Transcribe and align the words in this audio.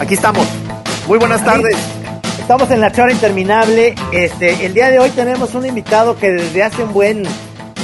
Aquí 0.00 0.14
estamos. 0.14 0.46
Muy 1.08 1.18
buenas 1.18 1.44
tardes. 1.44 1.76
Estamos 2.38 2.70
en 2.70 2.80
la 2.80 2.92
charla 2.92 3.12
interminable. 3.12 3.94
Este, 4.12 4.64
el 4.64 4.72
día 4.72 4.90
de 4.90 5.00
hoy 5.00 5.10
tenemos 5.10 5.54
un 5.54 5.66
invitado 5.66 6.16
que 6.16 6.30
desde 6.30 6.62
hace 6.62 6.84
un 6.84 6.92
buen 6.92 7.24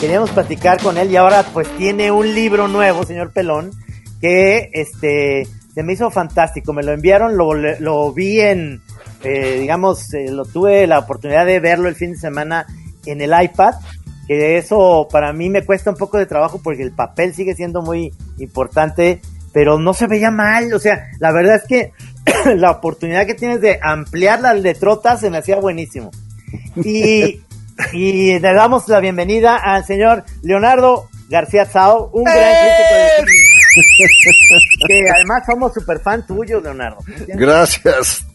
queríamos 0.00 0.30
platicar 0.30 0.80
con 0.80 0.96
él 0.96 1.10
y 1.10 1.16
ahora 1.16 1.44
pues 1.52 1.68
tiene 1.76 2.10
un 2.12 2.34
libro 2.34 2.68
nuevo, 2.68 3.04
señor 3.04 3.32
Pelón, 3.32 3.72
que 4.20 4.70
este 4.72 5.46
se 5.74 5.82
me 5.82 5.94
hizo 5.94 6.10
fantástico. 6.10 6.72
Me 6.72 6.84
lo 6.84 6.92
enviaron, 6.92 7.36
lo, 7.36 7.52
lo 7.52 8.12
vi 8.12 8.40
en, 8.40 8.80
eh, 9.24 9.58
digamos, 9.60 10.14
eh, 10.14 10.30
lo 10.30 10.44
tuve 10.44 10.86
la 10.86 11.00
oportunidad 11.00 11.44
de 11.46 11.58
verlo 11.58 11.88
el 11.88 11.96
fin 11.96 12.12
de 12.12 12.18
semana 12.18 12.66
en 13.06 13.20
el 13.20 13.32
iPad. 13.38 13.74
Que 14.28 14.56
eso 14.56 15.08
para 15.10 15.32
mí 15.32 15.50
me 15.50 15.64
cuesta 15.64 15.90
un 15.90 15.96
poco 15.96 16.16
de 16.16 16.26
trabajo 16.26 16.60
porque 16.62 16.82
el 16.82 16.92
papel 16.92 17.34
sigue 17.34 17.54
siendo 17.54 17.82
muy 17.82 18.12
importante 18.38 19.20
pero 19.54 19.78
no 19.78 19.94
se 19.94 20.08
veía 20.08 20.32
mal, 20.32 20.74
o 20.74 20.78
sea, 20.80 21.10
la 21.20 21.32
verdad 21.32 21.54
es 21.54 21.62
que 21.66 21.92
la 22.56 22.72
oportunidad 22.72 23.24
que 23.24 23.34
tienes 23.34 23.60
de 23.60 23.78
ampliar 23.80 24.40
las 24.40 24.60
letrotas 24.60 25.20
se 25.20 25.30
me 25.30 25.38
hacía 25.38 25.56
buenísimo. 25.56 26.10
Y, 26.76 27.40
y 27.92 28.38
le 28.38 28.52
damos 28.52 28.88
la 28.88 28.98
bienvenida 28.98 29.56
al 29.56 29.86
señor 29.86 30.24
Leonardo 30.42 31.08
García 31.28 31.64
Sao, 31.66 32.10
un 32.12 32.24
gran 32.24 32.36
crítico 32.36 32.94
de 32.94 33.26
que 34.88 35.10
además 35.10 35.42
somos 35.46 35.72
super 35.72 36.00
fan 36.00 36.26
tuyo, 36.26 36.60
Leonardo. 36.60 36.98
Gracias, 37.28 38.26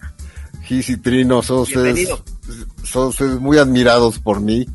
Gis 0.63 0.89
y 0.89 0.97
Trino, 0.97 1.41
son 1.41 1.59
ustedes, 1.59 2.09
son 2.83 3.07
ustedes 3.09 3.39
muy 3.39 3.57
admirados 3.57 4.19
por 4.19 4.39
mí, 4.39 4.65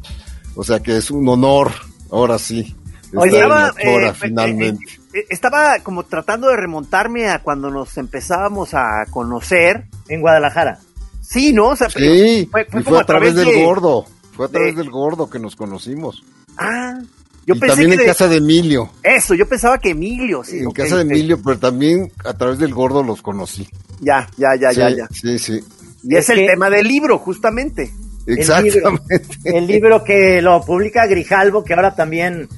o 0.55 0.63
sea 0.63 0.81
que 0.81 0.99
es 0.99 1.11
un 1.11 1.27
honor, 1.27 1.73
ahora 2.11 2.39
sí. 2.39 2.77
Oye, 3.15 3.37
estaba, 3.37 3.73
eh, 3.79 4.13
finalmente. 4.15 4.85
Eh, 4.85 4.97
eh, 4.97 5.04
estaba 5.29 5.79
como 5.81 6.05
tratando 6.05 6.49
de 6.49 6.57
remontarme 6.57 7.29
a 7.29 7.41
cuando 7.41 7.71
nos 7.71 7.97
empezábamos 7.97 8.75
a 8.75 9.07
conocer 9.11 9.85
en 10.09 10.21
Guadalajara. 10.21 10.79
Sí, 11.21 11.53
¿no? 11.53 11.69
O 11.69 11.77
sea, 11.77 11.89
sí, 11.89 12.49
fue, 12.51 12.67
fue, 12.83 13.01
a 13.01 13.05
través, 13.05 13.35
del 13.35 13.65
gordo. 13.65 14.05
Fue 14.33 14.47
a 14.47 14.49
través 14.49 14.77
del 14.77 14.91
gordo 14.91 15.31
que 15.31 15.39
nos 15.39 15.57
conocimos. 15.57 16.25
Ah, 16.57 16.99
yo 17.47 17.55
y 17.55 17.61
también 17.61 17.93
en 17.93 18.05
casa 18.05 18.29
de 18.29 18.37
Emilio. 18.37 18.91
Eso, 19.03 19.35
yo 19.35 19.49
pensaba 19.49 19.79
que 19.79 19.91
Emilio, 19.91 20.43
sí. 20.45 20.59
En 20.59 20.71
casa 20.71 20.97
de 20.97 21.03
Emilio, 21.03 21.41
pero 21.43 21.59
también 21.59 22.11
a 22.25 22.35
través 22.35 22.59
del 22.59 22.73
gordo 22.73 23.03
los 23.03 23.23
conocí. 23.23 23.69
Ya, 24.01 24.29
ya, 24.37 24.55
ya, 24.57 24.73
ya, 24.73 24.91
ya. 24.91 25.09
Sí, 25.11 25.39
sí. 25.39 25.61
Y 26.03 26.17
es, 26.17 26.29
el 26.31 26.47
tema 26.47 26.71
del 26.71 26.87
libro, 26.87 27.19
justamente. 27.19 27.91
Exactamente. 28.27 29.27
El 29.45 29.67
libro, 29.67 30.03
que 30.03 30.41
lo 30.41 30.63
publica 30.63 31.07
Grijalvo, 31.07 31.65
que 31.65 31.75
ahora 31.75 31.95
también 31.95 32.49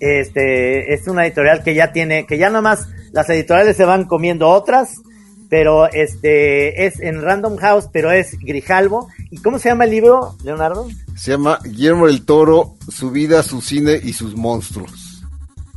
este 0.00 0.92
es 0.94 1.06
una 1.08 1.26
editorial 1.26 1.62
que 1.62 1.74
ya 1.74 1.92
tiene, 1.92 2.26
que 2.26 2.38
ya 2.38 2.48
nada 2.48 2.62
más 2.62 2.88
las 3.12 3.28
editoriales 3.30 3.76
se 3.76 3.84
van 3.84 4.04
comiendo 4.04 4.48
otras, 4.48 5.00
pero 5.48 5.86
este 5.90 6.86
es 6.86 7.00
en 7.00 7.22
Random 7.22 7.56
House, 7.56 7.88
pero 7.92 8.10
es 8.10 8.38
Grijalvo. 8.38 9.08
¿Y 9.30 9.38
cómo 9.38 9.58
se 9.58 9.68
llama 9.68 9.84
el 9.84 9.90
libro, 9.90 10.36
Leonardo? 10.44 10.88
Se 11.16 11.32
llama 11.32 11.58
Guillermo 11.64 12.06
del 12.06 12.24
Toro, 12.24 12.74
su 12.88 13.10
vida, 13.10 13.42
su 13.42 13.60
cine 13.60 13.98
y 14.02 14.12
sus 14.12 14.36
monstruos. 14.36 15.22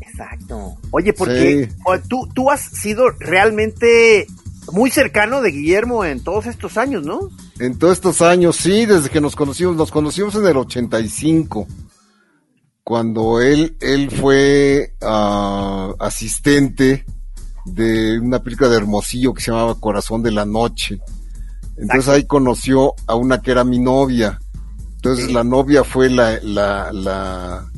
Exacto. 0.02 0.76
Oye, 0.92 1.14
porque 1.14 1.70
tú, 2.10 2.28
tú 2.34 2.50
has 2.50 2.62
sido 2.62 3.10
realmente 3.20 4.28
muy 4.72 4.92
cercano 4.92 5.42
de 5.42 5.52
Guillermo 5.52 6.04
en 6.04 6.24
todos 6.24 6.46
estos 6.46 6.78
años, 6.78 7.04
¿no? 7.04 7.30
En 7.60 7.78
todos 7.78 7.94
estos 7.94 8.22
años, 8.22 8.56
sí, 8.56 8.86
desde 8.86 9.10
que 9.10 9.22
nos 9.22 9.36
conocimos, 9.36 9.76
nos 9.76 9.92
conocimos 9.92 10.36
en 10.36 10.46
el 10.46 10.58
85 10.58 11.68
cuando 12.90 13.40
él, 13.40 13.78
él 13.82 14.10
fue 14.10 14.96
uh, 15.00 15.94
asistente 16.00 17.06
de 17.64 18.20
una 18.20 18.40
película 18.40 18.68
de 18.68 18.78
Hermosillo 18.78 19.32
que 19.32 19.44
se 19.44 19.52
llamaba 19.52 19.80
Corazón 19.80 20.24
de 20.24 20.32
la 20.32 20.44
Noche. 20.44 21.00
Entonces 21.78 22.08
ahí 22.10 22.24
conoció 22.26 22.96
a 23.06 23.14
una 23.14 23.44
que 23.44 23.52
era 23.52 23.64
mi 23.64 23.78
novia. 23.78 24.40
Entonces 24.96 25.32
la 25.32 25.44
novia 25.44 25.84
fue 25.84 26.10
la, 26.10 26.40
la, 26.42 26.92
la, 26.92 27.70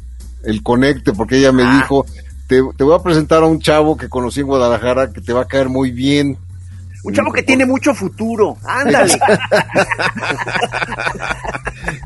el 0.45 0.64
conecte, 0.64 1.11
porque 1.11 1.39
ella 1.39 1.52
me 1.52 1.64
ah. 1.64 1.76
dijo, 1.76 2.05
te, 2.48 2.61
te, 2.77 2.83
voy 2.86 2.95
a 2.95 3.04
presentar 3.04 3.44
a 3.44 3.48
un 3.48 3.60
chavo 3.60 3.98
que 3.98 4.08
conocí 4.08 4.39
en 4.39 4.48
Guadalajara 4.48 5.11
que 5.11 5.20
te 5.20 5.33
va 5.33 5.42
a 5.42 5.48
caer 5.48 5.67
muy 5.67 5.92
bien. 5.92 6.38
Un 7.04 7.14
chavo 7.14 7.33
que 7.33 7.44
tiene 7.44 7.66
mucho 7.66 7.94
futuro. 7.94 8.55
Ándale. 8.64 9.11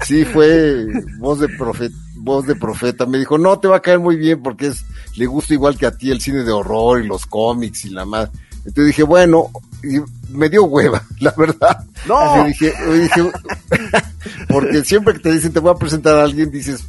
sí, 0.08 0.26
fue 0.26 0.88
voz 1.20 1.40
de 1.40 1.50
profeta 1.50 1.96
voz 2.26 2.46
de 2.46 2.56
profeta, 2.56 3.06
me 3.06 3.20
dijo, 3.20 3.38
no, 3.38 3.58
te 3.60 3.68
va 3.68 3.78
a 3.78 3.82
caer 3.82 4.00
muy 4.00 4.18
bien 4.18 4.42
porque 4.42 4.68
es, 4.68 4.84
le 5.16 5.28
gusta 5.28 5.54
igual 5.54 5.78
que 5.78 5.86
a 5.86 5.96
ti 5.96 6.12
el 6.12 6.20
cine 6.20 6.44
de 6.44 6.52
horror 6.52 7.02
y 7.02 7.08
los 7.08 7.26
cómics 7.26 7.86
y 7.86 7.92
la 7.92 8.04
más. 8.04 8.30
Entonces 8.66 8.88
dije, 8.88 9.04
bueno, 9.04 9.52
y 9.84 10.02
me 10.36 10.50
dio 10.50 10.66
hueva, 10.66 11.02
la 11.20 11.34
verdad. 11.38 11.86
No. 12.08 12.44
dije, 12.46 12.74
dije 12.92 13.32
porque 14.50 14.84
siempre 14.84 15.14
que 15.14 15.20
te 15.20 15.32
dicen 15.32 15.54
te 15.54 15.60
voy 15.60 15.72
a 15.72 15.76
presentar 15.76 16.18
a 16.18 16.24
alguien, 16.24 16.52
dices, 16.52 16.84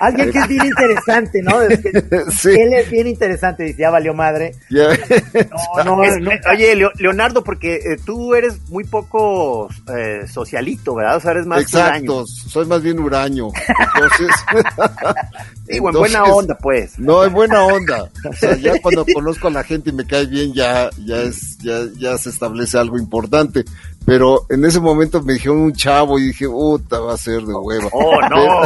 Alguien 0.00 0.32
que 0.32 0.38
es 0.38 0.48
bien 0.48 0.64
interesante, 0.64 1.42
¿no? 1.42 1.60
sí. 2.30 2.48
Él 2.48 2.72
es 2.72 2.90
bien 2.90 3.06
interesante, 3.06 3.64
dice, 3.64 3.80
ya 3.80 3.90
valió 3.90 4.14
madre. 4.14 4.54
No, 4.70 5.84
no, 5.84 5.96
no, 6.18 6.30
Oye, 6.50 6.74
Leonardo, 6.96 7.44
porque 7.44 7.76
eh, 7.76 7.96
tú 8.04 8.34
eres 8.34 8.58
muy 8.70 8.84
poco 8.84 9.68
eh, 9.94 10.26
socialito, 10.26 10.94
¿verdad? 10.94 11.16
O 11.16 11.20
sea, 11.20 11.32
eres 11.32 11.46
más 11.46 11.60
Exacto, 11.60 12.24
soy 12.26 12.66
más 12.66 12.82
bien 12.82 12.98
huraño. 12.98 13.48
Entonces... 13.94 14.34
Digo, 15.70 15.88
en 15.90 15.94
buena 15.94 16.24
onda, 16.24 16.58
pues. 16.58 16.98
No, 16.98 17.22
en 17.22 17.32
buena 17.32 17.62
onda. 17.62 18.10
O 18.28 18.32
sea, 18.32 18.56
ya 18.56 18.72
cuando 18.82 19.04
conozco 19.14 19.46
a 19.46 19.52
la 19.52 19.62
gente 19.62 19.90
y 19.90 19.92
me 19.92 20.04
cae 20.04 20.26
bien, 20.26 20.52
ya, 20.52 20.90
ya 21.04 21.22
es, 21.22 21.58
ya, 21.58 21.82
ya 21.96 22.18
se 22.18 22.30
establece 22.30 22.76
algo 22.76 22.98
importante. 22.98 23.64
Pero 24.10 24.44
en 24.48 24.64
ese 24.64 24.80
momento 24.80 25.22
me 25.22 25.34
dijeron 25.34 25.58
un 25.58 25.72
chavo 25.72 26.18
y 26.18 26.24
dije, 26.24 26.48
puta, 26.48 26.98
va 26.98 27.14
a 27.14 27.16
ser 27.16 27.42
de 27.42 27.54
hueva. 27.54 27.88
¡Oh, 27.92 28.20
no! 28.28 28.62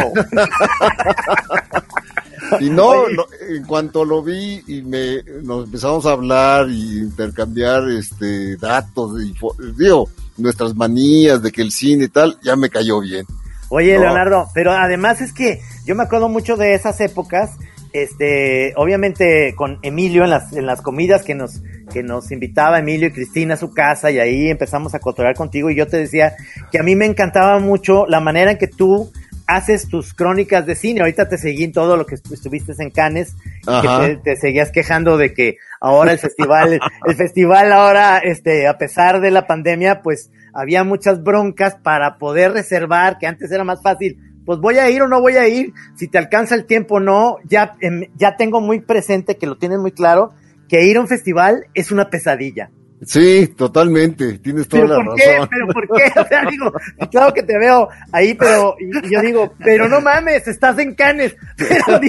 y 2.60 2.70
no, 2.70 3.06
en 3.50 3.62
cuanto 3.66 4.06
lo 4.06 4.22
vi 4.22 4.64
y 4.66 4.80
me 4.80 5.22
nos 5.42 5.66
empezamos 5.66 6.06
a 6.06 6.12
hablar 6.12 6.70
y 6.70 7.00
intercambiar 7.00 7.86
este 7.90 8.56
datos, 8.56 9.20
y, 9.22 9.34
digo, 9.76 10.08
nuestras 10.38 10.74
manías 10.74 11.42
de 11.42 11.52
que 11.52 11.60
el 11.60 11.72
cine 11.72 12.04
y 12.04 12.08
tal, 12.08 12.38
ya 12.42 12.56
me 12.56 12.70
cayó 12.70 13.00
bien. 13.00 13.26
Oye, 13.68 13.98
Leonardo, 13.98 14.48
pero 14.54 14.72
además 14.72 15.20
es 15.20 15.34
que 15.34 15.60
yo 15.84 15.94
me 15.94 16.04
acuerdo 16.04 16.30
mucho 16.30 16.56
de 16.56 16.72
esas 16.72 16.98
épocas 17.02 17.50
este, 17.94 18.72
obviamente 18.74 19.54
con 19.54 19.78
Emilio 19.82 20.24
en 20.24 20.30
las, 20.30 20.52
en 20.52 20.66
las 20.66 20.82
comidas 20.82 21.22
que 21.22 21.36
nos, 21.36 21.62
que 21.92 22.02
nos 22.02 22.32
invitaba 22.32 22.80
Emilio 22.80 23.06
y 23.06 23.12
Cristina 23.12 23.54
a 23.54 23.56
su 23.56 23.72
casa 23.72 24.10
y 24.10 24.18
ahí 24.18 24.50
empezamos 24.50 24.96
a 24.96 24.98
cotorear 24.98 25.36
contigo 25.36 25.70
y 25.70 25.76
yo 25.76 25.86
te 25.86 25.98
decía 25.98 26.34
que 26.72 26.80
a 26.80 26.82
mí 26.82 26.96
me 26.96 27.06
encantaba 27.06 27.60
mucho 27.60 28.04
la 28.06 28.18
manera 28.18 28.50
en 28.50 28.58
que 28.58 28.66
tú 28.66 29.12
haces 29.46 29.88
tus 29.88 30.12
crónicas 30.12 30.66
de 30.66 30.74
cine. 30.74 31.00
Ahorita 31.00 31.28
te 31.28 31.38
seguí 31.38 31.62
en 31.62 31.72
todo 31.72 31.96
lo 31.96 32.04
que 32.04 32.16
estuviste 32.16 32.72
en 32.78 32.90
Cannes, 32.90 33.36
que 33.64 34.18
te, 34.24 34.36
seguías 34.36 34.72
quejando 34.72 35.16
de 35.16 35.32
que 35.32 35.58
ahora 35.80 36.10
el 36.10 36.18
festival, 36.18 36.80
el 37.06 37.14
festival 37.14 37.72
ahora, 37.72 38.18
este, 38.18 38.66
a 38.66 38.76
pesar 38.76 39.20
de 39.20 39.30
la 39.30 39.46
pandemia, 39.46 40.02
pues 40.02 40.32
había 40.52 40.82
muchas 40.82 41.22
broncas 41.22 41.76
para 41.76 42.18
poder 42.18 42.52
reservar, 42.52 43.18
que 43.18 43.28
antes 43.28 43.52
era 43.52 43.62
más 43.62 43.82
fácil 43.82 44.18
pues 44.44 44.58
voy 44.58 44.78
a 44.78 44.90
ir 44.90 45.02
o 45.02 45.08
no 45.08 45.20
voy 45.20 45.36
a 45.36 45.48
ir, 45.48 45.72
si 45.96 46.08
te 46.08 46.18
alcanza 46.18 46.54
el 46.54 46.66
tiempo 46.66 46.96
o 46.96 47.00
no, 47.00 47.36
ya, 47.44 47.74
em, 47.80 48.06
ya 48.16 48.36
tengo 48.36 48.60
muy 48.60 48.80
presente 48.80 49.36
que 49.36 49.46
lo 49.46 49.56
tienes 49.56 49.78
muy 49.78 49.92
claro, 49.92 50.32
que 50.68 50.84
ir 50.84 50.96
a 50.96 51.00
un 51.00 51.08
festival 51.08 51.66
es 51.74 51.90
una 51.90 52.10
pesadilla. 52.10 52.70
Sí, 53.06 53.48
totalmente, 53.48 54.38
tienes 54.38 54.66
toda 54.68 54.84
la 54.84 54.98
razón. 54.98 55.16
Qué? 55.16 55.46
¿Pero 55.50 55.66
por 55.68 55.86
qué? 55.88 56.20
O 56.20 56.26
sea, 56.26 56.44
digo, 56.48 56.72
claro 57.10 57.34
que 57.34 57.42
te 57.42 57.58
veo 57.58 57.88
ahí, 58.12 58.34
pero 58.34 58.76
y, 58.78 59.10
yo 59.10 59.20
digo, 59.20 59.54
pero 59.62 59.88
no 59.88 60.00
mames, 60.00 60.46
estás 60.48 60.78
en 60.78 60.94
Canes, 60.94 61.36
pero 61.56 62.00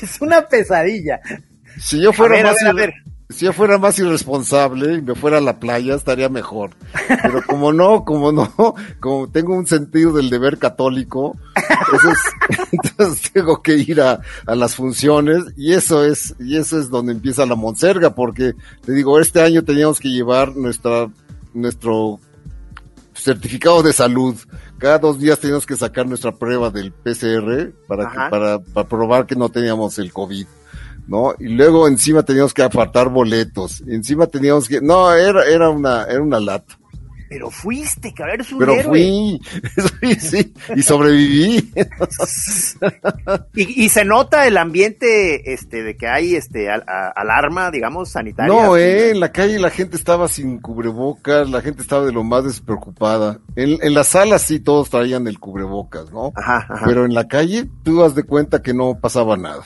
es 0.00 0.20
una 0.20 0.46
pesadilla. 0.46 1.20
Si 1.78 2.00
yo 2.00 2.12
fuera 2.12 2.40
más... 2.42 2.62
a 2.62 2.72
ver, 2.72 2.92
si 3.34 3.46
yo 3.46 3.52
fuera 3.52 3.78
más 3.78 3.98
irresponsable 3.98 4.94
y 4.94 5.02
me 5.02 5.14
fuera 5.14 5.38
a 5.38 5.40
la 5.40 5.58
playa, 5.58 5.94
estaría 5.94 6.28
mejor. 6.28 6.70
Pero 7.08 7.42
como 7.46 7.72
no, 7.72 8.04
como 8.04 8.30
no, 8.30 8.52
como 9.00 9.28
tengo 9.28 9.54
un 9.54 9.66
sentido 9.66 10.12
del 10.12 10.30
deber 10.30 10.58
católico, 10.58 11.36
entonces, 12.72 13.32
tengo 13.32 13.60
que 13.60 13.76
ir 13.76 14.00
a, 14.00 14.20
a, 14.46 14.54
las 14.54 14.76
funciones 14.76 15.42
y 15.56 15.72
eso 15.72 16.04
es, 16.04 16.34
y 16.38 16.56
eso 16.56 16.78
es 16.78 16.90
donde 16.90 17.12
empieza 17.12 17.44
la 17.44 17.56
monserga, 17.56 18.14
porque 18.14 18.54
te 18.84 18.92
digo, 18.92 19.18
este 19.18 19.42
año 19.42 19.64
teníamos 19.64 19.98
que 19.98 20.10
llevar 20.10 20.56
nuestra, 20.56 21.10
nuestro 21.52 22.20
certificado 23.14 23.82
de 23.82 23.92
salud. 23.92 24.36
Cada 24.78 24.98
dos 24.98 25.18
días 25.18 25.40
teníamos 25.40 25.66
que 25.66 25.76
sacar 25.76 26.06
nuestra 26.06 26.32
prueba 26.32 26.70
del 26.70 26.92
PCR 26.92 27.72
para, 27.88 28.10
que, 28.10 28.16
para, 28.30 28.58
para 28.60 28.88
probar 28.88 29.26
que 29.26 29.34
no 29.34 29.48
teníamos 29.48 29.98
el 29.98 30.12
COVID. 30.12 30.46
¿No? 31.06 31.34
Y 31.38 31.48
luego 31.48 31.88
encima 31.88 32.22
teníamos 32.22 32.54
que 32.54 32.62
apartar 32.62 33.08
boletos, 33.08 33.82
encima 33.86 34.26
teníamos 34.26 34.68
que, 34.68 34.80
no, 34.80 35.12
era, 35.12 35.44
era 35.44 35.70
una, 35.70 36.04
era 36.04 36.22
una 36.22 36.40
lata. 36.40 36.78
Pero 37.34 37.50
fuiste, 37.50 38.12
cabrón, 38.14 38.34
eres 38.34 38.52
un 38.52 38.58
Pero 38.60 38.74
héroe. 38.74 38.90
fui, 38.90 39.40
sí, 40.14 40.14
sí, 40.20 40.54
y 40.76 40.82
sobreviví. 40.82 41.72
y, 43.54 43.84
y, 43.84 43.88
se 43.88 44.04
nota 44.04 44.46
el 44.46 44.56
ambiente 44.56 45.52
este 45.52 45.82
de 45.82 45.96
que 45.96 46.06
hay 46.06 46.36
este 46.36 46.70
al, 46.70 46.84
a, 46.86 47.08
alarma, 47.08 47.72
digamos, 47.72 48.10
sanitaria. 48.10 48.54
No, 48.54 48.76
eh, 48.76 49.10
en 49.10 49.18
la 49.18 49.32
calle 49.32 49.58
la 49.58 49.70
gente 49.70 49.96
estaba 49.96 50.28
sin 50.28 50.58
cubrebocas, 50.58 51.50
la 51.50 51.60
gente 51.60 51.82
estaba 51.82 52.04
de 52.06 52.12
lo 52.12 52.22
más 52.22 52.44
despreocupada. 52.44 53.40
En, 53.56 53.78
en 53.82 53.94
la 53.94 54.04
sala 54.04 54.38
sí 54.38 54.60
todos 54.60 54.90
traían 54.90 55.26
el 55.26 55.40
cubrebocas, 55.40 56.12
¿no? 56.12 56.32
Ajá, 56.36 56.66
ajá. 56.68 56.84
Pero 56.86 57.04
en 57.04 57.14
la 57.14 57.26
calle 57.26 57.68
tú 57.82 57.98
das 57.98 58.14
de 58.14 58.22
cuenta 58.22 58.62
que 58.62 58.74
no 58.74 59.00
pasaba 59.00 59.36
nada. 59.36 59.64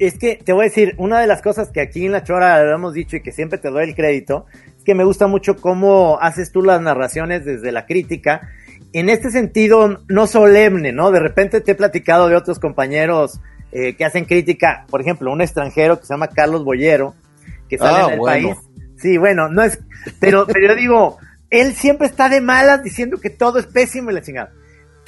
Es 0.00 0.18
que 0.18 0.36
te 0.42 0.54
voy 0.54 0.62
a 0.62 0.68
decir, 0.68 0.94
una 0.96 1.20
de 1.20 1.26
las 1.26 1.42
cosas 1.42 1.68
que 1.70 1.80
aquí 1.82 2.06
en 2.06 2.12
La 2.12 2.24
Chora 2.24 2.64
lo 2.64 2.74
hemos 2.74 2.94
dicho 2.94 3.16
y 3.16 3.22
que 3.22 3.32
siempre 3.32 3.58
te 3.58 3.68
doy 3.68 3.84
el 3.84 3.94
crédito, 3.94 4.46
es 4.78 4.82
que 4.82 4.94
me 4.94 5.04
gusta 5.04 5.26
mucho 5.26 5.56
cómo 5.56 6.18
haces 6.22 6.50
tú 6.52 6.62
las 6.62 6.80
narraciones 6.80 7.44
desde 7.44 7.70
la 7.70 7.84
crítica. 7.84 8.40
En 8.94 9.10
este 9.10 9.30
sentido, 9.30 10.00
no 10.08 10.26
solemne, 10.26 10.92
¿no? 10.92 11.10
De 11.10 11.20
repente 11.20 11.60
te 11.60 11.72
he 11.72 11.74
platicado 11.74 12.28
de 12.30 12.34
otros 12.36 12.58
compañeros 12.58 13.40
eh, 13.72 13.94
que 13.94 14.06
hacen 14.06 14.24
crítica, 14.24 14.86
por 14.88 15.02
ejemplo, 15.02 15.30
un 15.30 15.42
extranjero 15.42 16.00
que 16.00 16.06
se 16.06 16.14
llama 16.14 16.28
Carlos 16.28 16.64
Boyero, 16.64 17.14
que 17.68 17.76
sale 17.76 17.98
Ah, 17.98 18.06
en 18.06 18.12
el 18.14 18.18
bueno. 18.20 18.48
país. 18.48 18.58
Sí, 18.96 19.18
bueno, 19.18 19.48
no 19.50 19.62
es, 19.62 19.78
pero, 20.18 20.46
pero 20.46 20.68
yo 20.68 20.76
digo, 20.76 21.18
él 21.50 21.74
siempre 21.74 22.06
está 22.06 22.30
de 22.30 22.40
malas 22.40 22.82
diciendo 22.82 23.18
que 23.20 23.28
todo 23.30 23.58
es 23.58 23.66
pésimo 23.66 24.10
y 24.10 24.14
la 24.14 24.22
chingada. 24.22 24.50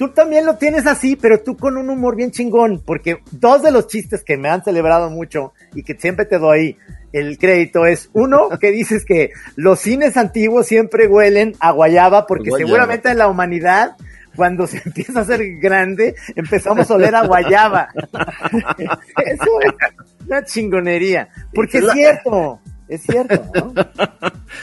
Tú 0.03 0.09
también 0.09 0.45
lo 0.45 0.57
tienes 0.57 0.85
así, 0.85 1.15
pero 1.15 1.39
tú 1.39 1.55
con 1.55 1.77
un 1.77 1.89
humor 1.89 2.17
bien 2.17 2.29
chingón, 2.29 2.83
porque 2.85 3.19
dos 3.31 3.63
de 3.63 3.71
los 3.71 3.87
chistes 3.87 4.21
que 4.21 4.35
me 4.35 4.49
han 4.49 4.61
celebrado 4.61 5.09
mucho 5.09 5.53
y 5.73 5.83
que 5.83 5.97
siempre 5.97 6.25
te 6.25 6.39
doy 6.39 6.77
el 7.13 7.37
crédito 7.37 7.85
es 7.85 8.09
uno 8.11 8.49
que 8.59 8.71
dices 8.71 9.05
que 9.05 9.29
los 9.55 9.79
cines 9.79 10.17
antiguos 10.17 10.67
siempre 10.67 11.07
huelen 11.07 11.55
a 11.61 11.71
guayaba 11.71 12.27
porque 12.27 12.49
Guayaba. 12.49 12.67
seguramente 12.67 13.11
en 13.11 13.17
la 13.17 13.29
humanidad 13.29 13.95
cuando 14.35 14.67
se 14.67 14.81
empieza 14.85 15.19
a 15.19 15.21
hacer 15.21 15.39
grande 15.59 16.15
empezamos 16.35 16.91
a 16.91 16.95
oler 16.95 17.15
a 17.15 17.25
guayaba. 17.25 17.87
Eso 19.25 19.61
es 19.61 20.27
una 20.27 20.43
chingonería, 20.43 21.29
porque 21.53 21.77
es 21.77 21.85
cierto, 21.93 22.59
es 22.95 23.01
cierto, 23.03 23.43
¿no? 23.53 23.73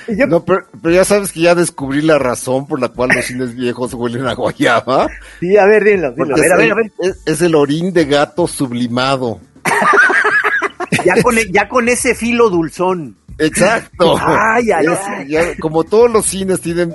Yo- 0.17 0.27
No, 0.27 0.45
pero, 0.45 0.67
pero 0.83 0.95
ya 0.95 1.05
sabes 1.05 1.33
que 1.33 1.41
ya 1.41 1.55
descubrí 1.55 2.03
la 2.03 2.19
razón 2.19 2.67
por 2.67 2.81
la 2.81 2.89
cual 2.89 3.11
los 3.15 3.25
cines 3.25 3.55
viejos 3.55 3.95
huelen 3.95 4.27
a 4.27 4.35
guayaba. 4.35 5.09
sí, 5.41 5.57
a 5.57 5.67
ver, 5.67 5.85
dilo, 5.85 6.09
A 6.09 6.11
ver, 6.11 6.33
a 6.33 6.35
ver, 6.35 6.45
es, 6.45 6.53
a 6.53 6.57
ver. 6.57 6.69
el- 7.01 7.11
es- 7.11 7.23
es 7.27 7.43
el 7.43 7.55
orín 7.55 7.93
de 7.93 8.05
gato 8.07 8.47
sublimado. 8.47 9.41
Ya 11.05 11.23
con, 11.23 11.39
e- 11.39 11.47
ya 11.51 11.69
con 11.69 11.89
ese 11.89 12.15
filo 12.15 12.51
dulzón. 12.51 13.17
Exacto. 13.39 14.17
Ay, 14.19 14.71
ay, 14.71 14.85
Ya- 14.87 15.01
ay. 15.07 15.29
ya- 15.29 15.57
como 15.59 15.85
todos 15.85 16.11
los 16.11 16.27
cines 16.27 16.61
tienen 16.61 16.95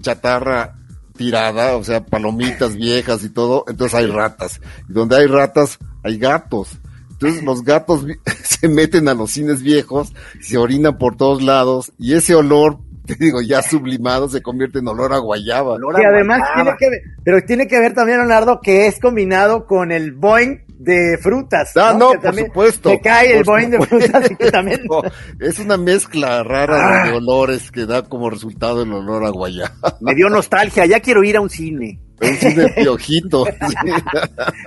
chatarra 0.00 0.74
tirada, 1.16 1.76
o 1.76 1.82
sea, 1.82 2.04
palomitas 2.04 2.76
viejas 2.76 3.24
y 3.24 3.30
todo, 3.30 3.64
entonces 3.66 3.98
hay 3.98 4.06
ratas. 4.06 4.60
Y 4.88 4.92
donde 4.92 5.16
hay 5.16 5.26
ratas, 5.26 5.78
hay 6.04 6.16
gatos. 6.18 6.78
Entonces 7.20 7.42
los 7.42 7.64
gatos 7.64 8.06
se 8.44 8.68
meten 8.68 9.08
a 9.08 9.14
los 9.14 9.32
cines 9.32 9.62
viejos, 9.62 10.12
se 10.40 10.56
orinan 10.56 10.98
por 10.98 11.16
todos 11.16 11.42
lados, 11.42 11.92
y 11.98 12.14
ese 12.14 12.34
olor, 12.34 12.78
te 13.06 13.16
digo, 13.16 13.40
ya 13.42 13.60
sublimado, 13.62 14.28
se 14.28 14.40
convierte 14.42 14.78
en 14.78 14.88
olor 14.88 15.12
a 15.12 15.18
guayaba. 15.18 15.74
Olor 15.74 15.96
Que 15.96 16.06
a 16.06 16.10
además 16.10 16.38
guayaba. 16.40 16.62
tiene 16.62 16.76
que 16.78 16.90
ver, 16.90 17.00
pero 17.24 17.40
tiene 17.46 17.66
que 17.66 17.80
ver 17.80 17.94
también, 17.94 18.18
Leonardo, 18.18 18.60
que 18.62 18.86
es 18.86 19.00
combinado 19.00 19.66
con 19.66 19.90
el 19.90 20.12
Boeing 20.12 20.58
de 20.78 21.18
frutas. 21.20 21.76
Ah, 21.76 21.96
no, 21.98 22.10
Que 22.10 22.18
por 22.18 22.22
también 22.22 22.46
supuesto. 22.46 22.90
Te 22.90 23.00
cae 23.00 23.38
el 23.38 23.44
por 23.44 23.54
Boeing 23.54 23.70
de 23.70 23.84
frutas 23.84 24.30
y 24.30 24.36
que 24.36 24.50
también. 24.52 24.82
Es 25.40 25.58
una 25.58 25.76
mezcla 25.76 26.44
rara 26.44 27.04
de 27.06 27.16
olores 27.16 27.72
que 27.72 27.84
da 27.84 28.02
como 28.02 28.30
resultado 28.30 28.82
el 28.84 28.92
olor 28.92 29.24
a 29.24 29.30
guayaba. 29.30 29.96
Me 30.00 30.14
dio 30.14 30.28
nostalgia, 30.28 30.86
ya 30.86 31.00
quiero 31.00 31.24
ir 31.24 31.36
a 31.36 31.40
un 31.40 31.50
cine. 31.50 32.00
Un 32.20 32.36
cine 32.36 32.68
piojito. 32.76 33.46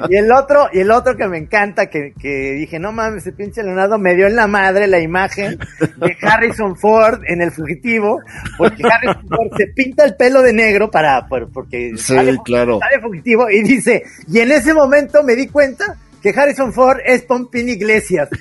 Y 0.10 0.16
el 0.16 0.32
otro, 0.32 0.68
y 0.74 0.80
el 0.80 0.90
otro 0.92 1.16
que 1.16 1.28
me 1.28 1.38
encanta, 1.38 1.88
que, 1.88 2.14
que 2.20 2.54
dije, 2.54 2.80
no 2.80 2.92
mames, 2.92 3.22
ese 3.22 3.32
pinche 3.34 3.62
Leonardo 3.64 3.98
me 4.00 4.16
dio 4.16 4.26
en 4.28 4.36
la 4.36 4.48
madre 4.48 4.88
la 4.88 5.00
imagen 5.00 5.60
de 5.98 6.18
Harrison 6.22 6.76
Ford 6.78 7.22
en 7.28 7.42
el 7.42 7.52
fugitivo, 7.52 8.20
porque 8.58 8.84
Harrison 8.84 9.28
Ford 9.28 9.52
se 9.58 9.68
pinta 9.68 10.04
el 10.06 10.16
pelo 10.16 10.42
de 10.42 10.54
negro 10.54 10.90
para, 10.90 11.28
por- 11.28 11.52
porque 11.52 11.92
Sí, 11.98 12.16
sale, 12.16 12.38
claro. 12.44 12.80
sale 12.80 13.02
fugitivo 13.02 13.50
y 13.50 13.62
dice, 13.62 14.04
y 14.28 14.40
en 14.40 14.52
ese 14.52 14.74
momento 14.74 15.24
me 15.24 15.36
di 15.36 15.48
cuenta 15.48 15.98
que 16.22 16.30
Harrison 16.30 16.74
Ford 16.74 16.98
es 17.06 17.22
Pompín 17.24 17.70
Iglesias. 17.70 18.30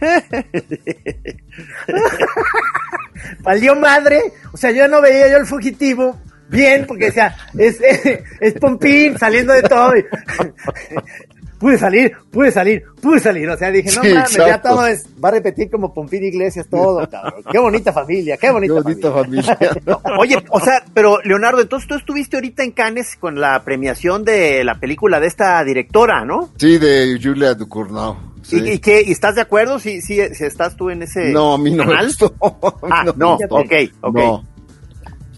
Valió 3.40 3.74
madre, 3.76 4.20
o 4.52 4.56
sea, 4.56 4.70
yo 4.70 4.86
no 4.88 5.00
veía 5.00 5.28
yo 5.28 5.36
el 5.38 5.46
fugitivo 5.46 6.16
bien, 6.48 6.84
porque 6.86 7.06
decía, 7.06 7.34
es, 7.58 7.80
es, 7.80 8.20
es 8.40 8.52
Pompín 8.54 9.18
saliendo 9.18 9.52
de 9.52 9.62
todo. 9.62 9.96
y- 9.96 10.04
pude 11.58 11.78
salir, 11.78 12.12
pude 12.30 12.50
salir, 12.50 12.82
pude 13.00 13.20
salir. 13.20 13.48
O 13.48 13.56
sea, 13.56 13.70
dije, 13.70 13.90
no 13.96 14.02
Sí, 14.02 14.12
mames, 14.12 14.32
ya 14.36 14.60
todo 14.60 14.86
es, 14.86 15.06
va 15.22 15.28
a 15.30 15.32
repetir 15.32 15.70
como 15.70 15.94
Pompín 15.94 16.22
Iglesias 16.24 16.66
todo, 16.68 17.08
cabrón. 17.08 17.42
Qué 17.50 17.58
bonita 17.58 17.92
familia, 17.92 18.36
qué 18.36 18.48
Qué 18.48 18.52
bonita, 18.52 18.74
bonita 18.74 19.12
familia. 19.12 19.56
familia. 19.56 19.98
Oye, 20.18 20.44
o 20.50 20.60
sea, 20.60 20.84
pero 20.92 21.18
Leonardo, 21.24 21.62
entonces 21.62 21.88
tú 21.88 21.94
estuviste 21.94 22.36
ahorita 22.36 22.62
en 22.64 22.72
Cannes 22.72 23.16
con 23.18 23.40
la 23.40 23.64
premiación 23.64 24.24
de 24.24 24.62
la 24.64 24.78
película 24.78 25.20
de 25.20 25.26
esta 25.28 25.64
directora, 25.64 26.24
¿no? 26.24 26.50
Sí, 26.58 26.76
de 26.78 27.18
Julia 27.22 27.54
Ducournau. 27.54 28.33
Sí. 28.44 28.60
¿Y, 28.64 28.70
y 28.72 28.78
qué? 28.78 29.02
¿Y 29.02 29.10
estás 29.10 29.34
de 29.34 29.40
acuerdo 29.40 29.78
si, 29.78 30.00
si, 30.02 30.16
si 30.34 30.44
estás 30.44 30.76
tú 30.76 30.90
en 30.90 31.02
ese 31.02 31.30
No, 31.32 31.54
a 31.54 31.58
mí 31.58 31.70
no 31.70 31.84
me 31.84 31.90
canal? 31.90 32.06
gustó. 32.06 32.34
A 32.40 32.46
mí 32.86 32.92
Ah, 32.92 33.04
no, 33.16 33.38
me 33.38 33.46
gustó. 33.46 33.54
ok, 33.56 33.72
ok. 34.02 34.14
No. 34.16 34.44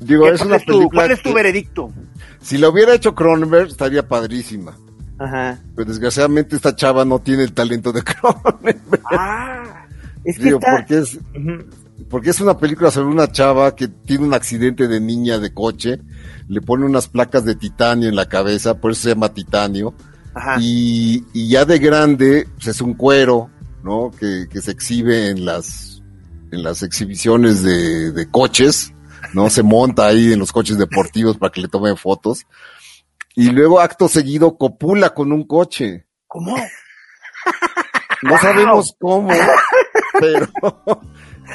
Digo, 0.00 0.25
¿Qué- 0.25 0.31
es 0.32 0.41
una 0.43 0.56
es 0.56 0.64
tu, 0.67 0.73
película 0.79 1.03
cuál 1.03 1.11
es 1.12 1.23
tu 1.23 1.32
veredicto? 1.32 1.93
Si 2.43 2.58
lo 2.58 2.70
hubiera 2.70 2.94
hecho 2.94 3.14
Cronenberg, 3.14 3.69
estaría 3.69 4.06
padrísima. 4.06 4.76
Ajá. 5.19 5.58
Pero 5.75 5.88
desgraciadamente 5.88 6.56
esta 6.56 6.76
chava 6.76 7.05
no 7.05 7.20
tiene 7.20 7.44
el 7.44 7.53
talento 7.53 7.93
de 7.93 8.03
Cronenberg. 8.05 9.00
Ah, 9.11 9.87
es 10.25 10.37
que 10.38 10.44
Digo, 10.44 10.59
está... 10.59 10.73
porque 10.76 10.99
es, 10.99 11.19
porque 12.11 12.31
es 12.31 12.41
una 12.41 12.59
película 12.59 12.91
sobre 12.91 13.09
una 13.09 13.31
chava 13.32 13.75
que 13.75 13.88
tiene 13.88 14.25
un 14.25 14.35
accidente 14.35 14.87
de 14.88 15.00
niña 15.00 15.38
de 15.38 15.55
coche, 15.55 16.00
le 16.49 16.61
pone 16.61 16.85
unas 16.85 17.09
placas 17.09 17.44
de 17.44 17.55
titanio 17.55 18.09
en 18.09 18.17
la 18.17 18.29
cabeza, 18.29 18.79
por 18.81 18.91
eso 18.93 19.02
se 19.02 19.09
llama 19.11 19.31
titanio, 19.32 19.94
Ajá. 20.38 20.56
y, 20.61 21.25
y 21.33 21.49
ya 21.49 21.65
de 21.65 21.79
grande 21.79 22.47
pues 22.55 22.67
es 22.69 22.81
un 22.83 22.93
cuero, 22.94 23.50
¿no? 23.83 24.11
Que, 24.11 24.47
que 24.50 24.61
se 24.61 24.71
exhibe 24.71 25.31
en 25.31 25.44
las, 25.47 26.03
en 26.53 26.62
las 26.62 26.83
exhibiciones 26.83 27.62
de, 27.62 28.12
de 28.12 28.31
coches, 28.31 28.93
¿no? 29.33 29.49
Se 29.49 29.62
monta 29.62 30.06
ahí 30.06 30.33
en 30.35 30.38
los 30.38 30.53
coches 30.53 30.77
deportivos 30.79 31.38
para 31.38 31.50
que 31.53 31.62
le 31.62 31.69
tomen 31.69 31.97
fotos. 31.97 32.44
Y 33.35 33.50
luego 33.50 33.81
acto 33.81 34.09
seguido 34.09 34.56
copula 34.59 35.11
con 35.15 35.33
un 35.33 35.44
coche. 35.47 36.06
¿Cómo? 36.27 36.55
No 38.23 38.38
sabemos 38.38 38.94
cómo, 38.99 39.29
pero 40.19 40.49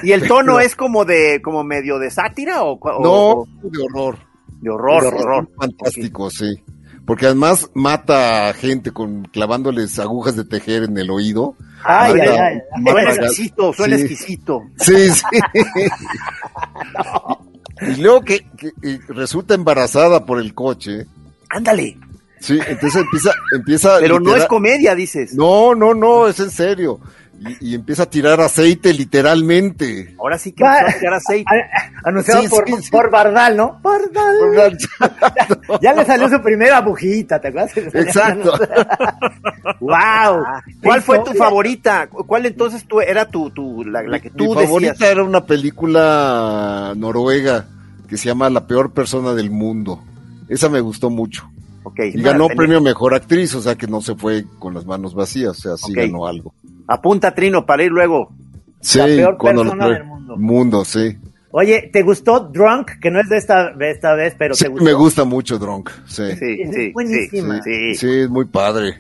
¿Y 0.04 0.12
el 0.14 0.28
tono 0.28 0.60
es 0.60 0.76
como 0.76 1.06
de, 1.06 1.42
como 1.44 1.64
medio 1.64 2.00
de 2.00 2.10
sátira 2.12 2.64
o, 2.64 2.74
o- 2.80 3.04
no, 3.04 3.12
o 3.42 3.48
de 3.64 3.80
horror. 3.84 4.18
de 4.62 4.70
horror, 4.70 5.02
De 5.02 5.08
horror? 5.10 5.50
Fantástico, 5.60 6.30
sí. 6.30 6.64
Porque 7.12 7.26
además 7.26 7.70
mata 7.74 8.48
a 8.48 8.54
gente 8.54 8.92
con 8.92 9.24
clavándoles 9.24 10.00
agujas 10.00 10.38
de 10.38 10.46
tejer 10.46 10.84
en 10.84 10.98
el 10.98 11.10
oído. 11.12 11.58
Ay, 11.84 12.14
Mata- 12.14 12.32
ay, 12.32 12.60
ay. 12.72 12.84
Suena 12.86 13.12
exquisito, 13.12 13.74
suena 13.74 13.98
sí. 13.98 14.02
exquisito. 14.04 14.62
Sí, 14.78 15.10
sí. 15.10 15.24
Y 17.82 17.96
luego 18.02 18.22
que, 18.22 18.46
resulta 19.10 19.56
embarazada 19.56 20.26
por 20.26 20.40
el 20.40 20.54
coche. 20.54 21.06
Ándale. 21.50 21.98
Sí, 22.40 22.58
entonces 22.66 23.02
empieza, 23.02 23.34
empieza. 23.54 23.98
Pero 24.00 24.22
no 24.22 24.34
es 24.34 24.46
comedia, 24.46 24.96
dices. 24.96 25.34
No, 25.34 25.76
no, 25.76 25.94
no, 25.94 26.30
es 26.30 26.40
en 26.40 26.50
serio. 26.50 27.02
Y, 27.60 27.72
y 27.72 27.76
empieza 27.76 28.04
a 28.04 28.06
tirar 28.06 28.40
aceite 28.40 28.94
literalmente. 28.94 30.16
Ahora 30.20 30.38
sí 30.38 30.52
que 30.52 30.64
Va- 30.64 30.78
empezó 30.80 30.96
a 30.96 31.00
tirar 31.00 31.14
aceite. 31.16 31.46
A- 32.04 32.08
Anunciado 32.10 32.42
Sí, 32.44 32.48
por, 32.50 32.68
sí, 32.68 32.74
sí. 32.84 32.92
por 32.92 33.10
Bardal, 33.10 33.58
¿no? 33.58 33.80
Bardal. 33.82 34.78
Ya 35.82 35.94
le 35.94 36.06
salió 36.06 36.30
su 36.30 36.42
primera 36.42 36.82
bujita, 36.82 37.40
¿te 37.42 37.48
acuerdas? 37.48 37.76
Exacto. 37.78 38.54
wow. 39.80 40.44
¿Cuál 40.84 41.02
fue 41.02 41.20
tu 41.24 41.32
favorita? 41.34 42.08
¿Cuál 42.08 42.46
entonces 42.46 42.86
tú 42.88 43.02
era 43.02 43.26
tu, 43.26 43.50
tu 43.52 43.84
la, 43.86 44.04
la 44.04 44.20
que 44.20 44.30
tú 44.30 44.50
Mi 44.56 44.64
favorita 44.66 44.92
decías? 44.94 45.10
era 45.12 45.24
una 45.24 45.46
película 45.46 46.94
noruega 46.96 47.66
que 48.08 48.18
se 48.18 48.26
llama 48.28 48.50
La 48.50 48.68
peor 48.68 48.92
persona 48.94 49.34
del 49.34 49.50
mundo. 49.52 50.04
Esa 50.50 50.70
me 50.70 50.82
gustó 50.82 51.10
mucho. 51.10 51.50
Y 51.98 52.22
ganó 52.22 52.48
premio 52.48 52.80
mejor 52.82 53.16
actriz, 53.16 53.56
o 53.56 53.62
sea 53.62 53.76
que 53.76 53.88
no 53.88 54.02
se 54.02 54.16
fue 54.16 54.46
con 54.60 54.74
las 54.74 54.86
manos 54.86 55.16
vacías, 55.16 55.50
o 55.58 55.62
sea, 55.76 55.78
sí 55.78 55.94
ganó 55.94 56.28
algo. 56.28 56.54
Apunta 56.94 57.34
Trino 57.34 57.66
para 57.66 57.84
ir 57.84 57.92
luego. 57.92 58.32
Sí, 58.80 59.00
peor 59.00 59.38
cuando 59.38 59.62
persona 59.64 59.88
lo- 59.88 59.94
del 59.94 60.04
mundo. 60.06 60.38
Mundo, 60.38 60.86
sí. 60.86 61.18
Oye, 61.52 61.90
¿te 61.92 62.02
gustó 62.02 62.40
Drunk? 62.40 62.92
Que 63.02 63.12
no 63.12 63.20
es 63.20 63.28
de 63.28 63.38
esta, 63.38 63.72
de 63.74 63.92
esta 63.92 64.14
vez, 64.16 64.36
pero 64.38 64.56
Sí, 64.56 64.64
te 64.64 64.70
gustó. 64.70 64.86
me 64.86 64.94
gusta 64.94 65.24
mucho 65.26 65.60
Drunk, 65.60 65.90
sí. 66.06 66.24
Sí, 66.40 66.62
Es 66.62 66.74
sí, 66.76 66.92
buenísima. 66.94 67.62
sí, 67.62 67.94
sí. 67.94 67.96
Sí, 67.96 68.20
es 68.22 68.30
muy 68.30 68.46
padre. 68.46 68.96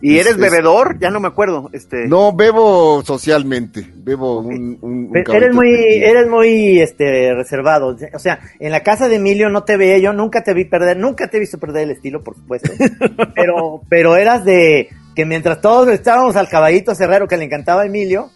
¿Y 0.00 0.18
eres 0.18 0.36
bebedor? 0.36 0.98
Ya 1.00 1.10
no 1.10 1.18
me 1.18 1.26
acuerdo. 1.26 1.70
Este... 1.72 2.06
No, 2.06 2.32
bebo 2.32 3.02
socialmente. 3.04 3.84
Bebo 3.96 4.38
un, 4.40 4.78
un, 4.80 5.10
Eres 5.12 5.52
muy, 5.52 5.70
eres 5.74 6.28
muy 6.28 6.78
este, 6.80 7.34
reservado. 7.34 7.96
O 8.14 8.18
sea, 8.20 8.38
en 8.60 8.70
la 8.70 8.84
casa 8.84 9.08
de 9.08 9.16
Emilio 9.16 9.48
no 9.48 9.64
te 9.64 9.76
veía 9.76 9.98
yo, 9.98 10.12
nunca 10.12 10.44
te 10.44 10.54
vi 10.54 10.66
perder, 10.66 10.98
nunca 10.98 11.26
te 11.28 11.38
he 11.38 11.40
visto 11.40 11.58
perder 11.58 11.82
el 11.84 11.90
estilo, 11.90 12.22
por 12.22 12.36
supuesto. 12.36 12.70
pero, 13.34 13.80
pero 13.88 14.14
eras 14.14 14.44
de 14.44 14.88
que 15.18 15.26
mientras 15.26 15.60
todos 15.60 15.88
estábamos 15.88 16.36
al 16.36 16.48
caballito 16.48 16.94
cerrero 16.94 17.26
que 17.26 17.36
le 17.36 17.42
encantaba 17.42 17.82
a 17.82 17.86
Emilio, 17.86 18.30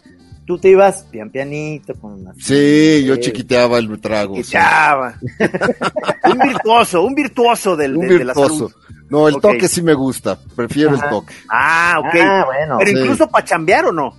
tú 0.45 0.57
te 0.57 0.67
ibas 0.67 1.03
pian 1.03 1.29
pianito 1.29 1.93
con 1.93 2.19
una... 2.19 2.33
Sí, 2.37 3.05
yo 3.05 3.15
chiquiteaba 3.15 3.77
el 3.77 4.01
trago. 4.01 4.35
Chiquiteaba. 4.35 5.17
un 6.29 6.39
virtuoso, 6.39 7.03
un 7.03 7.15
virtuoso 7.15 7.77
del, 7.77 7.95
un 7.95 8.05
de 8.05 8.25
la 8.25 8.33
salud. 8.33 8.69
No, 9.09 9.29
el 9.29 9.39
toque 9.39 9.69
sí 9.69 9.81
me 9.81 9.93
gusta, 9.93 10.37
prefiero 10.57 10.95
el 10.95 10.99
toque. 11.09 11.33
Ah, 11.47 12.01
ok. 12.01 12.15
Ah, 12.21 12.43
bueno. 12.47 12.77
Pero 12.79 12.99
incluso 12.99 13.29
para 13.29 13.45
chambear 13.45 13.85
o 13.85 13.93
no? 13.93 14.17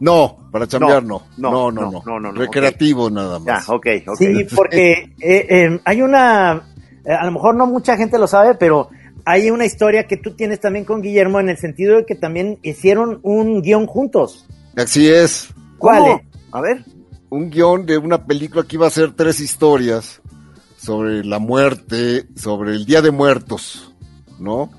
No, 0.00 0.48
para 0.50 0.66
chambear 0.66 1.04
no. 1.04 1.20
No, 1.36 1.70
no, 1.70 2.02
no. 2.02 2.32
Recreativo 2.32 3.10
nada 3.10 3.38
más. 3.40 3.66
Ya, 3.66 3.74
ok, 3.74 3.86
ok. 4.06 4.16
Sí, 4.16 4.46
porque 4.56 5.12
eh, 5.20 5.46
eh, 5.50 5.80
hay 5.84 6.00
una, 6.00 6.66
eh, 7.04 7.12
a 7.12 7.26
lo 7.26 7.32
mejor 7.32 7.56
no 7.56 7.66
mucha 7.66 7.94
gente 7.98 8.18
lo 8.18 8.26
sabe, 8.26 8.54
pero 8.54 8.88
hay 9.26 9.50
una 9.50 9.66
historia 9.66 10.06
que 10.06 10.16
tú 10.16 10.30
tienes 10.34 10.60
también 10.60 10.86
con 10.86 11.02
Guillermo 11.02 11.38
en 11.40 11.50
el 11.50 11.58
sentido 11.58 11.96
de 11.96 12.06
que 12.06 12.14
también 12.14 12.58
hicieron 12.62 13.20
un 13.22 13.60
guion 13.60 13.86
juntos. 13.86 14.46
Así 14.76 15.08
es. 15.08 15.48
¿Cuál? 15.76 16.22
A 16.52 16.60
ver. 16.62 16.82
Un 17.28 17.50
guion 17.50 17.84
de 17.84 17.98
una 17.98 18.24
película 18.24 18.62
que 18.62 18.76
iba 18.76 18.86
a 18.86 18.90
ser 18.90 19.12
tres 19.12 19.40
historias 19.40 20.22
sobre 20.78 21.24
la 21.24 21.38
muerte, 21.38 22.26
sobre 22.36 22.72
el 22.72 22.86
Día 22.86 23.02
de 23.02 23.10
Muertos. 23.10 23.92
¿no? 24.38 24.70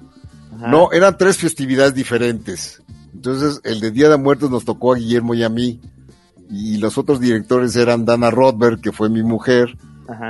No, 0.57 0.91
eran 0.91 1.17
tres 1.17 1.37
festividades 1.37 1.93
diferentes. 1.93 2.81
Entonces, 3.13 3.61
el 3.63 3.79
de 3.79 3.91
Día 3.91 4.09
de 4.09 4.17
Muertos 4.17 4.49
nos 4.49 4.65
tocó 4.65 4.93
a 4.93 4.97
Guillermo 4.97 5.33
y 5.33 5.43
a 5.43 5.49
mí. 5.49 5.79
Y 6.49 6.77
los 6.77 6.97
otros 6.97 7.19
directores 7.19 7.75
eran 7.75 8.05
Dana 8.05 8.31
Rothberg, 8.31 8.79
que 8.79 8.91
fue 8.91 9.09
mi 9.09 9.21
mujer, 9.21 9.77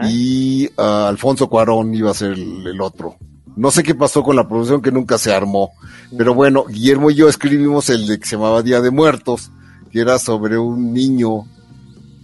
y 0.10 0.68
ah, 0.78 1.08
Alfonso 1.08 1.48
Cuarón 1.48 1.94
iba 1.94 2.10
a 2.10 2.16
ser 2.16 2.32
el, 2.32 2.82
otro. 2.82 3.18
No 3.58 3.72
sé 3.72 3.82
qué 3.82 3.96
pasó 3.96 4.22
con 4.22 4.36
la 4.36 4.48
producción 4.48 4.84
que 4.84 4.92
nunca 4.92 5.18
se 5.18 5.34
armó. 5.34 5.72
Pero 6.16 6.36
bueno, 6.36 6.66
Guillermo 6.66 7.10
y 7.10 7.16
yo 7.16 7.28
escribimos 7.28 7.90
el 7.90 8.08
de 8.08 8.20
que 8.20 8.28
se 8.28 8.36
llamaba 8.36 8.62
Día 8.62 8.82
de 8.82 8.92
Muertos, 8.92 9.52
que 9.92 10.00
era 10.00 10.20
sobre 10.20 10.60
un 10.60 10.94
niño 10.94 11.46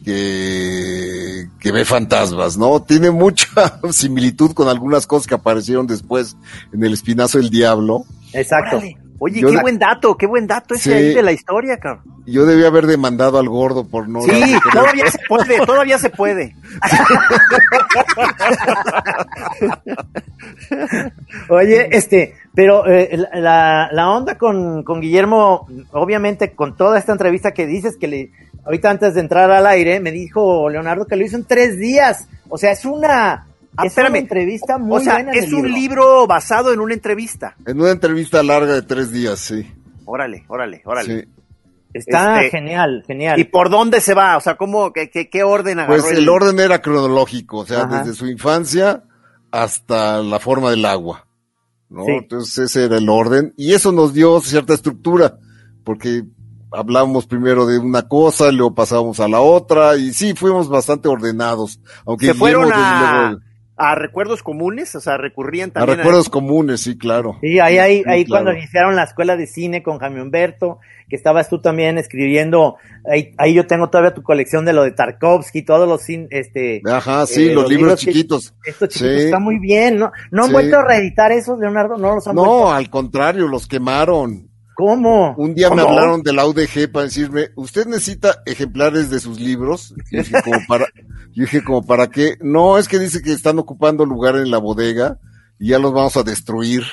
que, 0.06 1.50
que 1.60 1.72
ve 1.72 1.86
fantasmas, 1.86 2.58
¿no? 2.58 2.84
Tiene 2.84 3.10
mucha 3.10 3.80
similitud 3.92 4.54
con 4.54 4.68
algunas 4.68 5.08
cosas 5.08 5.26
que 5.26 5.34
aparecieron 5.34 5.88
después 5.88 6.38
en 6.72 6.84
el 6.84 6.94
Espinazo 6.94 7.40
del 7.40 7.50
Diablo. 7.50 8.06
Exacto. 8.34 8.80
Oye, 9.26 9.40
qué 9.40 9.58
buen 9.58 9.80
dato, 9.80 10.18
qué 10.18 10.28
buen 10.28 10.48
dato 10.48 10.76
ese 10.76 10.94
ahí 10.94 11.14
de 11.14 11.24
la 11.24 11.32
historia, 11.32 11.78
cabrón. 11.78 12.04
Yo 12.26 12.46
debía 12.46 12.68
haber 12.68 12.88
demandado 12.88 13.38
al 13.38 13.48
gordo 13.48 13.86
por 13.86 14.10
no. 14.10 14.22
Sí, 14.22 14.58
todavía 14.72 15.10
se 15.10 15.20
puede, 15.28 15.66
todavía 15.66 15.98
se 15.98 16.10
puede. 16.10 16.56
Oye, 21.50 21.90
este, 21.92 22.36
pero 22.54 22.86
eh, 22.88 23.18
la, 23.34 23.90
la, 23.92 24.10
onda 24.10 24.38
con, 24.38 24.84
con 24.84 25.02
Guillermo, 25.02 25.68
obviamente 25.92 26.52
con 26.52 26.76
toda 26.76 26.98
esta 27.00 27.12
entrevista 27.12 27.54
que 27.54 27.66
dices 27.66 27.98
que 27.98 28.08
le, 28.08 28.32
ahorita 28.66 28.90
antes 28.90 29.14
de 29.14 29.22
entrar 29.22 29.52
al 29.52 29.68
aire, 29.68 30.00
me 30.00 30.12
dijo 30.12 30.70
Leonardo 30.70 31.06
que 31.06 31.16
lo 31.16 31.26
hizo 31.26 31.38
en 31.38 31.46
tres 31.46 31.78
días. 31.78 32.28
O 32.50 32.58
sea, 32.58 32.72
es 32.72 32.86
una, 32.86 33.48
ah, 33.78 33.86
es 33.86 33.98
una 33.98 34.18
entrevista 34.18 34.78
muy 34.78 34.98
o 34.98 35.00
sea, 35.00 35.20
Es 35.34 35.52
un 35.52 35.72
libro. 35.72 36.28
basado 36.28 36.74
en 36.74 36.80
una 36.80 36.94
entrevista. 36.94 37.56
En 37.66 37.80
una 37.80 37.92
entrevista 37.92 38.44
larga 38.44 38.74
de 38.74 38.82
tres 38.82 39.12
días, 39.12 39.40
sí. 39.40 39.66
Órale, 40.06 40.44
órale, 40.48 40.82
órale. 40.86 41.22
Sí. 41.22 41.28
Está 41.94 42.44
este, 42.44 42.58
genial, 42.58 43.04
genial. 43.06 43.40
¿Y 43.40 43.44
por 43.44 43.70
dónde 43.70 44.02
se 44.02 44.16
va? 44.16 44.36
O 44.38 44.42
sea, 44.42 44.56
¿cómo, 44.56 44.92
qué, 44.92 45.10
qué, 45.10 45.44
orden 45.44 45.80
agarró? 45.80 46.02
Pues 46.02 46.18
el, 46.18 46.28
orden 46.28 46.60
era 46.60 46.82
cronológico, 46.82 47.60
o 47.60 47.66
sea, 47.66 47.86
desde 47.86 48.14
su 48.14 48.26
infancia 48.26 49.04
hasta 49.52 50.24
la 50.24 50.40
forma 50.40 50.72
del 50.72 50.86
agua, 50.86 51.28
¿no? 51.94 52.04
Entonces 52.08 52.58
ese 52.58 52.86
era 52.86 52.98
el 52.98 53.08
orden 53.08 53.54
y 53.56 53.74
eso 53.74 53.92
nos 53.92 54.14
dio 54.14 54.42
cierta 54.42 54.74
estructura, 54.74 55.38
porque 55.84 56.24
hablamos 56.72 57.28
primero 57.28 57.66
de 57.68 57.78
una 57.78 58.08
cosa, 58.08 58.52
luego 58.52 58.74
pasamos 58.74 59.20
a 59.20 59.28
la 59.28 59.42
otra, 59.42 59.96
y 59.96 60.12
sí, 60.12 60.34
fuimos 60.34 60.68
bastante 60.68 61.08
ordenados. 61.08 61.80
Aunque 62.06 62.28
¿Se 62.28 62.34
fueron 62.34 62.72
a, 62.74 63.38
a, 63.92 63.96
recuerdos 63.96 64.44
comunes? 64.44 64.96
O 64.96 65.02
sea, 65.02 65.18
recurrían 65.18 65.72
también 65.72 66.00
a... 66.00 66.02
recuerdos 66.02 66.30
comunes, 66.30 66.82
sí, 66.82 66.98
claro. 66.98 67.38
Sí, 67.42 67.60
ahí, 67.60 67.78
ahí, 67.78 68.04
ahí 68.06 68.26
cuando 68.26 68.54
iniciaron 68.54 68.96
la 68.96 69.04
escuela 69.04 69.36
de 69.36 69.48
cine 69.48 69.84
con 69.84 70.00
Jaime 70.00 70.22
Humberto, 70.22 70.80
que 71.10 71.16
estabas 71.16 71.50
tú 71.50 71.62
también 71.62 71.98
escribiendo, 71.98 72.78
ahí, 73.10 73.34
ahí 73.38 73.54
yo 73.54 73.68
tengo 73.68 73.90
todavía 73.90 74.14
tu 74.14 74.24
colección 74.24 74.66
de 74.66 74.74
lo 74.74 74.84
de 74.84 74.92
Tarkovsky, 74.92 75.64
todos 75.64 75.88
los, 75.88 76.02
este... 76.30 76.82
Ajá, 76.86 77.26
sí, 77.26 77.50
eh, 77.50 77.54
los, 77.54 77.70
libros, 77.70 78.00
chiquitos. 78.00 78.54
estos 78.64 78.90
chiquitos 78.90 79.22
está 79.24 79.40
muy 79.40 79.60
bien, 79.60 79.98
¿no? 79.98 80.12
¿No 80.32 80.46
han 80.46 80.52
vuelto 80.52 80.78
a 80.78 80.84
reeditar 80.84 81.32
esos, 81.32 81.60
Leonardo? 81.60 81.98
No 81.98 82.16
los 82.16 82.28
han 82.28 82.36
No, 82.36 82.72
al 82.72 82.90
contrario, 82.90 83.48
los 83.48 83.68
quemaron. 83.68 84.53
¿Cómo? 84.76 85.36
Un 85.38 85.54
día 85.54 85.70
me 85.70 85.82
hablaron 85.82 86.24
de 86.24 86.34
la 86.34 86.46
UDG 86.46 86.92
para 86.92 87.06
decirme, 87.06 87.50
¿usted 87.56 87.86
necesita 87.86 88.42
ejemplares 88.46 89.10
de 89.10 89.20
sus 89.20 89.40
libros? 89.40 89.94
Y 90.12 90.18
dije, 90.18 90.42
como 90.44 90.60
para, 90.68 90.86
yo 91.32 91.44
dije, 91.44 91.64
como 91.64 91.86
para 91.86 92.08
qué? 92.08 92.38
No, 92.42 92.78
es 92.78 92.88
que 92.88 93.00
dice 93.00 93.22
que 93.22 93.32
están 93.32 93.60
ocupando 93.60 94.06
lugar 94.06 94.36
en 94.36 94.52
la 94.52 94.58
bodega 94.58 95.20
y 95.60 95.70
ya 95.70 95.80
los 95.80 95.94
vamos 95.94 96.18
a 96.18 96.24
destruir. 96.24 96.84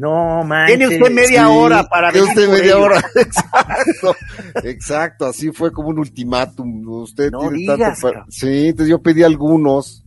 No, 0.00 0.44
manches. 0.44 0.78
Tiene 0.78 0.96
usted 0.96 1.12
media 1.12 1.48
hora 1.48 1.84
para 1.84 2.12
Tiene 2.12 2.28
usted 2.28 2.48
media 2.48 2.78
hora. 2.78 2.98
exacto. 3.16 4.16
Exacto. 4.62 5.26
Así 5.26 5.50
fue 5.50 5.72
como 5.72 5.88
un 5.88 5.98
ultimátum. 5.98 6.86
Usted 6.88 7.30
tiene 7.32 7.66
tanto 7.66 8.00
para... 8.00 8.24
Sí, 8.28 8.68
entonces 8.68 8.90
yo 8.90 9.02
pedí 9.02 9.24
algunos 9.24 10.04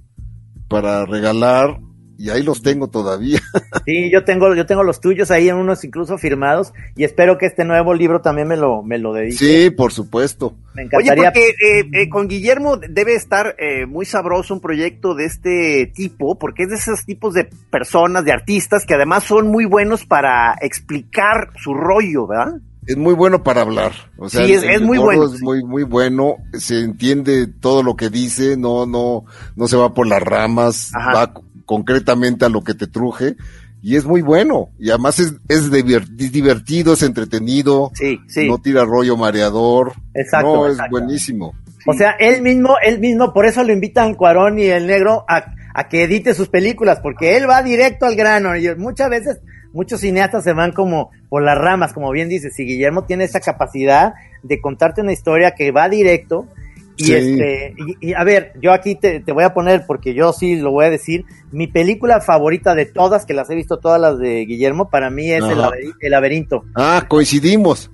para 0.69 1.05
regalar 1.05 1.77
y 2.21 2.29
ahí 2.29 2.43
los 2.43 2.61
tengo 2.61 2.87
todavía. 2.87 3.39
Sí, 3.83 4.11
yo 4.11 4.23
tengo, 4.23 4.53
yo 4.53 4.67
tengo 4.67 4.83
los 4.83 5.01
tuyos 5.01 5.31
ahí 5.31 5.49
en 5.49 5.55
unos 5.55 5.83
incluso 5.83 6.19
firmados 6.19 6.71
y 6.95 7.03
espero 7.03 7.39
que 7.39 7.47
este 7.47 7.65
nuevo 7.65 7.95
libro 7.95 8.21
también 8.21 8.47
me 8.47 8.55
lo, 8.55 8.83
me 8.83 8.99
lo 8.99 9.11
dedique. 9.11 9.37
Sí, 9.37 9.69
por 9.71 9.91
supuesto. 9.91 10.53
Me 10.75 10.83
encantaría. 10.83 11.13
Oye, 11.13 11.23
porque 11.23 11.49
eh, 11.49 11.89
eh, 12.03 12.09
con 12.09 12.27
Guillermo 12.27 12.77
debe 12.77 13.15
estar 13.15 13.55
eh, 13.57 13.87
muy 13.87 14.05
sabroso 14.05 14.53
un 14.53 14.61
proyecto 14.61 15.15
de 15.15 15.25
este 15.25 15.91
tipo, 15.95 16.37
porque 16.37 16.63
es 16.63 16.69
de 16.69 16.75
esos 16.75 17.05
tipos 17.05 17.33
de 17.33 17.49
personas, 17.71 18.23
de 18.23 18.33
artistas 18.33 18.85
que 18.85 18.93
además 18.93 19.23
son 19.23 19.47
muy 19.47 19.65
buenos 19.65 20.05
para 20.05 20.55
explicar 20.61 21.49
su 21.55 21.73
rollo, 21.73 22.27
¿verdad? 22.27 22.53
Es 22.85 22.97
muy 22.97 23.13
bueno 23.13 23.43
para 23.43 23.61
hablar. 23.61 23.93
O 24.17 24.27
sea, 24.27 24.45
sí, 24.45 24.53
es, 24.53 24.81
muy 24.81 24.97
bueno. 24.97 25.25
Es 25.25 25.41
muy, 25.41 25.63
muy 25.63 25.83
bueno. 25.83 26.37
Se 26.53 26.79
entiende 26.79 27.47
todo 27.47 27.83
lo 27.83 27.95
que 27.95 28.09
dice, 28.09 28.57
no, 28.57 28.85
no, 28.85 29.25
no 29.55 29.67
se 29.67 29.77
va 29.77 29.93
por 29.93 30.07
las 30.07 30.21
ramas, 30.21 30.91
va 30.95 31.31
concretamente 31.65 32.45
a 32.45 32.49
lo 32.49 32.63
que 32.63 32.73
te 32.73 32.87
truje 32.87 33.35
y 33.81 33.95
es 33.95 34.05
muy 34.05 34.21
bueno 34.21 34.69
y 34.77 34.89
además 34.89 35.19
es, 35.19 35.33
es, 35.47 35.71
divertido, 35.71 36.93
es 36.93 37.03
entretenido, 37.03 37.91
sí, 37.95 38.19
sí. 38.27 38.47
no 38.47 38.59
tira 38.59 38.85
rollo 38.85 39.17
mareador, 39.17 39.93
exacto, 40.13 40.55
no, 40.55 40.67
es 40.67 40.77
buenísimo. 40.89 41.55
O 41.87 41.93
sea, 41.93 42.11
él 42.19 42.43
mismo, 42.43 42.75
él 42.83 42.99
mismo, 42.99 43.33
por 43.33 43.47
eso 43.47 43.63
lo 43.63 43.73
invitan 43.73 44.13
Cuarón 44.13 44.59
y 44.59 44.65
el 44.65 44.85
negro 44.85 45.25
a, 45.27 45.45
a, 45.73 45.89
que 45.89 46.03
edite 46.03 46.35
sus 46.35 46.47
películas, 46.47 46.99
porque 46.99 47.37
él 47.37 47.49
va 47.49 47.63
directo 47.63 48.05
al 48.05 48.15
grano 48.15 48.55
y 48.55 48.75
muchas 48.75 49.09
veces 49.09 49.39
muchos 49.73 50.01
cineastas 50.01 50.43
se 50.43 50.53
van 50.53 50.73
como 50.73 51.09
por 51.29 51.43
las 51.43 51.57
ramas, 51.57 51.93
como 51.93 52.11
bien 52.11 52.29
dices, 52.29 52.57
y 52.59 52.65
Guillermo 52.65 53.05
tiene 53.05 53.23
esa 53.23 53.39
capacidad 53.39 54.13
de 54.43 54.61
contarte 54.61 55.01
una 55.01 55.13
historia 55.13 55.55
que 55.55 55.71
va 55.71 55.89
directo 55.89 56.47
y 57.01 57.13
este, 57.13 57.75
y, 57.99 58.13
a 58.13 58.23
ver, 58.23 58.53
yo 58.61 58.71
aquí 58.71 58.95
te, 58.95 59.23
voy 59.31 59.43
a 59.43 59.53
poner, 59.53 59.85
porque 59.85 60.13
yo 60.13 60.33
sí 60.33 60.55
lo 60.55 60.71
voy 60.71 60.85
a 60.85 60.89
decir, 60.89 61.25
mi 61.51 61.67
película 61.67 62.21
favorita 62.21 62.75
de 62.75 62.85
todas, 62.85 63.25
que 63.25 63.33
las 63.33 63.49
he 63.49 63.55
visto 63.55 63.77
todas 63.77 63.99
las 63.99 64.17
de 64.17 64.45
Guillermo, 64.45 64.89
para 64.89 65.09
mí 65.09 65.31
es 65.31 65.43
el, 65.43 66.11
laberinto. 66.11 66.63
Ah, 66.75 67.05
coincidimos. 67.07 67.91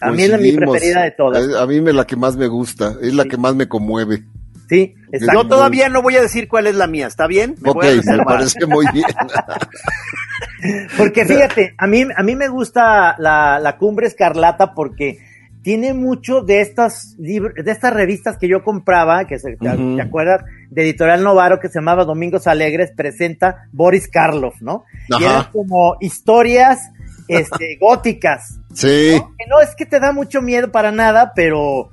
A 0.00 0.12
mí 0.12 0.22
es 0.22 0.40
mi 0.40 0.52
preferida 0.52 1.02
de 1.02 1.10
todas. 1.10 1.54
A 1.54 1.66
mí 1.66 1.76
es 1.76 1.94
la 1.94 2.06
que 2.06 2.16
más 2.16 2.36
me 2.36 2.46
gusta, 2.46 2.96
es 3.02 3.14
la 3.14 3.24
que 3.24 3.36
más 3.36 3.54
me 3.54 3.68
conmueve. 3.68 4.22
Sí, 4.68 4.94
exacto. 5.12 5.42
Yo 5.42 5.48
todavía 5.48 5.88
no 5.88 6.02
voy 6.02 6.16
a 6.16 6.20
decir 6.20 6.46
cuál 6.46 6.66
es 6.66 6.74
la 6.74 6.86
mía, 6.86 7.06
¿está 7.06 7.26
bien? 7.26 7.54
Me 7.60 7.70
ok, 7.70 7.84
me 8.04 8.24
parece 8.24 8.66
muy 8.66 8.84
bien. 8.92 9.06
porque 10.98 11.24
fíjate, 11.24 11.74
a 11.78 11.86
mí, 11.86 12.04
a 12.14 12.22
mí 12.22 12.36
me 12.36 12.48
gusta 12.48 13.16
la, 13.18 13.58
la 13.58 13.78
Cumbre 13.78 14.06
Escarlata 14.06 14.74
porque 14.74 15.18
tiene 15.62 15.94
mucho 15.94 16.42
de 16.42 16.60
estas 16.60 17.16
de 17.18 17.52
estas 17.66 17.92
revistas 17.92 18.38
que 18.38 18.48
yo 18.48 18.62
compraba, 18.62 19.26
que 19.26 19.38
se, 19.38 19.56
¿te, 19.56 20.00
acuerdas? 20.00 20.44
De 20.70 20.82
Editorial 20.82 21.22
Novaro 21.22 21.58
que 21.60 21.68
se 21.68 21.78
llamaba 21.78 22.04
Domingos 22.04 22.46
Alegres, 22.46 22.92
presenta 22.96 23.68
Boris 23.72 24.08
Karloff, 24.08 24.60
¿no? 24.60 24.84
Y 25.08 25.22
eran 25.22 25.46
como 25.52 25.96
historias 26.00 26.90
este, 27.28 27.76
góticas. 27.80 28.60
Sí. 28.72 29.20
Que 29.38 29.46
no 29.48 29.60
es 29.60 29.74
que 29.74 29.86
te 29.86 30.00
da 30.00 30.12
mucho 30.12 30.42
miedo 30.42 30.70
para 30.70 30.92
nada, 30.92 31.32
pero, 31.34 31.90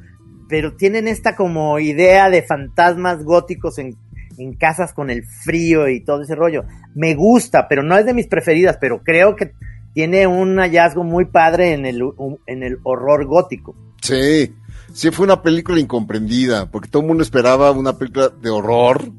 pero 0.48 0.76
tienen 0.76 1.08
esta 1.08 1.36
como 1.36 1.80
idea 1.80 2.30
de 2.30 2.44
fantasmas 2.44 3.24
góticos 3.24 3.80
en, 3.80 3.96
en 4.38 4.54
casas 4.54 4.94
con 4.94 5.10
el 5.10 5.26
frío 5.26 5.88
y 5.90 6.04
todo 6.04 6.22
ese 6.22 6.36
rollo. 6.36 6.66
Me 6.94 7.16
gusta, 7.16 7.68
pero 7.68 7.84
no 7.84 7.98
es 7.98 8.06
de 8.06 8.14
mis 8.14 8.28
preferidas, 8.28 8.78
pero 8.80 9.02
creo 9.04 9.36
que 9.36 9.54
tiene 9.96 10.28
un 10.28 10.58
hallazgo 10.58 11.06
muy 11.06 11.24
padre 11.24 11.74
en 11.74 11.86
el, 11.86 12.04
en 12.46 12.64
el 12.64 12.80
horror 12.84 13.26
gótico. 13.26 13.76
Sí, 14.02 14.54
sí 14.94 15.10
fue 15.10 15.26
una 15.26 15.42
película 15.42 15.80
incomprendida, 15.80 16.70
porque 16.70 16.90
todo 16.90 17.02
el 17.02 17.08
mundo 17.08 17.24
esperaba 17.24 17.72
una 17.72 17.98
película 17.98 18.28
de 18.28 18.50
horror, 18.50 19.10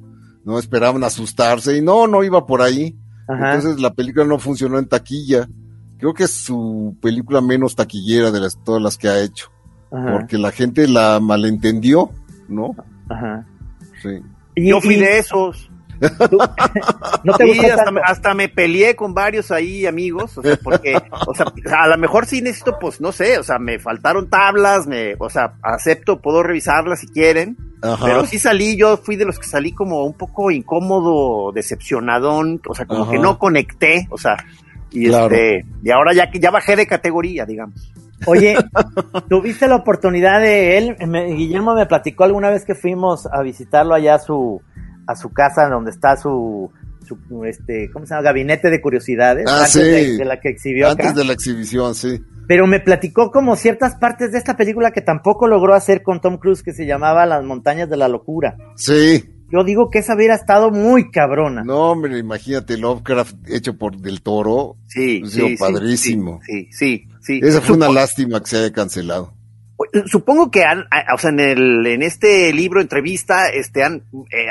no 0.45 0.59
esperaban 0.59 1.03
asustarse 1.03 1.79
y 1.79 1.81
no, 1.81 2.07
no 2.07 2.23
iba 2.23 2.47
por 2.47 2.61
ahí. 2.61 2.95
Entonces 3.27 3.81
la 3.81 3.95
película 3.95 4.27
no 4.27 4.39
funcionó 4.39 4.79
en 4.79 4.87
taquilla. 4.87 5.49
Creo 5.99 6.13
que 6.13 6.25
es 6.25 6.31
su 6.31 6.95
película 7.01 7.41
menos 7.41 7.75
taquillera 7.75 8.31
de 8.31 8.41
las, 8.41 8.63
todas 8.63 8.83
las 8.83 8.99
que 8.99 9.09
ha 9.09 9.23
hecho. 9.23 9.51
Porque 9.89 10.37
la 10.37 10.53
gente 10.53 10.87
la 10.87 11.21
malentendió, 11.21 12.11
¿no? 12.49 12.77
Ajá. 13.09 13.47
Sí. 14.03 14.21
Yo 14.57 14.83
fui 14.83 14.97
de 14.97 15.19
esos. 15.19 15.71
¿No 17.25 17.33
te 17.35 17.53
sí, 17.53 17.67
hasta, 17.67 17.93
hasta, 18.05 18.35
me 18.35 18.49
peleé 18.49 18.95
con 18.97 19.15
varios 19.15 19.51
ahí 19.51 19.87
amigos, 19.87 20.37
o 20.39 20.43
sea, 20.43 20.57
porque, 20.63 20.97
o 21.27 21.35
sea, 21.35 21.47
a 21.83 21.89
lo 21.89 21.99
mejor 21.99 22.27
sí 22.27 22.43
necesito, 22.43 22.79
pues, 22.79 23.01
no 23.01 23.13
sé, 23.13 23.39
o 23.39 23.43
sea, 23.43 23.59
me 23.59 23.79
faltaron 23.79 24.29
tablas, 24.29 24.87
me, 24.87 25.15
o 25.19 25.31
sea, 25.31 25.55
acepto, 25.63 26.21
puedo 26.21 26.43
revisarlas 26.43 27.01
si 27.01 27.09
quieren, 27.09 27.57
pero 27.81 28.27
sí 28.27 28.39
salí, 28.39 28.77
yo 28.77 28.97
fui 28.97 29.17
de 29.17 29.25
los 29.25 29.39
que 29.39 29.47
salí 29.47 29.73
como 29.73 30.05
un 30.05 30.15
poco 30.15 30.51
incómodo, 30.51 31.53
decepcionadón, 31.53 32.61
o 32.69 32.75
sea, 32.75 32.87
como 32.87 33.11
que 33.11 33.19
no 33.19 33.39
conecté, 33.39 34.07
o 34.11 34.19
sea, 34.19 34.37
y 34.91 35.13
este, 35.13 35.65
y 35.83 35.91
ahora 35.91 36.13
ya 36.15 36.31
que 36.31 36.41
ya 36.41 36.51
bajé 36.51 36.77
de 36.77 36.87
categoría, 36.87 37.45
digamos. 37.45 37.93
Oye, 38.27 38.57
¿tuviste 39.29 39.69
la 39.69 39.77
oportunidad 39.77 40.41
de 40.41 40.79
él? 40.79 40.97
Guillermo 41.37 41.75
me 41.75 41.87
platicó 41.87 42.25
alguna 42.25 42.49
vez 42.49 42.65
que 42.65 42.75
fuimos 42.75 43.27
a 43.27 43.43
visitarlo 43.43 43.95
allá 43.95 44.15
a 44.15 44.19
su, 44.19 44.63
a 45.07 45.17
su 45.17 45.33
casa 45.33 45.69
donde 45.69 45.91
está 45.91 46.17
su, 46.17 46.71
su 47.07 47.45
este, 47.45 47.91
¿cómo 47.93 48.07
se 48.07 48.15
llama? 48.15 48.23
Gabinete 48.23 48.71
de 48.71 48.81
curiosidades. 48.81 49.47
Ah, 49.49 49.65
antes 49.65 50.19
de, 50.19 50.25
la 50.25 50.41
que 50.41 50.51
exhibió. 50.51 50.89
Antes 50.89 51.15
de 51.15 51.25
la 51.25 51.33
exhibición, 51.33 51.95
sí. 51.95 52.21
Pero 52.49 52.67
me 52.67 52.81
platicó 52.81 53.31
como 53.31 53.57
ciertas 53.57 53.97
partes 53.97 54.33
de 54.33 54.39
esta 54.39 54.57
película 54.57 54.93
que 54.93 55.01
tampoco 55.01 55.49
logró 55.49 55.75
hacer 55.75 56.03
con 56.03 56.21
Tom 56.21 56.39
Cruise, 56.39 56.63
que 56.63 56.73
se 56.73 56.87
llamaba 56.87 57.27
Las 57.27 57.45
montañas 57.45 57.89
de 57.89 57.97
la 57.97 58.09
locura. 58.09 58.57
Sí. 58.77 59.25
Yo 59.51 59.63
digo 59.63 59.91
que 59.91 60.01
esa 60.01 60.17
hubiera 60.17 60.35
estado 60.35 60.71
muy 60.71 61.11
cabrona. 61.11 61.63
No, 61.63 61.93
hombre, 61.93 62.19
imagínate 62.19 62.77
Lovecraft 62.77 63.37
hecho 63.49 63.77
por 63.79 63.97
Del 63.97 64.21
Toro. 64.21 64.77
Sí, 64.87 65.23
sí, 65.27 65.57
padrísimo. 65.57 66.41
Sí, 66.45 66.69
sí, 66.73 67.09
sí. 67.21 67.41
Esa 67.43 67.61
fue 67.61 67.77
una 67.77 67.89
lástima 67.89 68.41
que 68.41 68.47
se 68.47 68.59
haya 68.59 68.73
cancelado. 68.73 69.35
Supongo 70.07 70.51
que 70.51 70.65
han, 70.65 70.85
o 71.15 71.19
sea, 71.19 71.31
en 71.31 71.41
el, 71.41 71.87
en 71.87 72.03
este 72.03 72.53
libro, 72.53 72.81
entrevista, 72.81 73.49
este, 73.49 73.85
han, 73.85 74.05
eh, 74.31 74.49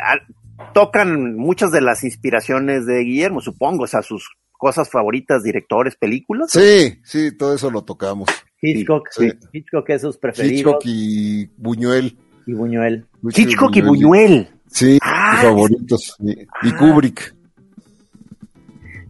tocan 0.73 1.35
muchas 1.35 1.71
de 1.71 1.81
las 1.81 2.03
inspiraciones 2.03 2.85
de 2.85 2.99
Guillermo, 2.99 3.41
supongo, 3.41 3.83
o 3.83 3.87
sea, 3.87 4.01
sus 4.01 4.29
cosas 4.51 4.89
favoritas, 4.89 5.43
directores, 5.43 5.95
películas. 5.95 6.51
Sí, 6.51 6.99
sí, 7.03 7.35
todo 7.35 7.55
eso 7.55 7.69
lo 7.69 7.83
tocamos. 7.83 8.29
Hitchcock, 8.61 9.09
sí. 9.11 9.31
Hitchcock 9.51 9.89
es 9.89 10.01
sus 10.01 10.17
preferidos. 10.17 10.57
Hitchcock 10.59 10.81
y 10.85 11.45
Buñuel. 11.57 12.17
Y 12.47 12.53
Buñuel. 12.53 13.05
Hitchcock 13.35 13.75
y 13.75 13.81
Buñuel. 13.81 14.49
Sí, 14.67 14.97
ah, 15.01 15.39
favoritos. 15.41 16.17
Y, 16.19 16.71
Kubrick. 16.73 17.35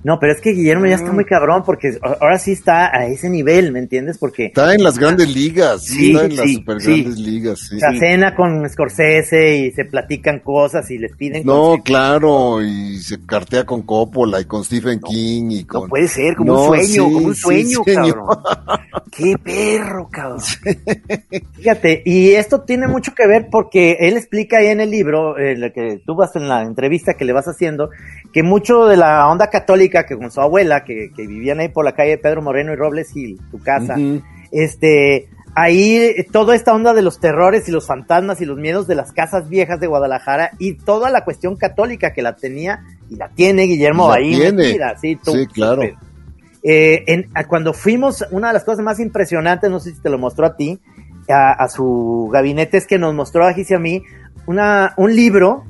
No, 0.06 0.20
pero 0.20 0.34
es 0.34 0.40
que 0.40 0.52
Guillermo 0.52 0.86
ya 0.86 0.94
está 0.94 1.12
muy 1.12 1.26
cabrón 1.26 1.64
porque 1.66 1.98
ahora 2.04 2.38
sí 2.38 2.52
está 2.52 2.96
a 2.96 3.08
ese 3.08 3.28
nivel, 3.28 3.72
¿me 3.72 3.80
entiendes? 3.80 4.20
Porque 4.20 4.46
está 4.46 4.76
en 4.76 4.84
las 4.84 5.00
grandes 5.00 5.34
ligas, 5.34 5.84
sí, 5.84 6.12
está 6.12 6.26
en 6.26 6.36
las 6.36 6.52
super 6.52 6.78
grandes 6.78 7.18
ligas. 7.18 7.60
Sí. 7.62 7.80
Se 7.80 7.98
cena 7.98 8.36
con 8.36 8.70
Scorsese 8.70 9.56
y 9.58 9.72
se 9.72 9.86
platican 9.86 10.42
cosas 10.42 10.92
y 10.92 11.00
les 11.00 11.16
piden. 11.16 11.44
No, 11.44 11.82
claro, 11.84 12.62
y 12.62 13.00
se 13.00 13.26
cartea 13.26 13.66
con 13.66 13.82
Coppola 13.82 14.40
y 14.40 14.46
con 14.46 14.64
Stephen 14.64 15.00
King 15.00 15.50
y 15.50 15.64
con. 15.64 15.82
No 15.82 15.88
puede 15.88 16.08
ser, 16.08 16.36
como 16.36 16.70
un 16.70 16.78
sueño, 16.78 17.04
como 17.06 17.26
un 17.26 17.36
sueño, 17.36 17.80
cabrón. 17.84 18.28
Qué 19.12 19.36
perro, 19.44 20.08
cabrón. 20.12 20.42
Fíjate, 21.54 22.04
y 22.06 22.34
esto 22.34 22.62
tiene 22.62 22.88
mucho 22.88 23.16
que 23.16 23.26
ver 23.26 23.48
porque 23.50 23.98
él 24.02 24.18
explica 24.18 24.58
ahí 24.58 24.68
en 24.68 24.82
el 24.82 24.92
libro, 24.92 25.36
eh, 25.40 25.56
lo 25.58 25.74
que 25.74 26.00
tú 26.06 26.14
vas 26.14 26.36
en 26.36 26.48
la 26.48 26.62
entrevista 26.62 27.16
que 27.16 27.26
le 27.26 27.34
vas 27.34 27.48
haciendo, 27.48 27.90
que 28.32 28.44
mucho 28.44 28.86
de 28.86 28.98
la 28.98 29.28
onda 29.28 29.50
católica 29.50 29.95
que 30.04 30.18
con 30.18 30.32
su 30.32 30.42
abuela, 30.42 30.84
que, 30.84 31.12
vivían 31.16 31.60
ahí 31.60 31.70
por 31.70 31.86
la 31.86 31.94
calle 31.94 32.18
Pedro 32.18 32.42
Moreno 32.42 32.74
y 32.74 32.76
Robles 32.76 33.16
y 33.16 33.36
tu 33.52 33.60
casa, 33.60 33.96
este, 34.52 35.30
ahí 35.56 36.14
toda 36.32 36.56
esta 36.56 36.74
onda 36.74 36.94
de 36.94 37.02
los 37.02 37.20
terrores 37.20 37.68
y 37.70 37.72
los 37.72 37.88
fantasmas 37.88 38.42
y 38.42 38.46
los 38.46 38.58
miedos 38.58 38.88
de 38.88 38.96
las 38.96 39.14
casas 39.14 39.50
viejas 39.50 39.80
de 39.80 39.88
Guadalajara 39.88 40.52
y 40.60 40.74
toda 40.74 41.10
la 41.10 41.24
cuestión 41.24 41.56
católica 41.56 42.14
que 42.14 42.22
la 42.22 42.36
tenía 42.36 42.84
y 43.10 43.16
la 43.16 43.30
tiene 43.30 43.64
Guillermo 43.64 44.12
ahí. 44.12 44.36
sí, 45.00 45.18
sí, 45.24 45.48
claro. 45.48 45.82
Eh, 46.68 47.28
cuando 47.48 47.74
fuimos, 47.74 48.26
una 48.32 48.48
de 48.48 48.56
las 48.56 48.64
cosas 48.64 48.84
más 48.84 49.00
impresionantes, 49.00 49.70
no 49.70 49.80
sé 49.80 49.92
si 49.92 50.02
te 50.02 50.10
lo 50.10 50.18
mostró 50.18 50.48
a 50.48 50.56
ti, 50.58 50.80
a, 51.30 51.68
su 51.70 52.30
gabinete, 52.32 52.78
es 52.78 52.88
que 52.88 53.00
nos 53.00 53.14
mostró 53.14 53.46
a 53.46 53.54
Gis 53.54 53.72
y 53.72 53.74
a 53.76 53.80
mí 53.80 54.04
una, 54.46 54.94
un 54.98 55.16
libro 55.16 55.64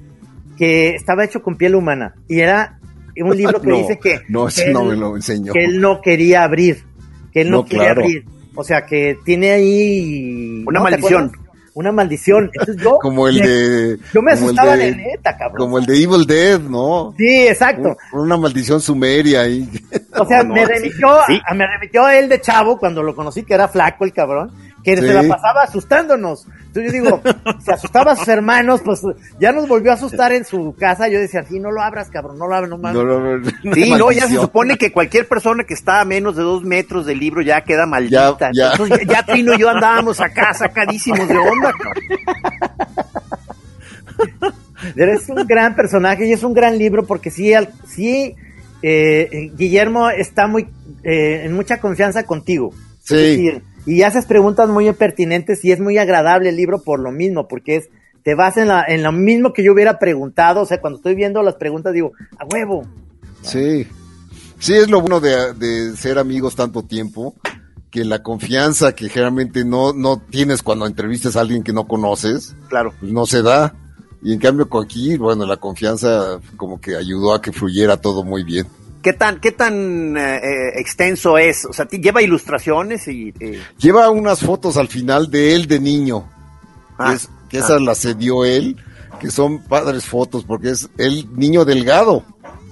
que 0.57 0.95
estaba 0.95 1.23
hecho 1.23 1.41
con 1.41 1.57
piel 1.57 1.75
humana 1.75 2.15
y 2.27 2.39
era 2.39 2.79
un 3.23 3.37
libro 3.37 3.61
que 3.61 3.71
dice 3.71 3.99
que, 3.99 4.21
no, 4.29 4.47
que, 4.47 4.71
no 4.71 4.91
él, 4.91 4.99
lo 4.99 5.15
enseñó. 5.15 5.53
que 5.53 5.63
él 5.63 5.79
no 5.79 6.01
quería 6.01 6.43
abrir, 6.43 6.83
que 7.31 7.41
él 7.41 7.51
no, 7.51 7.65
quería 7.65 7.91
abrir. 7.91 8.25
O 8.55 8.63
sea, 8.63 8.85
que 8.85 9.17
tiene 9.25 9.51
ahí... 9.51 10.63
Una 10.65 10.79
maldición. 10.79 11.31
Una 11.73 11.91
maldición. 11.91 12.49
Entonces 12.53 12.81
yo... 12.81 12.97
como 13.01 13.27
el 13.27 13.37
de... 13.37 13.99
Yo 14.13 14.21
me 14.21 14.31
asustaba 14.31 14.77
de, 14.77 14.95
neta, 14.95 15.35
cabrón. 15.37 15.57
Como 15.57 15.77
el 15.77 15.85
de 15.85 16.01
Evil 16.01 16.25
Dead, 16.25 16.61
¿no? 16.61 17.13
Sí, 17.17 17.47
exacto. 17.47 17.97
una 18.13 18.37
maldición 18.37 18.79
sumeria 18.79 19.41
ahí. 19.41 19.69
O 20.17 20.25
sea, 20.25 20.43
me, 20.45 20.65
remitió, 20.65 21.09
me 21.53 21.67
remitió 21.67 22.05
a 22.05 22.17
él 22.17 22.29
de 22.29 22.39
chavo 22.39 22.79
cuando 22.79 23.03
lo 23.03 23.13
conocí, 23.13 23.43
que 23.43 23.53
era 23.53 23.67
flaco 23.67 24.05
el 24.05 24.13
cabrón 24.13 24.53
que 24.85 24.97
se 24.97 25.13
la 25.13 25.23
pasaba 25.23 25.63
asustándonos. 25.63 26.45
Entonces 26.67 26.93
yo 26.93 27.01
digo, 27.01 27.21
se 27.65 27.73
asustaba 27.73 28.11
a 28.11 28.15
sus 28.15 28.27
hermanos, 28.27 28.81
pues 28.85 29.01
ya 29.39 29.51
nos 29.51 29.67
volvió 29.67 29.89
a 29.91 29.95
asustar 29.95 30.31
en 30.31 30.45
su 30.45 30.75
casa. 30.77 31.07
Yo 31.07 31.19
decía, 31.19 31.43
sí, 31.43 31.59
no 31.59 31.71
lo 31.71 31.81
abras, 31.81 32.11
cabrón, 32.11 32.37
no 32.37 32.47
lo 32.47 32.53
abras, 32.55 32.69
no 32.69 32.77
mames. 32.77 33.51
sí, 33.73 33.89
no, 33.89 34.11
ya 34.11 34.27
se 34.27 34.35
supone 34.35 34.77
que 34.77 34.91
cualquier 34.91 35.27
persona 35.27 35.63
que 35.63 35.73
está 35.73 36.01
a 36.01 36.05
menos 36.05 36.35
de 36.35 36.43
dos 36.43 36.63
metros 36.63 37.07
del 37.07 37.19
libro 37.19 37.41
ya 37.41 37.61
queda 37.61 37.87
maldita. 37.87 38.51
Ya, 38.51 38.53
ya. 38.53 38.71
Entonces 38.73 39.07
ya 39.07 39.23
Trino 39.23 39.55
y 39.55 39.59
yo 39.59 39.69
andábamos 39.69 40.21
acá 40.21 40.53
sacadísimos 40.53 41.27
de 41.27 41.37
onda. 41.37 41.73
Eres 44.95 45.27
un 45.29 45.47
gran 45.47 45.75
personaje 45.75 46.27
y 46.27 46.31
es 46.31 46.43
un 46.43 46.53
gran 46.53 46.77
libro 46.77 47.07
porque 47.07 47.31
sí, 47.31 47.51
sí 47.87 48.35
eh, 48.83 49.49
Guillermo 49.55 50.11
está 50.11 50.45
muy 50.45 50.67
eh, 51.03 51.41
en 51.43 51.53
mucha 51.53 51.79
confianza 51.79 52.21
contigo. 52.23 52.71
Sí 53.01 53.59
y 53.85 54.01
haces 54.03 54.25
preguntas 54.25 54.69
muy 54.69 54.91
pertinentes 54.93 55.63
y 55.63 55.71
es 55.71 55.79
muy 55.79 55.97
agradable 55.97 56.49
el 56.49 56.55
libro 56.55 56.81
por 56.81 56.99
lo 56.99 57.11
mismo, 57.11 57.47
porque 57.47 57.75
es 57.77 57.89
te 58.25 58.33
vas 58.33 58.57
en, 58.57 58.69
la, 58.69 58.83
en 58.87 59.03
lo 59.03 59.11
mismo 59.11 59.53
que 59.53 59.63
yo 59.63 59.71
hubiera 59.71 59.99
preguntado, 59.99 60.61
o 60.61 60.65
sea, 60.65 60.81
cuando 60.81 60.97
estoy 60.97 61.13
viendo 61.13 61.43
las 61.43 61.55
preguntas 61.55 61.93
digo, 61.93 62.13
a 62.39 62.45
huevo. 62.45 62.83
Sí, 63.43 63.85
sí 64.57 64.73
es 64.73 64.89
lo 64.89 64.99
bueno 64.99 65.19
de, 65.19 65.95
ser 65.95 66.17
amigos 66.17 66.55
tanto 66.55 66.81
tiempo, 66.81 67.35
que 67.91 68.03
la 68.03 68.23
confianza 68.23 68.95
que 68.95 69.09
generalmente 69.09 69.63
no, 69.63 69.93
no 69.93 70.19
tienes 70.19 70.63
cuando 70.63 70.87
entrevistas 70.87 71.35
a 71.35 71.41
alguien 71.41 71.61
que 71.61 71.71
no 71.71 71.87
conoces, 71.87 72.55
claro, 72.67 72.93
pues 72.99 73.11
no 73.11 73.27
se 73.27 73.43
da. 73.43 73.75
Y 74.23 74.33
en 74.33 74.39
cambio 74.39 74.67
aquí, 74.81 75.17
bueno, 75.17 75.45
la 75.45 75.57
confianza 75.57 76.39
como 76.57 76.81
que 76.81 76.95
ayudó 76.95 77.35
a 77.35 77.43
que 77.43 77.51
fluyera 77.51 77.97
todo 77.97 78.23
muy 78.23 78.43
bien. 78.43 78.65
¿Qué 79.05 79.13
tan, 79.13 79.39
qué 79.39 79.51
tan 79.51 80.17
eh, 80.17 80.37
eh, 80.37 80.79
extenso 80.79 81.37
es? 81.37 81.65
O 81.65 81.73
sea, 81.73 81.87
¿lleva 81.87 82.23
ilustraciones? 82.23 83.07
y 83.07 83.31
eh? 83.39 83.61
Lleva 83.77 84.09
unas 84.09 84.39
fotos 84.39 84.77
al 84.77 84.87
final 84.87 85.29
de 85.29 85.53
él 85.53 85.67
de 85.67 85.79
niño. 85.79 86.27
Ah, 86.97 87.15
que, 87.47 87.59
esas 87.59 87.69
ah. 87.69 87.79
las 87.79 88.01
cedió 88.01 88.45
él, 88.45 88.77
que 89.19 89.29
son 89.29 89.61
padres 89.61 90.05
fotos, 90.05 90.43
porque 90.43 90.71
es 90.71 90.89
el 90.97 91.27
niño 91.37 91.65
delgado. 91.65 92.23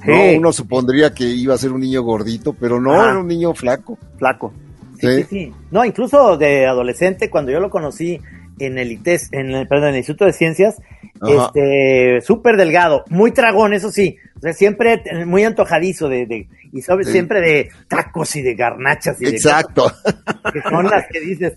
Uno 0.08 0.52
supondría 0.52 1.13
que 1.13 1.24
iba 1.26 1.54
a 1.54 1.58
ser 1.60 1.72
un 1.72 1.82
niño 1.82 2.02
gordito, 2.02 2.54
pero 2.54 2.82
no, 2.82 2.96
era 2.96 3.19
un 3.19 3.28
niño 3.28 3.54
flaco. 3.54 4.00
Flaco. 4.17 4.52
Sí, 5.00 5.26
sí, 5.30 5.54
No, 5.69 5.86
incluso 5.86 6.36
de 6.36 6.65
adolescente, 6.65 7.30
cuando 7.30 7.52
yo 7.52 7.60
lo 7.60 7.69
conocí 7.69 8.19
en 8.65 8.78
el 8.78 8.91
ITES, 8.91 9.30
en 9.32 9.52
el, 9.52 9.67
perdón, 9.67 9.89
en 9.89 9.93
el 9.95 9.97
Instituto 9.99 10.26
de 10.26 10.34
Ciencias, 10.34 10.82
este, 11.28 12.19
súper 12.21 12.58
delgado, 12.58 13.04
muy 13.10 13.32
tragón, 13.32 13.73
eso 13.73 13.91
sí, 13.91 14.17
o 14.38 14.39
sea, 14.41 14.54
siempre 14.54 15.02
muy 15.26 15.43
antojadizo 15.43 16.10
de, 16.10 16.26
de 16.26 16.47
y 16.71 16.82
sobre, 16.82 17.06
siempre 17.06 17.39
de 17.39 17.69
tacos 17.88 18.36
y 18.36 18.41
de 18.41 18.56
garnachas 18.56 19.21
y 19.21 19.28
Exacto. 19.28 19.91
que 20.52 20.62
son 20.62 20.86
las 20.86 21.06
que 21.08 21.19
dices. 21.19 21.54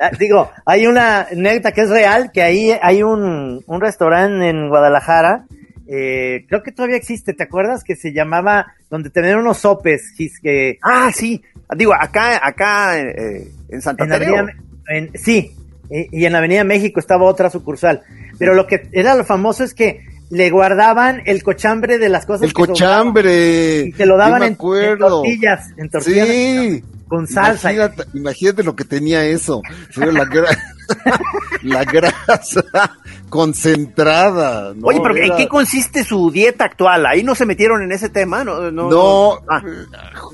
Ah, 0.00 0.10
digo, 0.18 0.50
hay 0.64 0.86
una 0.86 1.28
neta 1.34 1.70
que 1.70 1.82
es 1.82 1.88
real, 1.88 2.32
que 2.32 2.42
ahí 2.42 2.72
hay 2.82 3.02
un, 3.02 3.62
un 3.64 3.80
restaurante 3.80 4.48
en 4.48 4.68
Guadalajara, 4.68 5.46
eh, 5.88 6.44
creo 6.48 6.62
que 6.62 6.72
todavía 6.72 6.96
existe, 6.96 7.32
¿te 7.32 7.44
acuerdas? 7.44 7.84
Que 7.84 7.94
se 7.94 8.12
llamaba, 8.12 8.74
donde 8.90 9.10
tenían 9.10 9.38
unos 9.38 9.58
sopes, 9.58 10.12
que... 10.42 10.78
Ah, 10.82 11.10
sí, 11.14 11.42
digo, 11.76 11.94
acá, 11.94 12.44
acá, 12.44 12.98
eh, 12.98 13.48
en 13.68 13.80
Santa 13.80 14.06
Teresa. 14.06 14.46
sí, 15.14 15.52
y, 15.90 16.24
en 16.24 16.32
la 16.32 16.38
Avenida 16.38 16.64
México 16.64 17.00
estaba 17.00 17.24
otra 17.24 17.50
sucursal. 17.50 18.02
Pero 18.38 18.54
lo 18.54 18.66
que 18.66 18.88
era 18.92 19.14
lo 19.14 19.24
famoso 19.24 19.64
es 19.64 19.74
que 19.74 20.04
le 20.30 20.50
guardaban 20.50 21.22
el 21.26 21.42
cochambre 21.42 21.98
de 21.98 22.08
las 22.08 22.26
cosas. 22.26 22.42
El 22.42 22.52
cochambre. 22.52 23.86
Y 23.86 23.92
te 23.92 24.06
lo 24.06 24.16
daban 24.16 24.42
en, 24.42 24.56
tortillas, 24.56 25.70
en 25.76 25.88
tortillas. 25.88 26.28
Sí. 26.28 26.84
Con 27.08 27.26
salsa. 27.28 27.72
Imagínate, 28.14 28.64
lo 28.64 28.74
que 28.74 28.84
tenía 28.84 29.24
eso. 29.24 29.62
La, 29.94 30.28
la 31.62 31.84
grasa 31.84 32.64
concentrada. 33.28 34.74
Oye, 34.82 35.00
pero 35.02 35.16
¿en 35.16 35.36
qué 35.36 35.48
consiste 35.48 36.04
su 36.04 36.30
dieta 36.30 36.64
actual? 36.64 37.06
Ahí 37.06 37.22
no 37.22 37.34
se 37.34 37.46
metieron 37.46 37.82
en 37.82 37.92
ese 37.92 38.08
tema, 38.08 38.44
¿no? 38.44 38.70
No, 38.70 39.40
ah. 39.48 39.62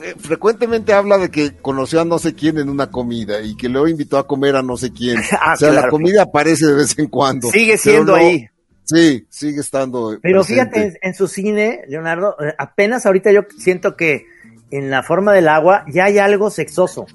eh, 0.02 0.14
frecuentemente 0.18 0.92
habla 0.92 1.18
de 1.18 1.30
que 1.30 1.56
conoció 1.56 2.00
a 2.00 2.04
no 2.04 2.18
sé 2.18 2.34
quién 2.34 2.58
en 2.58 2.68
una 2.68 2.90
comida 2.90 3.40
y 3.42 3.56
que 3.56 3.68
luego 3.68 3.88
invitó 3.88 4.18
a 4.18 4.26
comer 4.26 4.56
a 4.56 4.62
no 4.62 4.76
sé 4.76 4.92
quién. 4.92 5.20
Ah, 5.44 5.54
o 5.54 5.56
sea, 5.56 5.72
la 5.72 5.88
comida 5.88 6.22
aparece 6.22 6.66
de 6.66 6.74
vez 6.74 6.96
en 6.98 7.08
cuando. 7.08 7.48
Sigue 7.50 7.76
siendo 7.76 8.14
ahí. 8.14 8.46
Sí, 8.84 9.26
sigue 9.28 9.60
estando. 9.60 10.18
Pero 10.22 10.44
fíjate, 10.44 10.98
en, 11.00 11.14
su 11.14 11.26
cine, 11.26 11.82
Leonardo, 11.88 12.36
eh, 12.40 12.54
apenas 12.58 13.06
ahorita 13.06 13.32
yo 13.32 13.42
siento 13.58 13.96
que 13.96 14.26
en 14.72 14.90
la 14.90 15.02
forma 15.02 15.32
del 15.32 15.48
agua 15.48 15.84
ya 15.88 16.06
hay 16.06 16.18
algo 16.18 16.50
sexoso, 16.50 17.06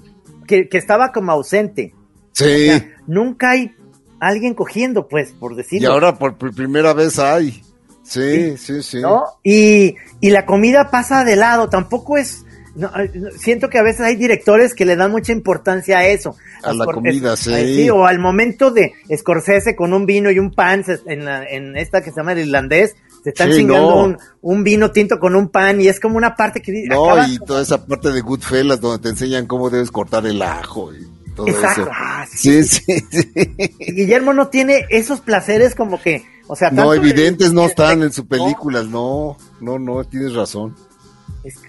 que, 0.47 0.69
estaba 0.71 1.11
como 1.11 1.33
ausente. 1.33 1.93
Sí. 2.31 2.69
nunca 3.07 3.51
hay 3.51 3.75
alguien 4.19 4.53
cogiendo, 4.53 5.07
pues, 5.07 5.31
por 5.31 5.55
decirlo. 5.55 5.89
Y 5.89 5.91
ahora 5.91 6.15
por 6.17 6.37
primera 6.37 6.93
vez 6.93 7.19
hay. 7.19 7.63
Sí, 8.03 8.55
sí, 8.57 8.81
sí. 8.83 9.01
¿No? 9.01 9.23
Y, 9.43 9.95
y 10.21 10.29
la 10.29 10.45
comida 10.45 10.89
pasa 10.89 11.25
de 11.25 11.35
lado, 11.35 11.67
tampoco 11.67 12.17
es 12.17 12.45
no, 12.77 12.91
siento 13.39 13.69
que 13.69 13.79
a 13.79 13.83
veces 13.83 14.01
hay 14.01 14.15
directores 14.15 14.75
que 14.75 14.85
le 14.85 14.95
dan 14.95 15.09
mucha 15.09 15.31
importancia 15.31 15.97
a 15.97 16.07
eso. 16.07 16.35
A, 16.61 16.73
la 16.73 16.85
comida, 16.85 17.35
sí. 17.35 17.89
O 17.89 18.05
al 18.05 18.19
momento 18.19 18.69
de 18.69 18.93
Scorsese 19.15 19.75
con 19.75 19.93
un 19.93 20.05
vino 20.05 20.29
y 20.29 20.37
un 20.37 20.51
pan 20.51 20.85
en, 21.07 21.27
en 21.27 21.75
esta 21.75 22.01
que 22.01 22.11
se 22.11 22.17
llama 22.17 22.33
el 22.33 22.39
irlandés, 22.39 22.95
se 23.27 23.31
están 23.31 23.51
chingando 23.51 24.17
un, 24.39 24.63
vino 24.63 24.89
tinto 24.91 25.19
con 25.19 25.35
un 25.35 25.49
pan 25.49 25.81
y 25.81 25.89
es 25.89 25.99
como 25.99 26.15
una 26.15 26.33
parte 26.37 26.61
que... 26.61 26.85
No, 26.87 27.27
y 27.27 27.37
toda 27.39 27.61
esa 27.61 27.85
parte 27.85 28.11
de 28.11 28.21
Goodfellas 28.21 28.79
donde 28.79 28.99
te 28.99 29.09
enseñan 29.09 29.47
cómo 29.47 29.69
debes 29.69 29.91
cortar 29.91 30.25
el 30.25 30.41
ajo 30.41 30.93
y 30.93 31.05
todo 31.35 31.45
eso. 31.47 31.89
Ah, 31.91 32.25
sí, 32.33 32.63
sí, 32.63 32.85
sí, 33.11 33.33
Guillermo 33.79 34.31
no 34.31 34.47
tiene 34.47 34.85
esos 34.89 35.19
placeres 35.19 35.75
como 35.75 36.01
que... 36.01 36.23
O 36.47 36.55
sea, 36.55 36.71
no, 36.71 36.93
evidentes 36.93 37.51
no 37.51 37.65
están 37.65 38.01
en 38.01 38.13
sus 38.13 38.25
películas, 38.25 38.87
no, 38.87 39.35
no, 39.59 39.77
no, 39.77 40.05
tienes 40.05 40.33
razón. 40.33 40.73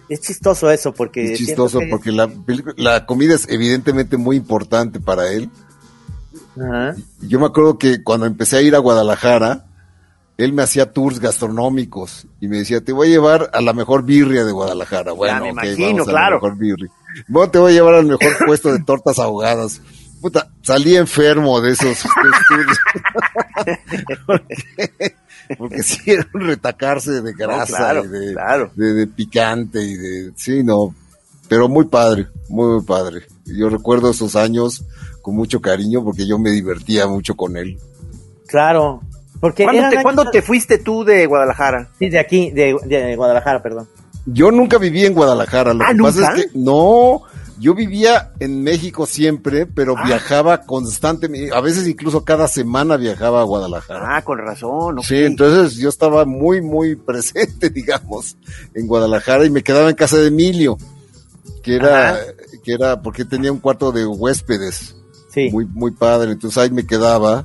Es, 0.09 0.21
chistoso 0.21 0.71
eso 0.71 0.95
porque... 0.95 1.33
Es 1.33 1.41
chistoso 1.41 1.81
porque 1.91 2.13
la, 2.13 2.31
la 2.77 3.05
comida 3.05 3.35
es 3.35 3.49
evidentemente 3.49 4.17
muy 4.17 4.37
importante 4.37 5.01
para 5.01 5.33
él. 5.33 5.51
Yo 7.23 7.41
me 7.41 7.47
acuerdo 7.47 7.79
que 7.79 8.01
cuando 8.05 8.27
empecé 8.27 8.59
a 8.59 8.63
ir 8.63 8.77
a 8.77 8.79
Guadalajara, 8.79 9.68
él 10.39 10.53
me 10.53 10.63
hacía 10.63 10.93
tours 10.93 11.19
gastronómicos 11.19 12.29
y 12.41 12.47
me 12.47 12.59
decía, 12.59 12.81
te 12.81 12.93
voy 12.93 13.09
a 13.09 13.11
llevar 13.11 13.51
a 13.53 13.61
la 13.61 13.73
mejor 13.73 14.05
birria 14.05 14.45
de 14.45 14.53
Guadalajara. 14.53 15.11
Bueno, 15.13 15.43
me 15.43 15.49
imagino, 15.51 16.05
claro. 16.05 16.41
Bueno, 17.27 17.51
te 17.51 17.59
voy 17.59 17.73
a 17.73 17.75
llevar 17.75 17.95
al 17.95 18.07
mejor 18.07 18.33
puesto 18.47 18.73
de 18.73 18.79
tortas 18.85 19.19
ahogadas. 19.19 19.83
Puta, 20.21 20.49
salí 20.63 20.97
enfermo 20.97 21.61
de 21.61 21.73
esos, 21.73 21.99
porque 25.59 25.83
sí 25.83 26.11
era 26.11 26.27
un 26.33 26.41
retacarse 26.43 27.21
de 27.21 27.33
grasa 27.33 28.03
y 28.05 28.81
de, 28.81 29.07
picante 29.07 29.83
y 29.83 29.95
de, 29.95 30.33
sí, 30.37 30.63
no, 30.63 30.95
pero 31.49 31.69
muy 31.69 31.87
padre, 31.87 32.29
muy, 32.49 32.83
padre. 32.83 33.23
Yo 33.45 33.69
recuerdo 33.69 34.11
esos 34.11 34.37
años 34.37 34.85
con 35.23 35.35
mucho 35.35 35.61
cariño 35.61 36.05
porque 36.05 36.27
yo 36.27 36.39
me 36.39 36.51
divertía 36.51 37.09
mucho 37.09 37.35
con 37.35 37.57
él. 37.57 37.79
Claro, 38.47 39.03
porque 39.41 39.67
¿Cuándo, 40.03 40.31
te, 40.31 40.43
fuiste 40.43 40.79
tú 40.79 41.05
de 41.05 41.27
Guadalajara? 41.27 41.91
Sí, 41.99 42.09
de 42.09 42.19
aquí, 42.19 42.51
de, 42.51 43.15
Guadalajara, 43.17 43.63
perdón. 43.63 43.89
Yo 44.27 44.51
nunca 44.51 44.79
viví 44.79 45.05
en 45.05 45.15
Guadalajara, 45.15 45.73
lo 45.73 45.85
¿Ah, 45.85 45.93
que 45.93 46.03
pasa 46.03 46.35
es 46.35 46.45
que 46.45 46.59
no, 46.59 47.23
yo 47.59 47.75
vivía 47.75 48.33
en 48.41 48.63
México 48.63 49.07
siempre, 49.07 49.67
pero 49.67 49.95
ah. 49.97 50.03
viajaba 50.05 50.63
constantemente, 50.63 51.55
a 51.55 51.61
veces 51.61 51.87
incluso 51.87 52.25
cada 52.25 52.49
semana 52.49 52.97
viajaba 52.97 53.41
a 53.41 53.45
Guadalajara. 53.45 54.17
Ah, 54.17 54.23
con 54.23 54.39
razón. 54.39 55.03
Sí, 55.03 55.25
entonces 55.25 55.77
yo 55.79 55.89
estaba 55.89 56.25
muy, 56.25 56.61
muy 56.61 56.97
presente, 56.97 57.71
digamos, 57.75 58.37
en 58.75 58.87
Guadalajara 58.87 59.47
y 59.47 59.51
me 59.51 59.63
quedaba 59.63 59.89
en 59.89 59.97
casa 59.97 60.19
de 60.19 60.29
Emilio, 60.29 60.77
que 61.63 61.77
era, 61.77 62.19
que 62.65 62.73
era 62.73 63.01
porque 63.01 63.25
tenía 63.25 63.53
un 63.53 63.61
cuarto 63.61 63.93
de 63.93 64.05
huéspedes. 64.05 64.97
Sí. 65.31 65.51
Muy, 65.53 65.67
muy 65.67 65.93
padre, 65.93 66.33
entonces 66.33 66.59
ahí 66.59 66.71
me 66.71 66.87
quedaba 66.87 67.45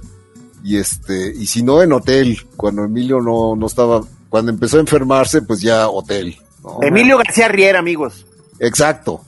y 0.64 0.78
este, 0.78 1.34
y 1.36 1.46
si 1.46 1.62
no 1.62 1.82
en 1.84 1.92
hotel, 1.92 2.38
cuando 2.56 2.86
Emilio 2.86 3.20
no, 3.20 3.56
no 3.56 3.68
estaba, 3.68 4.02
cuando 4.30 4.52
empezó 4.52 4.78
a 4.78 4.82
enfermarse, 4.82 5.42
pues 5.42 5.62
ya 5.62 5.90
hotel. 5.90 6.38
Emilio 6.82 7.18
García 7.18 7.50
Riera, 7.50 7.80
amigos. 7.80 8.26
Exacto, 8.60 9.22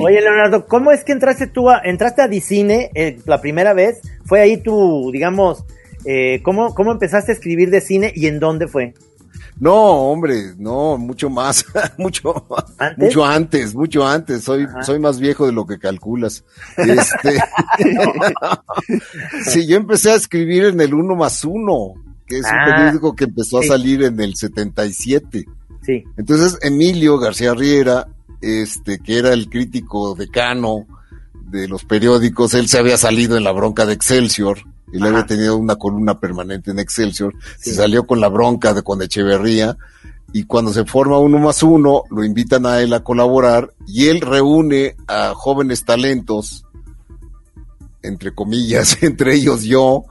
Oye, 0.00 0.20
Leonardo, 0.20 0.66
¿cómo 0.66 0.92
es 0.92 1.04
que 1.04 1.12
entraste 1.12 1.46
tú 1.46 1.68
a, 1.68 1.80
entraste 1.84 2.22
a 2.22 2.28
Dicine 2.28 2.90
eh, 2.94 3.18
la 3.26 3.40
primera 3.40 3.74
vez? 3.74 4.00
¿Fue 4.24 4.40
ahí 4.40 4.56
tu, 4.56 5.10
digamos, 5.12 5.64
eh, 6.04 6.40
¿cómo, 6.42 6.74
¿cómo 6.74 6.92
empezaste 6.92 7.32
a 7.32 7.34
escribir 7.34 7.70
de 7.70 7.80
cine 7.80 8.12
y 8.14 8.26
en 8.26 8.40
dónde 8.40 8.66
fue? 8.66 8.94
No, 9.62 9.76
hombre, 9.76 10.54
no, 10.58 10.98
mucho 10.98 11.30
más, 11.30 11.64
mucho, 11.96 12.44
¿Antes? 12.78 12.98
mucho 12.98 13.24
antes, 13.24 13.74
mucho 13.76 14.04
antes. 14.04 14.42
Soy, 14.42 14.66
soy 14.84 14.98
más 14.98 15.20
viejo 15.20 15.46
de 15.46 15.52
lo 15.52 15.64
que 15.64 15.78
calculas. 15.78 16.44
Este, 16.76 17.38
sí, 19.44 19.64
yo 19.68 19.76
empecé 19.76 20.10
a 20.10 20.16
escribir 20.16 20.64
en 20.64 20.80
el 20.80 20.92
Uno 20.92 21.14
más 21.14 21.44
Uno, 21.44 21.94
que 22.26 22.38
es 22.38 22.44
un 22.44 22.58
ah, 22.58 22.64
periódico 22.66 23.14
que 23.14 23.24
empezó 23.24 23.60
a 23.60 23.62
salir 23.62 24.02
en 24.02 24.18
el 24.18 24.34
77. 24.34 25.44
Sí. 25.82 26.04
Entonces, 26.16 26.58
Emilio 26.62 27.18
García 27.20 27.54
Riera 27.54 28.08
este, 28.40 28.98
que 28.98 29.18
era 29.18 29.32
el 29.32 29.48
crítico 29.48 30.16
decano 30.16 30.88
de 31.34 31.68
los 31.68 31.84
periódicos, 31.84 32.54
él 32.54 32.68
se 32.68 32.78
había 32.78 32.96
salido 32.96 33.36
en 33.36 33.44
la 33.44 33.52
bronca 33.52 33.86
de 33.86 33.92
Excelsior, 33.92 34.58
y 34.92 34.98
le 34.98 35.08
había 35.08 35.26
tenido 35.26 35.56
una 35.56 35.76
columna 35.76 36.20
permanente 36.20 36.70
en 36.70 36.78
Excelsior, 36.78 37.34
se 37.58 37.74
salió 37.74 38.06
con 38.06 38.20
la 38.20 38.28
bronca 38.28 38.74
de 38.74 38.82
con 38.82 39.00
Echeverría, 39.02 39.76
y 40.34 40.44
cuando 40.44 40.72
se 40.72 40.84
forma 40.84 41.18
uno 41.18 41.38
más 41.38 41.62
uno, 41.62 42.04
lo 42.10 42.24
invitan 42.24 42.66
a 42.66 42.80
él 42.80 42.92
a 42.92 43.02
colaborar, 43.02 43.72
y 43.86 44.08
él 44.08 44.20
reúne 44.20 44.96
a 45.08 45.32
jóvenes 45.34 45.84
talentos, 45.84 46.64
entre 48.02 48.34
comillas, 48.34 48.98
entre 49.02 49.34
ellos 49.34 49.62
yo, 49.62 50.04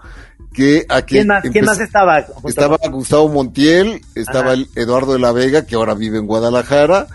que 0.52 0.86
aquí 0.89 1.15
¿Quién 1.15 1.28
más, 1.28 1.44
¿Quién 1.44 1.65
más 1.65 1.80
estaba? 1.80 2.26
Estaba 2.46 2.78
Gustavo 2.89 3.30
Montiel, 3.30 4.02
estaba 4.15 4.54
Eduardo 4.76 5.13
de 5.13 5.20
la 5.20 5.32
Vega, 5.32 5.65
que 5.65 5.76
ahora 5.76 5.94
vive 5.94 6.17
en 6.17 6.28
Guadalajara, 6.28 7.08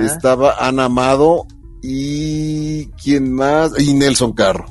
estaba 0.00 0.56
Ana 0.66 0.84
Amado 0.84 1.46
y 1.82 2.86
quién 3.02 3.32
más, 3.32 3.72
y 3.78 3.94
Nelson 3.94 4.32
Carro. 4.32 4.66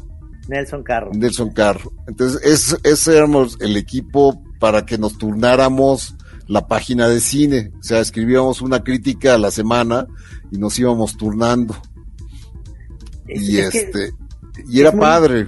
Nelson 0.48 0.84
Carro. 0.84 1.12
Nelson 1.14 1.52
Carro. 1.52 1.92
Entonces, 2.08 2.78
ese 2.84 3.18
éramos 3.18 3.58
el 3.62 3.78
equipo 3.78 4.44
para 4.60 4.86
que 4.86 4.98
nos 4.98 5.18
turnáramos 5.18 6.16
la 6.48 6.68
página 6.68 7.08
de 7.08 7.20
cine. 7.20 7.72
O 7.80 7.84
sea, 7.84 8.00
escribíamos 8.00 8.62
una 8.62 8.84
crítica 8.84 9.36
a 9.36 9.38
la 9.38 9.52
semana 9.52 10.08
y 10.52 10.58
nos 10.58 10.78
íbamos 10.78 11.18
turnando. 11.18 11.76
y 13.28 13.58
este, 13.58 14.12
y 14.68 14.82
era 14.82 14.92
padre. 14.92 15.46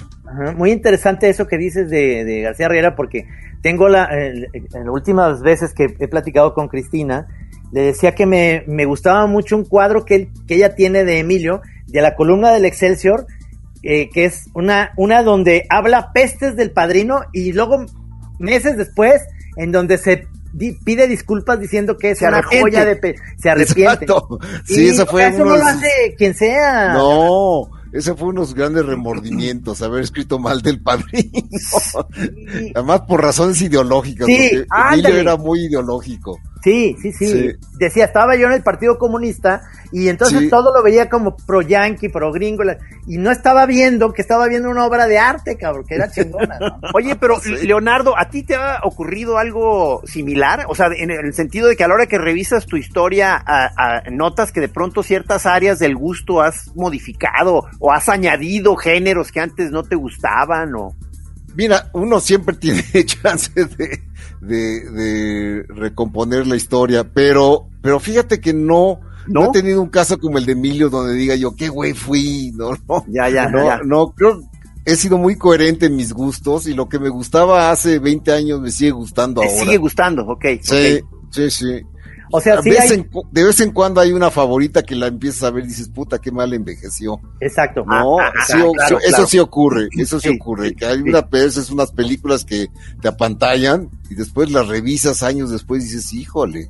muy 0.55 0.71
interesante 0.71 1.29
eso 1.29 1.47
que 1.47 1.57
dices 1.57 1.89
de, 1.89 2.41
García 2.41 2.69
Riera, 2.69 2.95
porque 2.95 3.27
tengo 3.61 3.89
la, 3.89 4.07
en 4.11 4.47
las 4.73 4.87
últimas 4.87 5.41
veces 5.41 5.73
que 5.73 5.95
he 5.99 6.07
platicado 6.07 6.53
con 6.53 6.69
Cristina, 6.69 7.27
le 7.71 7.81
decía 7.81 8.15
que 8.15 8.25
me, 8.25 8.63
me 8.67 8.85
gustaba 8.85 9.25
mucho 9.25 9.57
un 9.57 9.65
cuadro 9.65 10.05
que, 10.05 10.29
que, 10.47 10.55
ella 10.55 10.75
tiene 10.75 11.03
de 11.03 11.19
Emilio, 11.19 11.61
de 11.87 12.01
la 12.01 12.15
columna 12.15 12.51
del 12.51 12.65
Excelsior, 12.65 13.25
eh, 13.83 14.09
que 14.09 14.25
es 14.25 14.49
una, 14.53 14.91
una 14.97 15.23
donde 15.23 15.65
habla 15.69 16.11
pestes 16.13 16.55
del 16.55 16.71
padrino 16.71 17.21
y 17.33 17.51
luego 17.51 17.85
meses 18.39 18.77
después 18.77 19.21
en 19.57 19.71
donde 19.71 19.97
se 19.97 20.27
pide 20.83 21.07
disculpas 21.07 21.59
diciendo 21.59 21.97
que 21.97 22.11
es 22.11 22.21
una 22.21 22.43
joya 22.43 22.85
de 22.85 23.15
se 23.37 23.49
arrepiente. 23.49 24.05
Exacto. 24.05 24.39
Sí, 24.65 24.87
eso 24.87 25.05
fue 25.05 25.27
eso 25.27 25.43
no 25.43 25.57
lo 25.57 25.65
hace 25.65 26.15
quien 26.17 26.33
sea. 26.33 26.93
No, 26.93 27.69
ese 27.91 28.15
fue 28.15 28.29
unos 28.29 28.53
grandes 28.53 28.85
remordimientos, 28.85 29.81
haber 29.81 30.03
escrito 30.03 30.39
mal 30.39 30.61
del 30.61 30.81
padrino. 30.81 31.31
Además 32.75 33.01
por 33.01 33.21
razones 33.21 33.61
ideológicas, 33.61 34.27
porque 34.27 34.65
Emilio 34.91 35.15
era 35.17 35.37
muy 35.37 35.65
ideológico. 35.65 36.39
Sí, 36.63 36.95
sí, 37.01 37.11
sí, 37.11 37.51
Decía, 37.77 38.05
estaba 38.05 38.37
yo 38.37 38.47
en 38.47 38.53
el 38.53 38.63
Partido 38.63 38.97
Comunista 38.97 39.63
y 39.91 40.07
entonces 40.07 40.49
todo 40.49 40.73
lo 40.73 40.81
veía 40.81 41.09
como 41.09 41.35
pro 41.35 41.61
yankee, 41.61 42.07
pro 42.07 42.31
gringo, 42.31 42.63
y 43.05 43.17
no 43.17 43.31
estaba 43.31 43.65
viendo 43.65 44.13
que 44.13 44.21
estaba 44.21 44.47
viendo 44.47 44.69
una 44.69 44.85
obra 44.85 45.05
de 45.05 45.19
arte, 45.19 45.57
cabrón, 45.57 45.83
que 45.85 45.95
era 45.95 46.09
chingona. 46.09 46.57
Oye, 46.93 47.17
pero 47.17 47.41
Leonardo, 47.63 48.17
¿a 48.17 48.29
ti 48.29 48.43
te 48.43 48.55
ha 48.55 48.79
ocurrido 48.83 49.37
algo 49.37 50.01
similar? 50.05 50.65
O 50.69 50.75
sea, 50.75 50.87
en 50.95 51.11
el 51.11 51.33
sentido 51.33 51.67
de 51.67 51.75
que 51.75 51.83
a 51.83 51.89
la 51.89 51.95
hora 51.95 52.05
que 52.05 52.17
revisas 52.17 52.65
tu 52.65 52.77
historia, 52.77 53.43
notas 54.09 54.53
que 54.53 54.61
de 54.61 54.69
pronto 54.69 55.03
ciertas 55.03 55.45
áreas 55.45 55.79
del 55.79 55.97
gusto 55.97 56.41
has 56.41 56.73
modificado 56.75 57.65
o 57.79 57.91
has 57.91 58.07
añadido 58.07 58.77
géneros 58.77 59.33
que 59.33 59.41
antes 59.41 59.69
no 59.69 59.83
te 59.83 59.95
gustaban 59.95 60.73
o... 60.75 60.95
Mira, 61.55 61.89
uno 61.93 62.19
siempre 62.19 62.55
tiene 62.59 62.83
chance 63.05 63.51
de, 63.53 64.03
de, 64.41 64.89
de 64.89 65.63
recomponer 65.69 66.47
la 66.47 66.55
historia, 66.55 67.03
pero, 67.03 67.67
pero 67.81 67.99
fíjate 67.99 68.39
que 68.39 68.53
no, 68.53 68.99
no, 69.27 69.45
he 69.45 69.51
tenido 69.51 69.81
un 69.81 69.89
caso 69.89 70.17
como 70.17 70.37
el 70.37 70.45
de 70.45 70.53
Emilio 70.53 70.89
donde 70.89 71.13
diga 71.13 71.35
yo, 71.35 71.55
qué 71.55 71.69
güey 71.69 71.93
fui, 71.93 72.51
no, 72.55 72.71
no. 72.87 73.05
Ya, 73.07 73.29
ya, 73.29 73.47
no, 73.49 73.65
ya. 73.65 73.79
no, 73.83 74.11
creo, 74.11 74.41
he 74.85 74.95
sido 74.95 75.17
muy 75.17 75.37
coherente 75.37 75.85
en 75.85 75.95
mis 75.95 76.13
gustos 76.13 76.67
y 76.67 76.73
lo 76.73 76.89
que 76.89 76.99
me 76.99 77.09
gustaba 77.09 77.71
hace 77.71 77.99
20 77.99 78.31
años 78.31 78.61
me 78.61 78.71
sigue 78.71 78.91
gustando 78.91 79.41
me 79.41 79.47
ahora. 79.47 79.59
sigue 79.63 79.77
gustando, 79.77 80.25
ok. 80.27 80.45
Sí, 80.61 80.75
okay. 80.75 81.01
sí, 81.31 81.49
sí. 81.49 81.81
O 82.35 82.41
sea, 82.41 82.61
sí 82.63 82.71
vez 82.71 82.89
hay... 82.91 82.97
en, 82.97 83.09
de 83.31 83.43
vez 83.43 83.59
en 83.61 83.71
cuando 83.71 84.01
hay 84.01 84.11
una 84.11 84.31
favorita 84.31 84.81
que 84.81 84.95
la 84.95 85.05
empiezas 85.07 85.43
a 85.43 85.51
ver 85.51 85.65
y 85.65 85.67
dices, 85.67 85.87
puta, 85.89 86.17
qué 86.19 86.31
mal 86.31 86.51
envejeció. 86.53 87.19
Exacto. 87.39 87.83
No, 87.85 88.19
Ah, 88.19 88.31
ah, 88.35 88.43
sí, 88.47 88.53
ah, 88.57 88.65
o- 88.65 88.71
claro, 88.73 88.97
eso 88.99 89.09
claro. 89.09 89.27
sí 89.27 89.39
ocurre, 89.39 89.87
eso 89.97 90.19
sí, 90.19 90.29
Sí, 90.29 90.35
ocurre, 90.35 90.69
sí, 90.69 90.75
que 90.75 90.85
hay 90.87 90.99
una 91.01 91.21
veces 91.21 91.69
unas 91.69 91.91
películas 91.91 92.43
que 92.43 92.67
te 93.01 93.07
apantallan 93.07 93.89
y 94.09 94.15
después 94.15 94.51
las 94.51 94.67
revisas 94.67 95.21
años 95.21 95.51
después 95.51 95.83
y 95.83 95.85
dices, 95.93 96.11
híjole, 96.13 96.69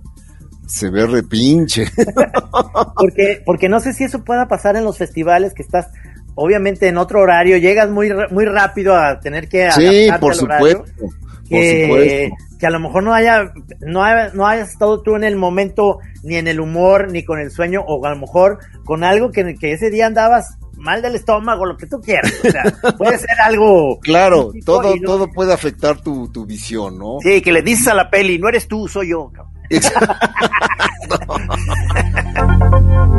se 0.67 0.89
ve 0.89 1.05
repinche. 1.07 1.85
Porque, 2.95 3.41
porque 3.45 3.69
no 3.69 3.79
sé 3.79 3.93
si 3.93 4.03
eso 4.03 4.23
pueda 4.23 4.47
pasar 4.47 4.75
en 4.75 4.83
los 4.83 4.97
festivales 4.97 5.53
que 5.53 5.63
estás, 5.63 5.87
obviamente, 6.35 6.87
en 6.87 6.97
otro 6.97 7.21
horario, 7.21 7.57
llegas 7.57 7.89
muy, 7.89 8.09
muy 8.31 8.45
rápido 8.45 8.95
a 8.95 9.19
tener 9.19 9.47
que 9.49 9.71
sí, 9.71 10.07
por 10.19 10.33
horario, 10.33 10.35
supuesto, 10.35 10.83
por 10.99 11.43
que, 11.47 11.83
supuesto. 11.85 12.35
Que 12.63 12.67
a 12.67 12.69
lo 12.69 12.79
mejor 12.79 13.03
no 13.03 13.13
haya, 13.13 13.51
no 13.81 14.05
haya, 14.05 14.31
no 14.33 14.47
hayas 14.47 14.69
estado 14.69 15.01
tú 15.01 15.17
en 15.17 15.25
el 15.25 15.35
momento, 15.35 15.99
ni 16.23 16.35
en 16.37 16.47
el 16.47 16.61
humor, 16.61 17.11
ni 17.11 17.25
con 17.25 17.37
el 17.37 17.51
sueño, 17.51 17.81
o 17.85 18.05
a 18.05 18.11
lo 18.11 18.15
mejor 18.15 18.59
con 18.85 19.03
algo 19.03 19.33
que, 19.33 19.55
que 19.55 19.73
ese 19.73 19.89
día 19.89 20.05
andabas 20.07 20.57
mal 20.77 21.01
del 21.01 21.15
estómago, 21.15 21.65
lo 21.65 21.75
que 21.75 21.87
tú 21.87 21.99
quieras. 21.99 22.31
O 22.41 22.49
sea, 22.49 22.63
puede 22.97 23.17
ser 23.17 23.35
algo. 23.43 23.99
Claro, 23.99 24.53
todo, 24.65 24.95
no- 24.95 25.01
todo 25.05 25.29
puede 25.29 25.51
afectar 25.51 25.99
tu, 25.99 26.29
tu 26.31 26.45
visión, 26.45 26.97
¿no? 26.97 27.17
Sí, 27.21 27.41
que 27.41 27.51
le 27.51 27.63
dices 27.63 27.89
a 27.89 27.95
la 27.95 28.09
peli, 28.09 28.39
no 28.39 28.47
eres 28.47 28.65
tú, 28.69 28.87
soy 28.87 29.09
yo. 29.09 29.29
cabrón. 29.33 29.51
Exacto. 29.69 30.15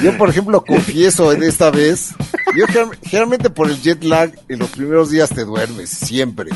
Yo, 0.03 0.17
por 0.17 0.29
ejemplo, 0.29 0.63
confieso 0.63 1.31
en 1.31 1.43
esta 1.43 1.71
vez, 1.71 2.09
yo 2.57 2.65
gener- 2.67 2.97
generalmente 3.03 3.49
por 3.49 3.69
el 3.69 3.81
jet 3.81 4.03
lag, 4.03 4.31
en 4.49 4.59
los 4.59 4.69
primeros 4.69 5.09
días 5.09 5.29
te 5.29 5.45
duermes, 5.45 5.89
siempre. 5.89 6.51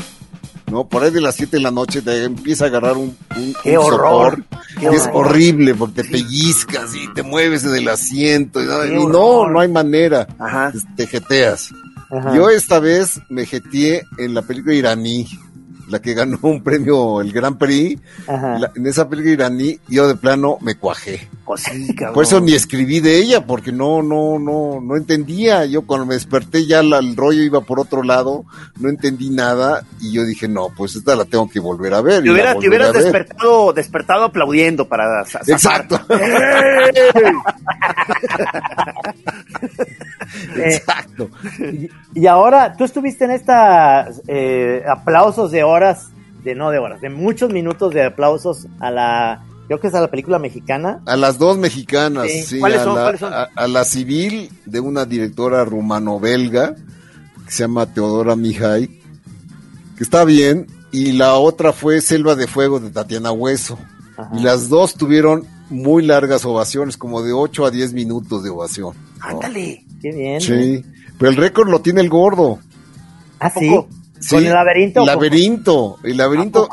¿No? 0.70 0.86
Por 0.86 1.02
ahí 1.02 1.10
de 1.10 1.22
las 1.22 1.34
7 1.36 1.56
de 1.56 1.62
la 1.62 1.70
noche 1.70 2.02
te 2.02 2.24
empieza 2.24 2.64
a 2.64 2.68
agarrar 2.68 2.98
un, 2.98 3.16
un, 3.36 3.54
¡Qué 3.62 3.78
un 3.78 3.84
horror! 3.86 4.44
sopor, 4.44 4.60
¡Qué 4.78 4.88
que 4.90 4.96
es 4.96 5.02
horror! 5.06 5.26
horrible 5.28 5.74
porque 5.74 6.02
te 6.02 6.08
pellizcas 6.10 6.94
y 6.94 7.10
te 7.14 7.22
mueves 7.22 7.62
del 7.62 7.88
asiento 7.88 8.62
y, 8.62 8.66
no- 8.66 8.82
¡Qué 8.82 9.00
y 9.00 9.06
no, 9.06 9.48
no 9.48 9.60
hay 9.60 9.68
manera. 9.68 10.26
Ajá. 10.38 10.70
Te 10.94 11.06
jeteas. 11.06 11.70
Ajá. 12.10 12.34
Yo 12.36 12.50
esta 12.50 12.80
vez 12.80 13.18
me 13.30 13.46
jeteé 13.46 14.02
en 14.18 14.34
la 14.34 14.42
película 14.42 14.74
iraní, 14.74 15.26
la 15.88 16.00
que 16.00 16.14
ganó 16.14 16.38
un 16.42 16.62
premio, 16.62 17.20
el 17.20 17.32
Gran 17.32 17.58
Prix. 17.58 18.00
La- 18.26 18.70
en 18.74 18.86
esa 18.86 19.08
película 19.08 19.32
iraní, 19.34 19.78
yo 19.88 20.08
de 20.08 20.16
plano 20.16 20.58
me 20.60 20.76
cuajé. 20.76 21.28
Pues 21.44 21.62
sí, 21.62 21.94
cabrón. 21.94 22.14
Por 22.14 22.24
eso 22.24 22.40
ni 22.40 22.54
escribí 22.54 23.00
de 23.00 23.18
ella, 23.18 23.46
porque 23.46 23.72
no, 23.72 24.02
no, 24.02 24.38
no, 24.38 24.80
no 24.82 24.96
entendía. 24.96 25.64
Yo 25.64 25.82
cuando 25.82 26.06
me 26.06 26.14
desperté 26.14 26.66
ya 26.66 26.82
la- 26.82 26.98
el 26.98 27.16
rollo 27.16 27.42
iba 27.42 27.60
por 27.62 27.80
otro 27.80 28.02
lado, 28.02 28.44
no 28.78 28.88
entendí 28.88 29.30
nada 29.30 29.82
y 30.00 30.12
yo 30.12 30.24
dije, 30.24 30.48
no, 30.48 30.68
pues 30.76 30.96
esta 30.96 31.16
la 31.16 31.24
tengo 31.24 31.48
que 31.48 31.60
volver 31.60 31.94
a 31.94 32.00
ver. 32.02 32.22
Te, 32.22 32.30
hubiera- 32.30 32.54
te 32.58 32.68
hubieras 32.68 32.92
despertado, 32.92 33.72
despertado 33.72 34.24
aplaudiendo 34.24 34.86
para 34.88 35.24
zafar. 35.24 35.50
Exacto, 35.50 36.00
Eh, 40.56 40.74
exacto. 40.76 41.30
y, 41.58 41.88
y 42.14 42.26
ahora, 42.26 42.74
tú 42.76 42.84
estuviste 42.84 43.24
en 43.24 43.30
estas 43.32 44.22
eh, 44.28 44.82
aplausos 44.88 45.50
de 45.50 45.62
horas, 45.64 46.08
de 46.44 46.54
no 46.54 46.70
de 46.70 46.78
horas, 46.78 47.00
de 47.00 47.10
muchos 47.10 47.50
minutos 47.52 47.92
de 47.94 48.04
aplausos 48.04 48.66
a 48.80 48.90
la, 48.90 49.44
creo 49.66 49.80
que 49.80 49.88
es 49.88 49.94
a 49.94 50.00
la 50.00 50.08
película 50.10 50.38
mexicana. 50.38 51.00
A 51.06 51.16
las 51.16 51.38
dos 51.38 51.58
mexicanas, 51.58 52.26
Sí. 52.30 52.42
sí, 52.42 52.60
¿Cuáles 52.60 52.80
a, 52.80 52.84
son? 52.84 52.94
la, 52.96 53.02
¿Cuáles 53.02 53.20
son? 53.20 53.32
A, 53.32 53.48
a 53.54 53.68
la 53.68 53.84
civil 53.84 54.50
de 54.66 54.80
una 54.80 55.04
directora 55.04 55.64
rumano-belga 55.64 56.74
que 57.44 57.50
se 57.52 57.64
llama 57.64 57.86
Teodora 57.86 58.36
Mihai, 58.36 58.88
que 59.96 60.04
está 60.04 60.24
bien, 60.24 60.66
y 60.92 61.12
la 61.12 61.34
otra 61.34 61.72
fue 61.72 62.00
Selva 62.00 62.34
de 62.34 62.46
Fuego 62.46 62.78
de 62.80 62.90
Tatiana 62.90 63.32
Hueso. 63.32 63.78
Ajá. 64.16 64.30
Y 64.36 64.42
las 64.42 64.68
dos 64.68 64.94
tuvieron 64.94 65.44
muy 65.70 66.04
largas 66.04 66.44
ovaciones, 66.44 66.96
como 66.96 67.22
de 67.22 67.32
8 67.32 67.66
a 67.66 67.70
10 67.70 67.92
minutos 67.92 68.42
de 68.44 68.50
ovación. 68.50 68.94
¿no? 69.18 69.24
Ándale. 69.26 69.84
Qué 70.00 70.12
bien. 70.12 70.40
Sí, 70.40 70.84
pero 71.18 71.30
el 71.30 71.36
récord 71.36 71.68
lo 71.68 71.80
tiene 71.80 72.00
el 72.00 72.08
gordo. 72.08 72.58
Ah, 73.40 73.50
sí. 73.50 73.68
Con 74.30 74.44
el 74.44 74.52
laberinto. 74.52 75.04
Laberinto. 75.06 75.98
El 76.02 76.16
laberinto 76.16 76.68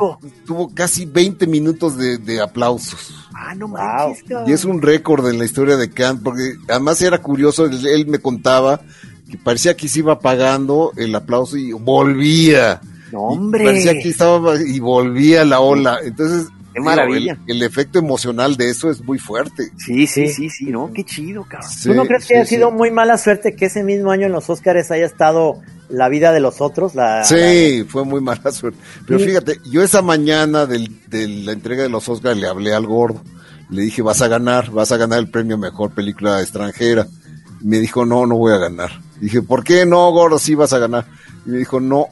tuvo 0.45 0.73
casi 0.73 1.05
20 1.05 1.45
minutos 1.47 1.95
de, 1.97 2.17
de 2.17 2.41
aplausos. 2.41 3.13
Ah, 3.35 3.53
no 3.53 3.67
Wow. 3.67 3.77
manches, 3.77 4.23
cabrón. 4.23 4.49
Y 4.49 4.53
es 4.53 4.65
un 4.65 4.81
récord 4.81 5.27
en 5.27 5.37
la 5.37 5.45
historia 5.45 5.77
de 5.77 5.89
Kant, 5.91 6.23
porque 6.23 6.55
además 6.67 7.01
era 7.03 7.21
curioso, 7.21 7.65
él, 7.65 7.85
él 7.85 8.07
me 8.07 8.17
contaba 8.19 8.81
que 9.29 9.37
parecía 9.37 9.75
que 9.77 9.87
se 9.87 9.99
iba 9.99 10.19
pagando 10.19 10.91
el 10.97 11.13
aplauso 11.13 11.57
y 11.57 11.71
volvía. 11.73 12.81
No, 13.11 13.31
Y 13.31 13.35
hombre. 13.37 13.63
parecía 13.65 13.93
que 13.93 14.09
estaba 14.09 14.55
y 14.59 14.79
volvía 14.79 15.45
la 15.45 15.59
ola. 15.59 15.99
Entonces, 16.03 16.47
Qué 16.75 16.81
digo, 16.81 16.85
maravilla. 16.91 17.37
el, 17.47 17.55
el 17.57 17.63
efecto 17.63 17.99
emocional 17.99 18.57
de 18.57 18.69
eso 18.69 18.89
es 18.91 19.01
muy 19.03 19.17
fuerte. 19.17 19.71
Sí, 19.77 20.05
sí, 20.07 20.27
Sí. 20.27 20.33
sí, 20.33 20.49
sí, 20.49 20.65
¿no? 20.65 20.91
Qué 20.93 21.03
chido, 21.05 21.43
cabrón. 21.49 21.69
Sí, 21.71 21.89
¿Tú 21.89 21.95
no 21.95 22.05
crees 22.05 22.23
que 22.23 22.27
sí, 22.27 22.33
haya 22.35 22.45
sido 22.45 22.69
sí. 22.69 22.75
muy 22.75 22.91
mala 22.91 23.17
suerte 23.17 23.55
que 23.55 23.65
ese 23.65 23.83
mismo 23.83 24.11
año 24.11 24.25
en 24.25 24.33
los 24.33 24.49
Óscares 24.49 24.91
haya 24.91 25.05
estado 25.05 25.61
La 25.87 26.09
vida 26.09 26.31
de 26.33 26.39
los 26.39 26.61
otros? 26.61 26.95
La, 26.95 27.23
Sí, 27.23 27.85
fue 27.87 28.03
muy 28.05 28.19
mala 28.19 28.51
suerte. 28.51 28.79
Pero 29.07 29.19
Sí. 29.19 29.25
fíjate, 29.25 29.59
yo 29.71 29.81
esa 29.83 30.01
mañana 30.01 30.65
del- 30.65 30.99
de 31.07 31.27
la 31.27 31.51
entrega 31.53 31.83
de 31.83 31.89
los 31.89 32.09
Oscars 32.09 32.37
le 32.37 32.47
hablé 32.47 32.73
al 32.73 32.85
gordo. 32.87 33.21
Le 33.69 33.81
dije, 33.83 34.01
vas 34.01 34.21
a 34.21 34.27
ganar, 34.27 34.69
vas 34.71 34.91
a 34.91 34.97
ganar 34.97 35.19
el 35.19 35.29
premio 35.29 35.57
Mejor 35.57 35.91
Película 35.91 36.41
Extranjera. 36.41 37.07
Y 37.61 37.67
me 37.67 37.79
dijo, 37.79 38.05
no, 38.05 38.25
no 38.27 38.35
voy 38.35 38.53
a 38.53 38.57
ganar. 38.57 38.99
Dije, 39.21 39.41
¿por 39.41 39.63
qué 39.63 39.85
no, 39.85 40.11
gordo? 40.11 40.37
Sí 40.39 40.55
vas 40.55 40.73
a 40.73 40.77
ganar. 40.79 41.05
Y 41.45 41.49
me 41.51 41.57
dijo, 41.59 41.79
no, 41.79 42.07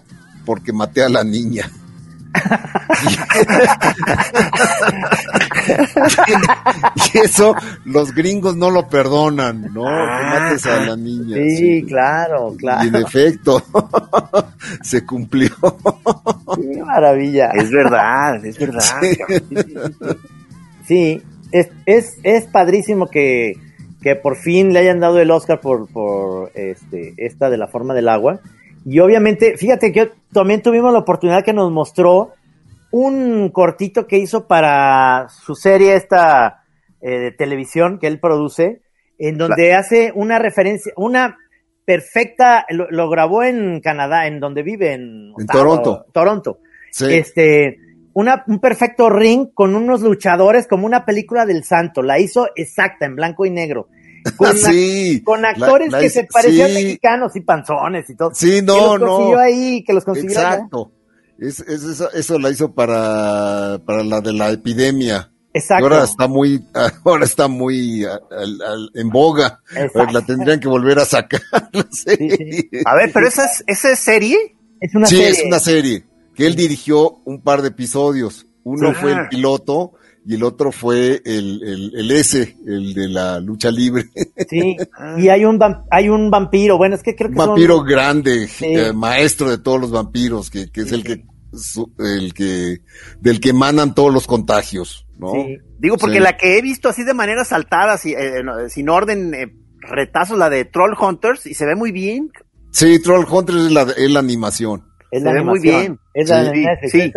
porque 0.45 0.71
maté 0.71 1.03
a 1.03 1.09
la 1.09 1.23
niña. 1.23 1.69
y 7.13 7.17
eso 7.19 7.53
los 7.85 8.13
gringos 8.13 8.55
no 8.55 8.71
lo 8.71 8.87
perdonan, 8.87 9.73
¿no? 9.73 9.83
que 9.83 9.89
mates 9.89 10.65
a 10.65 10.85
la 10.85 10.95
niña. 10.95 11.35
Sí, 11.37 11.83
claro, 11.87 12.55
claro. 12.57 12.85
Y 12.85 12.87
en 12.87 12.95
efecto, 12.95 13.61
se 14.81 15.05
cumplió. 15.05 15.51
Qué 16.55 16.81
maravilla. 16.83 17.49
Es 17.53 17.69
verdad, 17.71 18.43
es 18.45 18.57
verdad. 18.57 18.81
Sí. 19.01 19.17
Sí, 20.85 21.21
es, 21.51 21.69
es, 21.85 22.17
es 22.23 22.45
padrísimo 22.45 23.07
que, 23.07 23.57
que 24.01 24.15
por 24.15 24.35
fin 24.35 24.73
le 24.73 24.79
hayan 24.79 24.99
dado 24.99 25.19
el 25.19 25.31
Oscar 25.31 25.61
por, 25.61 25.87
por 25.87 26.51
este, 26.55 27.13
esta 27.17 27.49
de 27.49 27.57
la 27.57 27.67
forma 27.67 27.93
del 27.93 28.09
agua. 28.09 28.39
Y 28.85 28.99
obviamente, 28.99 29.57
fíjate 29.57 29.91
que 29.91 30.11
también 30.31 30.61
tuvimos 30.61 30.91
la 30.91 30.99
oportunidad 30.99 31.43
que 31.43 31.53
nos 31.53 31.71
mostró 31.71 32.33
un 32.91 33.49
cortito 33.49 34.07
que 34.07 34.17
hizo 34.17 34.47
para 34.47 35.27
su 35.29 35.55
serie 35.55 35.95
esta 35.95 36.63
eh, 37.01 37.19
de 37.19 37.31
televisión 37.31 37.97
que 37.99 38.07
él 38.07 38.19
produce, 38.19 38.81
en 39.17 39.37
donde 39.37 39.73
hace 39.73 40.11
una 40.15 40.37
referencia, 40.37 40.93
una 40.95 41.37
perfecta, 41.85 42.65
lo, 42.69 42.89
lo 42.89 43.09
grabó 43.09 43.43
en 43.43 43.79
Canadá, 43.81 44.27
en 44.27 44.39
donde 44.39 44.63
vive, 44.63 44.93
en, 44.93 45.33
En 45.37 45.43
Ottawa, 45.43 45.51
Toronto. 45.51 46.05
Toronto. 46.11 46.59
Sí. 46.91 47.13
Este, 47.13 47.77
una, 48.13 48.43
un 48.47 48.59
perfecto 48.59 49.09
ring 49.09 49.49
con 49.53 49.75
unos 49.75 50.01
luchadores 50.01 50.67
como 50.67 50.85
una 50.85 51.05
película 51.05 51.45
del 51.45 51.63
santo. 51.63 52.01
La 52.03 52.19
hizo 52.19 52.47
exacta, 52.55 53.05
en 53.05 53.15
blanco 53.15 53.45
y 53.45 53.49
negro. 53.49 53.87
Con, 55.23 55.45
actores 55.45 55.91
la 55.91 55.99
que 55.99 56.09
se 56.09 56.23
parecían 56.25 56.69
sí. 56.69 56.73
mexicanos 56.75 57.35
y 57.35 57.41
panzones 57.41 58.09
y 58.09 58.15
todo. 58.15 58.31
Sí, 58.33 58.51
que 58.51 58.61
no, 58.61 58.77
consiguió 58.97 59.35
no. 59.35 59.39
ahí, 59.39 59.83
que 59.83 59.93
los 59.93 60.03
consiguió 60.05 60.39
allá. 60.39 60.53
Exacto. 60.55 60.91
Es, 61.39 61.59
es- 61.61 61.83
eso, 61.83 62.11
eso 62.11 62.39
la 62.39 62.49
hizo 62.51 62.73
para, 62.73 63.79
para 63.85 64.03
la 64.03 64.21
de 64.21 64.33
la 64.33 64.51
epidemia. 64.51 65.29
Exacto. 65.55 65.85
Ahora 65.85 66.03
está 66.03 66.27
muy, 66.27 66.63
ahora 67.05 67.25
está 67.25 67.47
muy 67.47 68.03
al- 68.05 68.61
al- 68.61 68.89
en 68.93 69.09
boga. 69.09 69.59
Exacto. 69.75 70.13
La 70.13 70.25
tendrían 70.25 70.59
que 70.59 70.67
volver 70.67 70.99
a 70.99 71.05
sacar. 71.05 71.41
sí. 71.91 72.69
A 72.85 72.95
ver, 72.95 73.11
pero 73.13 73.27
esa 73.27 73.45
es, 73.45 73.63
esa 73.67 73.91
es 73.91 73.99
serie. 73.99 74.55
Es 74.79 74.95
una 74.95 75.05
sí, 75.07 75.15
serie. 75.17 75.31
es 75.31 75.43
una 75.45 75.59
serie 75.59 76.05
que 76.35 76.47
él 76.47 76.55
dirigió 76.55 77.21
un 77.25 77.41
par 77.41 77.61
de 77.61 77.69
episodios. 77.69 78.45
Uno 78.63 78.93
fue 78.93 79.11
el 79.11 79.27
piloto 79.27 79.93
y 80.25 80.35
el 80.35 80.43
otro 80.43 80.71
fue 80.71 81.21
el, 81.25 81.61
el, 81.63 81.91
el 81.95 82.11
S, 82.11 82.55
el 82.65 82.93
de 82.93 83.07
la 83.09 83.39
lucha 83.39 83.69
libre. 83.71 84.05
Sí. 84.49 84.77
Y 85.17 85.27
hay 85.29 85.45
un, 85.45 85.59
hay 85.91 86.09
un 86.09 86.29
vampiro. 86.29 86.77
Bueno, 86.77 86.95
es 86.95 87.03
que 87.03 87.15
creo 87.15 87.29
que 87.29 87.33
un 87.39 87.45
vampiro 87.47 87.77
son... 87.77 87.87
grande, 87.87 88.47
Sí. 88.47 88.65
eh, 88.65 88.93
maestro 88.93 89.49
de 89.49 89.57
todos 89.57 89.79
los 89.81 89.91
vampiros, 89.91 90.49
que, 90.49 90.69
que 90.71 90.81
es 90.81 90.91
el 90.91 91.03
que, 91.03 91.25
su- 91.53 91.91
el 91.99 92.33
que, 92.33 92.79
del 93.19 93.39
que 93.39 93.49
emanan 93.49 93.93
todos 93.95 94.13
los 94.13 94.27
contagios, 94.27 95.05
¿no? 95.17 95.31
Sí. 95.33 95.57
Digo, 95.79 95.97
porque 95.97 96.17
Sí. 96.17 96.23
la 96.23 96.37
que 96.37 96.57
he 96.57 96.61
visto 96.61 96.87
así 96.89 97.03
de 97.03 97.13
manera 97.13 97.43
saltada, 97.45 97.97
si- 97.97 98.13
eh, 98.13 98.41
no, 98.43 98.69
sin 98.69 98.89
orden 98.89 99.33
eh, 99.33 99.47
retazos, 99.81 100.37
la 100.37 100.49
de 100.49 100.65
Troll 100.65 100.93
Hunters, 100.99 101.45
y 101.45 101.53
se 101.53 101.65
ve 101.65 101.75
muy 101.75 101.91
bien. 101.91 102.31
Sí, 102.71 102.99
Troll 103.01 103.25
Hunters 103.29 103.57
es 103.65 103.71
la, 103.71 103.81
es 103.97 104.09
la 104.11 104.19
animación. 104.19 104.83
Es 105.11 105.21
la 105.21 105.31
Se 105.31 105.35
ve 105.37 105.43
muy 105.43 105.59
animación. 105.59 105.81
bien. 105.81 105.99
Es 106.15 106.29
la 106.29 106.51
Sí, 106.81 106.89
sí. 106.89 107.11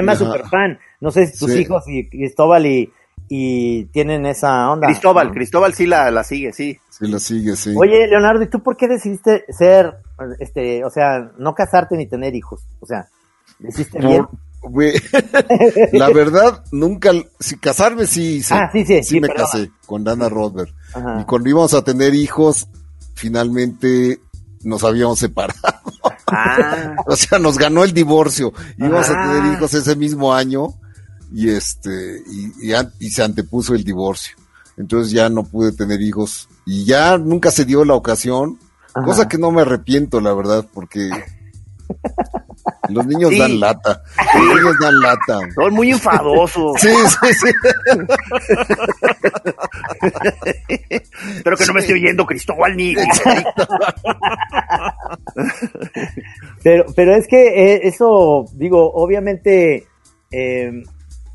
Ajá. 0.00 0.18
super 0.24 0.48
fan. 0.48 0.78
No 1.00 1.10
sé 1.10 1.26
si 1.26 1.38
tus 1.38 1.52
Sí. 1.52 1.60
hijos 1.60 1.84
y 1.88 2.08
Cristóbal 2.08 2.66
y, 2.66 2.92
y 3.28 3.84
tienen 3.86 4.26
esa 4.26 4.70
onda. 4.70 4.86
Cristóbal, 4.88 5.28
¿no? 5.28 5.34
Cristóbal 5.34 5.74
sí 5.74 5.86
la, 5.86 6.10
la 6.10 6.24
sigue, 6.24 6.52
sí. 6.52 6.78
Sí, 6.90 7.06
la 7.08 7.18
sigue, 7.18 7.56
sí. 7.56 7.74
Oye, 7.76 8.06
Leonardo, 8.06 8.42
¿y 8.42 8.48
tú 8.48 8.62
por 8.62 8.76
qué 8.76 8.86
decidiste 8.88 9.44
ser, 9.48 9.94
este, 10.38 10.84
o 10.84 10.90
sea, 10.90 11.30
no 11.38 11.54
casarte 11.54 11.96
ni 11.96 12.06
tener 12.06 12.34
hijos? 12.34 12.62
O 12.80 12.86
sea, 12.86 13.08
¿lo 13.58 13.68
hiciste 13.68 13.98
bien? 13.98 14.24
Por- 14.26 14.70
güey, 14.70 14.92
la 15.92 16.08
verdad, 16.10 16.62
nunca, 16.70 17.10
si 17.40 17.58
casarme 17.58 18.06
sí, 18.06 18.42
sí, 18.42 18.54
Ah, 18.56 18.70
sí, 18.72 18.84
sí, 18.84 19.02
sí, 19.02 19.20
me 19.20 19.26
perdona. 19.26 19.44
casé 19.50 19.70
con 19.86 20.04
Dana 20.04 20.28
Rodberg. 20.28 20.72
Ajá. 20.94 21.20
Y 21.20 21.24
cuando 21.24 21.48
íbamos 21.48 21.74
a 21.74 21.82
tener 21.82 22.14
hijos, 22.14 22.68
finalmente 23.14 24.20
nos 24.64 24.84
habíamos 24.84 25.18
separado. 25.18 25.60
Ah, 26.26 26.96
O 27.06 27.16
sea, 27.16 27.38
nos 27.38 27.58
ganó 27.58 27.84
el 27.84 27.92
divorcio. 27.92 28.52
Íbamos 28.78 29.08
a 29.10 29.12
Ah. 29.12 29.32
tener 29.34 29.52
hijos 29.54 29.74
ese 29.74 29.96
mismo 29.96 30.32
año 30.34 30.74
y 31.32 31.48
este 31.50 32.22
y, 32.30 32.72
y 32.98 33.10
se 33.10 33.22
antepuso 33.22 33.74
el 33.74 33.84
divorcio. 33.84 34.36
Entonces 34.76 35.12
ya 35.12 35.28
no 35.28 35.44
pude 35.44 35.72
tener 35.72 36.00
hijos 36.00 36.48
y 36.66 36.84
ya 36.84 37.18
nunca 37.18 37.50
se 37.50 37.64
dio 37.64 37.84
la 37.84 37.94
ocasión, 37.94 38.58
Ajá. 38.94 39.04
cosa 39.06 39.28
que 39.28 39.36
no 39.38 39.50
me 39.50 39.62
arrepiento, 39.62 40.20
la 40.20 40.32
verdad, 40.32 40.66
porque 40.72 41.10
los 42.88 43.06
niños 43.06 43.30
Sí. 43.30 43.38
dan 43.38 43.60
lata. 43.60 44.02
Los 44.34 44.56
niños 44.56 44.76
dan 44.80 45.00
lata. 45.00 45.38
son 45.54 45.74
muy 45.74 45.90
enfadosos. 45.90 46.80
Sí, 46.80 46.88
sí, 46.88 47.34
sí. 47.34 47.50
Espero 51.36 51.56
que 51.56 51.66
no 51.66 51.72
me 51.74 51.80
esté 51.80 51.92
oyendo 51.94 52.26
Cristóbal 52.26 52.76
ni. 52.76 52.94
Pero, 56.62 56.84
pero 56.94 57.14
es 57.16 57.26
que 57.26 57.74
eh, 57.74 57.80
eso, 57.88 58.44
digo, 58.54 58.92
obviamente 58.94 59.86
eh, 60.30 60.82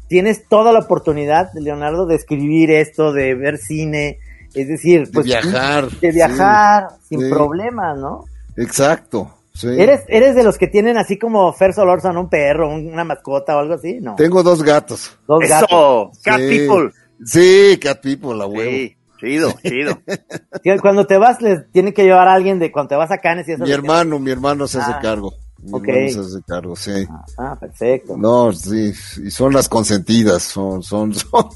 tienes 0.07 0.47
toda 0.47 0.71
la 0.71 0.79
oportunidad, 0.79 1.49
Leonardo, 1.55 2.05
de 2.05 2.15
escribir 2.15 2.71
esto, 2.71 3.11
de 3.11 3.35
ver 3.35 3.57
cine, 3.57 4.19
es 4.53 4.67
decir, 4.67 5.07
De 5.07 5.11
pues, 5.13 5.25
viajar. 5.25 5.89
de 5.89 6.11
viajar 6.11 6.87
sin 7.07 7.21
sí. 7.21 7.29
problemas, 7.29 7.97
¿no? 7.99 8.23
Exacto. 8.55 9.33
Sí. 9.57 9.67
¿Eres, 9.69 10.01
¿Eres 10.07 10.35
de 10.35 10.43
los 10.43 10.57
que 10.57 10.67
tienen 10.67 10.97
así 10.97 11.17
como 11.17 11.51
Fer 11.51 11.73
Solórzano, 11.73 12.21
un 12.21 12.29
perro, 12.29 12.69
un- 12.69 12.87
una 12.93 13.03
mascota 13.03 13.55
o 13.55 13.59
algo 13.59 13.73
así? 13.73 13.99
No. 13.99 14.15
Tengo 14.15 14.43
dos 14.43 14.61
gatos. 14.61 15.17
Dos 15.27 15.39
gatos. 15.47 15.67
Eso, 15.69 16.11
Cat 16.23 16.39
Sí. 16.39 16.59
People. 16.59 16.91
Sí, 17.25 17.79
cat 17.81 17.99
people, 18.01 18.35
la 18.35 18.45
huevo. 18.45 18.69
Sí, 18.71 18.95
chido, 19.19 19.53
chido. 19.63 19.99
Cuando 20.81 21.07
te 21.07 21.17
vas, 21.17 21.41
les 21.41 21.71
tienen 21.71 21.93
que 21.93 22.03
llevar 22.03 22.27
a 22.27 22.33
alguien 22.33 22.59
de 22.59 22.71
cuando 22.71 22.89
te 22.89 22.95
vas 22.95 23.09
a 23.09 23.17
Cannes 23.17 23.47
y 23.47 23.53
eso. 23.53 23.63
Mi 23.63 23.71
hermano, 23.71 24.19
mi 24.19 24.29
hermano 24.29 24.67
se 24.67 24.77
hace 24.79 24.91
Ah, 24.93 24.99
cargo. 25.01 25.33
Mi 25.63 25.71
ok. 25.73 25.87
hermano 25.87 26.11
se 26.11 26.19
hace 26.19 26.45
cargo, 26.47 26.75
sí. 26.75 26.91
Ah, 27.39 27.57
perfecto. 27.59 28.15
No, 28.15 28.53
sí, 28.53 28.93
y 29.25 29.31
son 29.31 29.53
las 29.53 29.67
consentidas, 29.67 30.43
son, 30.43 30.83
son, 30.83 31.15
son. 31.15 31.49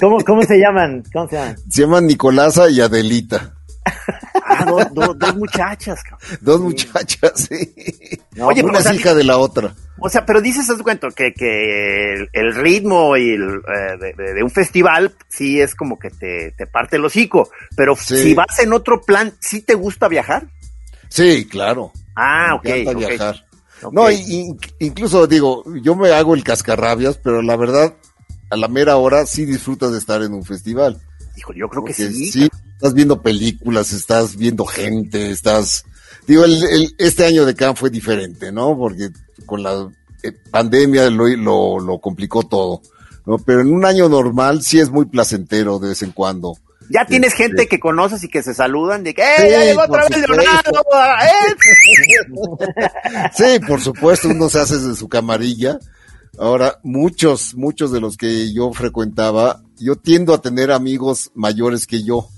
¿Cómo, 0.00 0.24
¿Cómo 0.24 0.42
se 0.48 0.58
llaman? 0.58 1.02
¿Cómo 1.12 1.28
se 1.28 1.36
llaman? 1.36 1.56
Se 1.68 1.82
llaman 1.82 2.06
Nicolasa 2.06 2.70
y 2.70 2.80
Adelita. 2.80 3.56
Ah, 4.44 4.64
dos, 4.64 4.86
dos, 4.94 5.18
dos 5.18 5.36
muchachas. 5.36 6.02
cabrón. 6.02 6.38
Dos 6.40 6.60
muchachas, 6.60 7.32
sí. 7.48 7.74
No, 8.34 8.46
Oye, 8.48 8.62
Una 8.62 8.72
pero, 8.72 8.76
o 8.76 8.78
es 8.78 8.84
sea, 8.84 8.94
hija 8.94 9.14
de 9.14 9.24
la 9.24 9.38
otra. 9.38 9.74
O 9.98 10.08
sea, 10.08 10.24
pero 10.26 10.40
dices, 10.40 10.68
haz 10.70 10.78
de 10.78 10.82
cuenta, 10.84 11.08
que, 11.14 11.32
que 11.34 12.14
el, 12.14 12.28
el 12.32 12.54
ritmo 12.54 13.16
y 13.16 13.30
el, 13.30 13.42
eh, 13.56 13.96
de, 14.00 14.12
de- 14.14 14.34
de 14.34 14.42
un 14.42 14.50
festival 14.50 15.14
sí 15.28 15.60
es 15.60 15.74
como 15.74 15.98
que 15.98 16.10
te, 16.10 16.52
te 16.52 16.66
parte 16.66 16.96
el 16.96 17.04
hocico. 17.04 17.50
Pero 17.76 17.94
Sí. 17.96 18.16
si 18.16 18.34
vas 18.34 18.58
en 18.58 18.72
otro 18.72 19.00
plan, 19.02 19.32
¿sí 19.40 19.60
te 19.62 19.74
gusta 19.74 20.08
viajar? 20.08 20.46
Sí, 21.08 21.46
claro. 21.48 21.92
Ah, 22.16 22.48
Me 22.48 22.54
ok. 22.54 22.66
encanta 22.78 22.90
ok. 22.92 22.98
viajar. 23.08 23.44
No, 23.92 24.10
y- 24.10 24.56
incluso 24.78 25.26
digo, 25.26 25.64
yo 25.82 25.94
me 25.96 26.10
hago 26.12 26.34
el 26.34 26.44
cascarrabias, 26.44 27.18
pero 27.18 27.42
la 27.42 27.56
verdad, 27.56 27.94
a 28.50 28.56
la 28.56 28.68
mera 28.68 28.96
hora 28.96 29.26
sí 29.26 29.44
disfrutas 29.44 29.92
de 29.92 29.98
estar 29.98 30.22
en 30.22 30.32
un 30.34 30.44
festival. 30.44 31.00
Híjole, 31.36 31.58
yo 31.60 31.68
creo 31.68 31.84
que 31.84 31.92
sí. 31.94 32.48
Estás 32.82 32.94
viendo 32.94 33.22
películas, 33.22 33.92
estás 33.92 34.36
viendo 34.36 34.64
gente, 34.66 35.30
estás... 35.30 35.84
Digo, 36.26 36.44
el, 36.44 36.64
el- 36.64 36.94
este 36.98 37.24
año 37.24 37.44
de 37.46 37.54
Cannes 37.54 37.78
fue 37.78 37.90
diferente, 37.90 38.50
¿no? 38.50 38.76
Porque 38.76 39.10
con 39.46 39.62
la 39.62 39.88
eh, 40.24 40.32
pandemia 40.50 41.08
lo, 41.08 41.28
lo, 41.28 41.78
lo 41.78 42.00
complicó 42.00 42.42
todo, 42.42 42.82
¿no? 43.24 43.38
Pero 43.38 43.60
en 43.60 43.72
un 43.72 43.84
año 43.84 44.08
normal 44.08 44.62
sí 44.64 44.80
es 44.80 44.90
muy 44.90 45.04
placentero 45.04 45.78
de 45.78 45.90
vez 45.90 46.02
en 46.02 46.10
cuando. 46.10 46.54
Ya 46.90 47.06
tienes 47.06 47.30
Este- 47.32 47.44
gente 47.44 47.68
que 47.68 47.78
conoces 47.78 48.24
y 48.24 48.28
que 48.28 48.42
se 48.42 48.52
saludan 48.52 49.04
de 49.04 49.14
que, 49.14 49.22
¡eh, 49.22 49.26
Sí, 49.38 49.48
ya 49.50 49.64
llegó 49.64 49.82
otra 49.82 50.08
vez. 50.08 50.18
Leonardo! 50.18 50.82
¡Eh! 51.22 51.54
Sí, 53.34 53.60
por 53.66 53.80
supuesto, 53.80 54.28
uno 54.28 54.48
se 54.48 54.58
hace 54.60 54.78
de 54.78 54.96
su 54.96 55.08
camarilla. 55.08 55.78
Ahora, 56.38 56.80
muchos, 56.82 57.54
muchos 57.54 57.92
de 57.92 58.00
los 58.00 58.16
que 58.16 58.52
yo 58.52 58.72
frecuentaba, 58.72 59.62
yo 59.78 59.96
tiendo 59.96 60.34
a 60.34 60.40
tener 60.42 60.72
amigos 60.72 61.30
mayores 61.34 61.86
que 61.86 62.02
yo, 62.02 62.28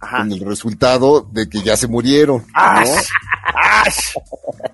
Ajá. 0.00 0.18
con 0.18 0.32
el 0.32 0.40
resultado 0.40 1.28
de 1.32 1.48
que 1.48 1.60
ya 1.62 1.76
se 1.76 1.88
murieron, 1.88 2.38
¿no? 2.38 2.44
¡Ash! 2.54 3.08
¡Ash! 3.54 4.12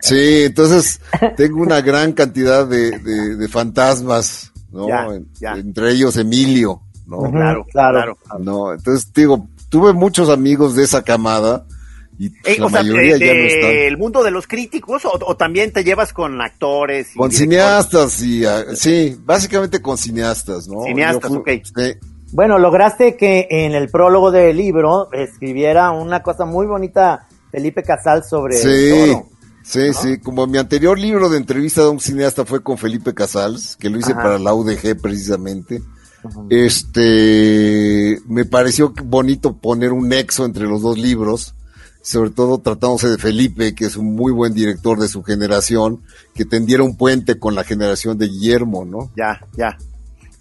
Sí, 0.00 0.44
entonces 0.44 1.00
tengo 1.36 1.62
una 1.62 1.80
gran 1.80 2.12
cantidad 2.12 2.66
de, 2.66 2.98
de, 2.98 3.36
de 3.36 3.48
fantasmas, 3.48 4.52
¿no? 4.70 4.88
Ya, 4.88 5.06
En- 5.06 5.28
ya. 5.40 5.52
Entre 5.54 5.90
ellos 5.92 6.16
Emilio, 6.16 6.82
¿no? 7.06 7.18
Ujú, 7.18 7.32
Claro, 7.32 7.64
claro. 7.70 8.16
claro. 8.16 8.38
No, 8.42 8.72
entonces 8.72 9.12
digo, 9.14 9.48
tuve 9.68 9.92
muchos 9.92 10.28
amigos 10.28 10.74
de 10.76 10.84
esa 10.84 11.02
camada 11.02 11.64
y 12.18 12.28
pues, 12.30 12.56
Eh, 12.56 12.60
la 12.60 12.66
o 12.66 12.70
sea, 12.70 12.82
mayoría 12.82 13.14
de- 13.14 13.26
ya 13.26 13.34
no 13.34 13.40
están. 13.44 13.70
del 13.70 13.96
mundo 13.98 14.22
de 14.22 14.30
los 14.30 14.46
críticos 14.46 15.04
o, 15.04 15.12
o 15.26 15.36
también 15.36 15.72
te 15.72 15.82
llevas 15.84 16.12
con 16.12 16.40
actores 16.40 17.14
y 17.14 17.18
Con 17.18 17.30
directores? 17.30 17.38
cineastas 17.38 18.22
y 18.22 18.44
ah, 18.44 18.64
sí, 18.74 19.16
básicamente 19.24 19.80
con 19.82 19.96
cineastas, 19.98 20.68
¿no? 20.68 20.82
Cineastas, 20.84 21.30
Yo 21.32 21.38
ok. 21.38 21.48
sí, 21.64 21.94
Bueno, 22.34 22.58
lograste 22.58 23.16
que 23.16 23.46
en 23.48 23.76
el 23.76 23.88
prólogo 23.88 24.32
del 24.32 24.56
libro 24.56 25.08
escribiera 25.12 25.92
una 25.92 26.20
cosa 26.20 26.44
muy 26.44 26.66
bonita 26.66 27.28
Felipe 27.52 27.84
Casal 27.84 28.24
sobre 28.24 28.56
sí, 28.56 28.68
el 28.68 29.12
toro. 29.12 29.28
sí, 29.62 29.94
sí, 29.94 30.18
como 30.18 30.44
mi 30.48 30.58
anterior 30.58 30.98
libro 30.98 31.28
de 31.28 31.36
entrevista 31.36 31.82
de 31.82 31.90
un 31.90 32.00
cineasta 32.00 32.44
fue 32.44 32.60
con 32.60 32.76
Felipe 32.76 33.14
Casals, 33.14 33.76
que 33.76 33.88
lo 33.88 33.98
hice 33.98 34.14
Ajá. 34.14 34.22
para 34.24 34.38
la 34.40 34.52
UDG 34.52 35.00
precisamente. 35.00 35.80
Este, 36.50 38.18
me 38.26 38.44
pareció 38.44 38.92
bonito 39.04 39.56
poner 39.56 39.92
un 39.92 40.08
nexo 40.08 40.44
entre 40.44 40.64
los 40.64 40.82
dos 40.82 40.98
libros, 40.98 41.54
sobre 42.02 42.30
todo 42.30 42.58
tratándose 42.58 43.10
de 43.10 43.18
Felipe, 43.18 43.76
que 43.76 43.84
es 43.84 43.96
un 43.96 44.12
muy 44.12 44.32
buen 44.32 44.54
director 44.54 44.98
de 44.98 45.06
su 45.06 45.22
generación, 45.22 46.02
que 46.34 46.44
tendiera 46.44 46.82
un 46.82 46.96
puente 46.96 47.38
con 47.38 47.54
la 47.54 47.62
generación 47.62 48.18
de 48.18 48.26
Guillermo, 48.26 48.84
¿no? 48.84 49.12
Ya, 49.16 49.38
ya. 49.56 49.78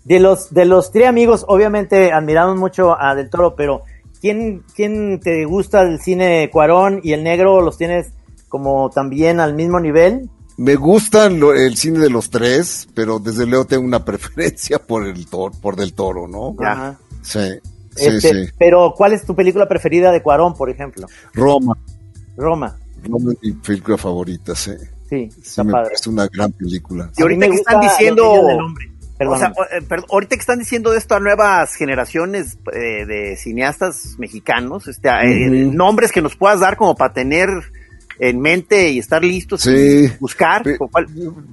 De 0.06 0.20
los, 0.20 0.54
de 0.54 0.66
los 0.66 0.92
tres 0.92 1.08
amigos, 1.08 1.46
obviamente 1.48 2.12
admiramos 2.12 2.58
mucho 2.58 3.00
a 3.00 3.16
Del 3.16 3.30
Toro, 3.30 3.56
pero 3.56 3.84
¿quién, 4.20 4.64
quién 4.76 5.20
te 5.22 5.46
gusta 5.46 5.86
del 5.86 6.00
cine 6.02 6.50
Cuarón 6.52 7.00
y 7.04 7.14
el 7.14 7.24
negro? 7.24 7.62
¿Los 7.62 7.78
tienes 7.78 8.12
como 8.50 8.90
también 8.90 9.40
al 9.40 9.54
mismo 9.56 9.80
nivel? 9.80 10.30
Me 10.58 10.76
gustan 10.76 11.40
lo- 11.40 11.54
el 11.54 11.76
cine 11.78 12.00
de 12.00 12.10
los 12.10 12.30
tres, 12.30 12.88
pero 12.94 13.18
desde 13.20 13.46
luego 13.46 13.66
tengo 13.66 13.84
una 13.86 14.04
preferencia 14.06 14.78
por 14.80 15.08
el 15.08 15.26
toro, 15.28 15.54
por 15.62 15.76
del 15.76 15.94
toro, 15.94 16.28
¿no? 16.28 16.54
Ajá. 16.64 17.00
Sí, 17.22 17.40
sí, 17.96 18.08
Este, 18.08 18.46
sí. 18.48 18.52
Pero, 18.60 18.94
¿cuál 18.96 19.14
es 19.14 19.26
tu 19.26 19.34
película 19.36 19.68
preferida 19.68 20.12
de 20.12 20.22
Cuarón, 20.22 20.54
por 20.54 20.70
ejemplo? 20.70 21.08
Roma, 21.34 21.74
Roma. 22.36 22.78
Roma 23.04 23.32
es 23.34 23.38
mi 23.42 23.52
película 23.54 23.98
favorita, 23.98 24.54
sí. 24.54 24.72
Sí, 25.10 25.30
Sí, 25.32 25.42
está 25.42 25.64
me 25.64 25.72
padre. 25.72 25.86
parece 25.90 26.10
una 26.10 26.28
gran 26.28 26.52
película. 26.52 27.10
Y 27.18 27.22
ahorita 27.22 27.48
que 27.48 27.54
están 27.56 27.78
gusta 27.78 27.90
diciendo- 27.94 28.34
O 29.28 29.38
sea, 29.38 29.54
eh, 29.72 29.86
ahorita 30.10 30.36
que 30.36 30.40
están 30.42 30.60
diciendo 30.60 30.92
de 30.92 30.98
esto 30.98 31.16
a 31.16 31.20
nuevas 31.20 31.76
generaciones 31.76 32.58
eh, 32.72 33.06
de 33.06 33.36
cineastas 33.38 34.16
mexicanos, 34.18 34.88
este, 34.88 35.10
eh, 35.10 35.50
nombres 35.72 36.12
que 36.12 36.22
nos 36.22 36.36
puedas 36.36 36.60
dar 36.60 36.78
como 36.78 36.96
para 36.96 37.14
tener 37.14 37.50
en 38.20 38.40
mente 38.40 38.90
y 38.90 39.00
estar 39.00 39.24
listos 39.24 39.62
Sí. 39.62 39.72
y 40.06 40.08
buscar. 40.20 40.64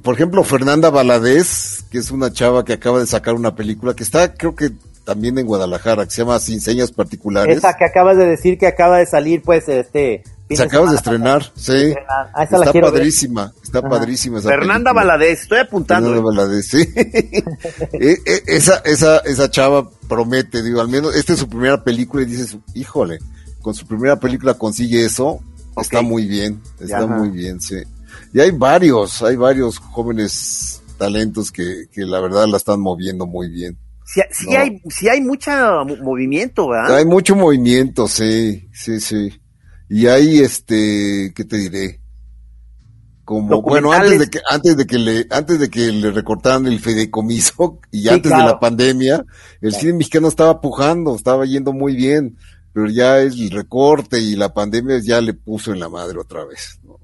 Por 0.02 0.14
ejemplo, 0.14 0.44
Fernanda 0.44 0.90
Valadez, 0.90 1.84
que 1.90 1.98
es 1.98 2.10
una 2.10 2.32
chava 2.32 2.64
que 2.64 2.74
acaba 2.74 3.00
de 3.00 3.06
sacar 3.06 3.34
una 3.34 3.54
película 3.54 3.94
que 3.94 4.02
está, 4.02 4.34
creo 4.34 4.54
que 4.54 4.70
también 5.04 5.38
en 5.38 5.46
Guadalajara, 5.46 6.04
que 6.04 6.10
se 6.10 6.22
llama 6.22 6.38
Sin 6.38 6.60
Señas 6.60 6.92
Particulares. 6.92 7.56
Esa 7.56 7.76
que 7.76 7.84
acabas 7.84 8.16
de 8.16 8.26
decir 8.26 8.58
que 8.58 8.66
acaba 8.66 8.98
de 8.98 9.06
salir, 9.06 9.42
pues, 9.42 9.68
este... 9.68 10.22
Se 10.56 10.62
de 10.62 10.68
acaba 10.68 10.90
de 10.90 10.96
estrenar, 10.96 11.52
sí. 11.54 11.72
pasado. 11.94 12.30
Ah, 12.34 12.44
esa 12.44 12.58
la 12.58 12.64
Está 12.66 12.72
ver. 12.72 12.82
padrísima, 12.82 13.52
está 13.62 13.78
Ajá. 13.80 13.88
padrísima 13.88 14.38
esa 14.38 14.48
Fernanda 14.48 14.90
película. 14.90 15.12
Valadez, 15.16 15.42
estoy 15.42 15.58
apuntando. 15.58 16.08
Fernanda 16.14 16.30
Valadez, 16.42 16.66
sí. 16.66 16.88
E- 17.92 18.18
e- 18.26 18.42
esa, 18.46 18.76
esa, 18.84 19.18
esa 19.18 19.50
chava 19.50 19.88
promete, 20.08 20.62
digo, 20.62 20.80
al 20.80 20.88
menos 20.88 21.14
esta 21.14 21.32
es 21.34 21.38
su 21.38 21.48
primera 21.48 21.82
película 21.84 22.22
y 22.22 22.26
dices, 22.26 22.56
híjole, 22.74 23.18
con 23.62 23.74
su 23.74 23.86
primera 23.86 24.18
película 24.18 24.54
consigue 24.54 25.04
eso, 25.04 25.40
está 25.80 26.02
muy 26.02 26.26
bien, 26.26 26.60
está 26.80 27.06
muy 27.06 27.30
bien, 27.30 27.60
sí. 27.60 27.76
Y 28.32 28.40
hay 28.40 28.50
varios, 28.50 29.22
hay 29.22 29.36
varios 29.36 29.78
jóvenes 29.78 30.82
talentos 30.98 31.50
que, 31.50 31.86
que 31.92 32.02
la 32.04 32.20
verdad 32.20 32.46
la 32.46 32.56
están 32.56 32.80
moviendo 32.80 33.26
muy 33.26 33.48
bien. 33.50 33.78
Sí, 34.04 34.20
hay, 34.56 34.80
sí 34.88 35.08
hay 35.08 35.20
mucho 35.20 35.50
movimiento, 36.02 36.68
¿verdad? 36.68 36.96
Hay 36.96 37.04
mucho 37.04 37.36
movimiento, 37.36 38.08
sí, 38.08 38.68
sí, 38.72 38.98
sí. 38.98 39.40
Y 39.92 40.06
hay, 40.06 40.38
este, 40.38 41.32
¿qué 41.34 41.44
te 41.44 41.56
diré? 41.56 42.00
Como, 43.24 43.60
bueno, 43.60 43.92
antes 43.92 44.20
de 44.20 44.30
que, 44.30 44.38
antes 44.48 44.76
de 44.76 44.86
que 44.86 44.98
le, 44.98 45.26
antes 45.30 45.58
de 45.58 45.68
que 45.68 45.90
le 45.90 46.12
recortaran 46.12 46.68
el 46.68 46.78
fideicomiso 46.78 47.80
y 47.90 48.08
antes 48.08 48.30
de 48.30 48.38
la 48.38 48.60
pandemia, 48.60 49.24
el 49.60 49.74
cine 49.74 49.94
mexicano 49.94 50.28
estaba 50.28 50.60
pujando, 50.60 51.16
estaba 51.16 51.44
yendo 51.44 51.72
muy 51.72 51.96
bien, 51.96 52.36
pero 52.72 52.86
ya 52.86 53.18
el 53.18 53.50
recorte 53.50 54.20
y 54.20 54.36
la 54.36 54.54
pandemia 54.54 55.00
ya 55.02 55.20
le 55.20 55.34
puso 55.34 55.72
en 55.72 55.80
la 55.80 55.88
madre 55.88 56.20
otra 56.20 56.44
vez. 56.44 56.78
¿no? 56.84 56.98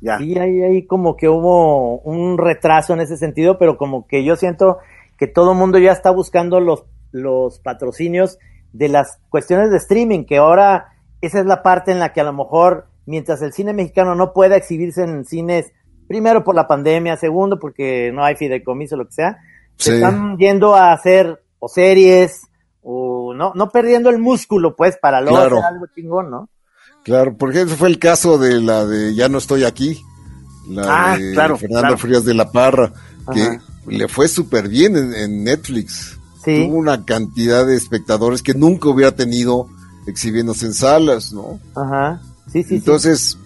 Ya. 0.00 0.16
Sí, 0.16 0.38
ahí, 0.38 0.62
ahí 0.62 0.86
como 0.86 1.16
que 1.16 1.28
hubo 1.28 2.00
un 2.00 2.38
retraso 2.38 2.94
en 2.94 3.00
ese 3.00 3.18
sentido, 3.18 3.58
pero 3.58 3.76
como 3.76 4.06
que 4.06 4.24
yo 4.24 4.36
siento 4.36 4.78
que 5.18 5.26
todo 5.26 5.52
el 5.52 5.58
mundo 5.58 5.78
ya 5.78 5.92
está 5.92 6.10
buscando 6.10 6.58
los, 6.58 6.84
los 7.10 7.58
patrocinios 7.58 8.38
de 8.72 8.88
las 8.88 9.18
cuestiones 9.28 9.70
de 9.70 9.76
streaming, 9.76 10.24
que 10.24 10.38
ahora 10.38 10.93
esa 11.26 11.40
es 11.40 11.46
la 11.46 11.62
parte 11.62 11.92
en 11.92 11.98
la 11.98 12.12
que 12.12 12.20
a 12.20 12.24
lo 12.24 12.32
mejor, 12.32 12.86
mientras 13.06 13.42
el 13.42 13.52
cine 13.52 13.72
mexicano 13.72 14.14
no 14.14 14.32
pueda 14.32 14.56
exhibirse 14.56 15.02
en 15.02 15.24
cines, 15.24 15.72
primero 16.08 16.44
por 16.44 16.54
la 16.54 16.66
pandemia, 16.66 17.16
segundo 17.16 17.58
porque 17.58 18.10
no 18.12 18.24
hay 18.24 18.36
fideicomiso, 18.36 18.96
lo 18.96 19.06
que 19.06 19.12
sea, 19.12 19.38
se 19.76 19.96
están 19.96 20.36
yendo 20.38 20.74
a 20.74 20.92
hacer 20.92 21.42
o 21.58 21.68
series, 21.68 22.42
o 22.82 23.34
no, 23.34 23.52
no 23.54 23.70
perdiendo 23.70 24.10
el 24.10 24.18
músculo, 24.18 24.76
pues, 24.76 24.96
para 25.00 25.20
luego 25.20 25.38
hacer 25.38 25.64
algo 25.64 25.86
chingón, 25.94 26.30
¿no? 26.30 26.48
Claro, 27.02 27.36
porque 27.36 27.62
ese 27.62 27.76
fue 27.76 27.88
el 27.88 27.98
caso 27.98 28.38
de 28.38 28.60
la 28.60 28.86
de 28.86 29.14
Ya 29.14 29.28
no 29.28 29.38
estoy 29.38 29.64
aquí, 29.64 30.02
la 30.68 31.12
ah, 31.12 31.18
de 31.18 31.56
Fernando 31.58 31.98
Frías 31.98 32.24
de 32.24 32.34
la 32.34 32.50
Parra, 32.50 32.92
que 33.32 33.58
le 33.86 34.08
fue 34.08 34.28
súper 34.28 34.68
bien 34.68 34.96
en, 34.96 35.44
Netflix. 35.44 36.18
Tuvo 36.44 36.76
una 36.76 37.04
cantidad 37.04 37.66
de 37.66 37.74
espectadores 37.74 38.42
que 38.42 38.52
nunca 38.54 38.88
hubiera 38.88 39.12
tenido 39.12 39.68
exhibiéndose 40.06 40.66
en 40.66 40.74
salas, 40.74 41.32
¿no? 41.32 41.60
Ajá. 41.74 42.20
Sí, 42.52 42.62
sí, 42.62 42.76
Entonces, 42.76 43.38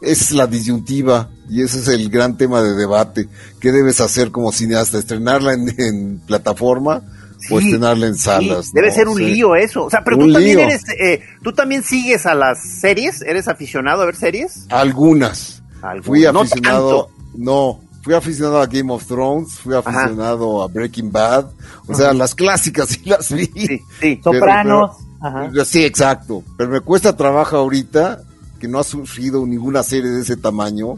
es 0.00 0.32
la 0.32 0.46
disyuntiva 0.46 1.30
y 1.48 1.62
ese 1.62 1.80
es 1.80 1.88
el 1.88 2.08
gran 2.10 2.36
tema 2.36 2.62
de 2.62 2.74
debate. 2.74 3.28
¿Qué 3.60 3.72
debes 3.72 4.00
hacer 4.00 4.30
como 4.30 4.52
cineasta? 4.52 4.98
¿Estrenarla 4.98 5.52
en, 5.52 6.20
plataforma? 6.26 7.02
o 7.50 7.58
estrenarla 7.58 8.06
en 8.06 8.16
salas. 8.16 8.70
Debe 8.70 8.90
ser 8.92 9.08
un 9.08 9.18
lío 9.18 9.56
eso. 9.56 9.84
O 9.84 9.90
sea, 9.90 10.04
pero 10.04 10.18
tú 10.18 10.30
también 10.30 10.58
eres, 10.58 10.82
eh, 10.90 11.22
tú 11.42 11.52
también 11.52 11.82
sigues 11.82 12.26
a 12.26 12.34
las 12.34 12.62
series, 12.62 13.22
¿eres 13.22 13.48
aficionado 13.48 14.02
a 14.02 14.04
ver 14.06 14.14
series? 14.14 14.66
Algunas. 14.68 15.62
Fui 16.02 16.26
aficionado, 16.26 17.08
no, 17.34 17.80
fui 18.02 18.12
aficionado 18.12 18.60
a 18.60 18.66
Game 18.66 18.92
of 18.92 19.06
Thrones, 19.06 19.54
fui 19.54 19.74
aficionado 19.74 20.62
a 20.62 20.68
Breaking 20.68 21.10
Bad, 21.10 21.46
o 21.86 21.94
sea, 21.94 22.12
las 22.12 22.34
clásicas 22.34 22.90
sí 22.90 23.00
las 23.06 23.32
vi. 23.32 23.46
Sí, 23.46 23.80
sí. 24.00 24.20
Sopranos. 24.22 24.96
Sí, 25.64 25.84
exacto. 25.84 26.42
Pero 26.56 26.70
me 26.70 26.80
cuesta 26.80 27.16
trabajo 27.16 27.56
ahorita, 27.56 28.20
que 28.58 28.68
no 28.68 28.78
ha 28.78 28.84
sufrido 28.84 29.46
ninguna 29.46 29.82
serie 29.82 30.10
de 30.10 30.22
ese 30.22 30.36
tamaño, 30.36 30.94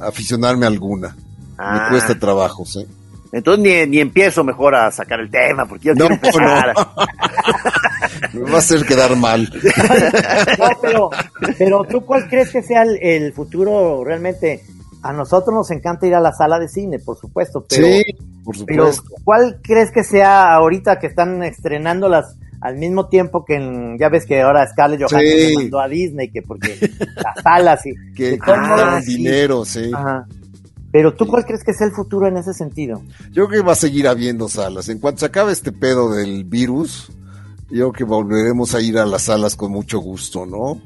aficionarme 0.00 0.66
a 0.66 0.68
alguna. 0.68 1.16
Me 1.58 1.64
ah. 1.64 1.88
cuesta 1.90 2.18
trabajo, 2.18 2.64
sí. 2.66 2.86
Entonces 3.32 3.62
ni, 3.62 3.86
ni, 3.90 4.00
empiezo 4.00 4.44
mejor 4.44 4.74
a 4.74 4.90
sacar 4.92 5.20
el 5.20 5.30
tema, 5.30 5.66
porque 5.66 5.88
yo 5.88 5.94
no, 5.94 6.08
quiero 6.08 6.38
Me 8.32 8.40
va 8.40 8.54
a 8.54 8.58
hacer 8.58 8.86
quedar 8.86 9.16
mal. 9.16 9.42
no, 10.58 10.68
pero, 10.80 11.10
pero 11.58 11.84
tú 11.84 12.04
cuál 12.04 12.28
crees 12.28 12.50
que 12.50 12.62
sea 12.62 12.82
el 12.82 13.32
futuro 13.32 14.04
realmente 14.04 14.62
a 15.02 15.12
nosotros 15.12 15.54
nos 15.54 15.70
encanta 15.70 16.06
ir 16.06 16.14
a 16.14 16.20
la 16.20 16.32
sala 16.32 16.58
de 16.58 16.68
cine, 16.68 16.98
por 16.98 17.16
supuesto, 17.16 17.64
pero, 17.68 17.86
sí, 17.86 18.04
por 18.44 18.56
supuesto. 18.56 19.02
¿cuál 19.24 19.60
crees 19.62 19.92
que 19.92 20.02
sea 20.02 20.52
ahorita 20.54 20.98
que 20.98 21.06
están 21.06 21.42
estrenándolas 21.42 22.36
al 22.60 22.76
mismo 22.76 23.08
tiempo 23.08 23.44
que 23.44 23.56
en, 23.56 23.98
ya 23.98 24.08
ves 24.08 24.26
que 24.26 24.40
ahora 24.40 24.66
Scarlett 24.66 25.00
Johansson 25.00 25.38
sí. 25.48 25.54
mandó 25.54 25.80
a 25.80 25.88
Disney 25.88 26.30
que 26.30 26.42
porque 26.42 26.78
las 27.16 27.42
salas 27.42 27.86
y 27.86 27.94
que 28.14 28.38
ah, 28.46 29.00
dinero, 29.04 29.64
sí. 29.64 29.90
Pero 30.92 31.14
tú 31.14 31.26
cuál 31.26 31.44
crees 31.44 31.62
que 31.62 31.74
sea 31.74 31.86
el 31.86 31.92
futuro 31.92 32.26
en 32.26 32.36
ese 32.36 32.54
sentido? 32.54 33.02
Yo 33.30 33.46
creo 33.46 33.60
que 33.60 33.66
va 33.66 33.72
a 33.72 33.76
seguir 33.76 34.08
habiendo 34.08 34.48
salas. 34.48 34.88
En 34.88 34.98
cuanto 34.98 35.20
se 35.20 35.26
acabe 35.26 35.52
este 35.52 35.72
pedo 35.72 36.10
del 36.12 36.44
virus, 36.44 37.08
yo 37.68 37.90
creo 37.90 37.92
que 37.92 38.04
volveremos 38.04 38.74
a 38.74 38.80
ir 38.80 38.96
a 38.98 39.04
las 39.04 39.22
salas 39.22 39.56
con 39.56 39.72
mucho 39.72 39.98
gusto, 39.98 40.46
¿no? 40.46 40.80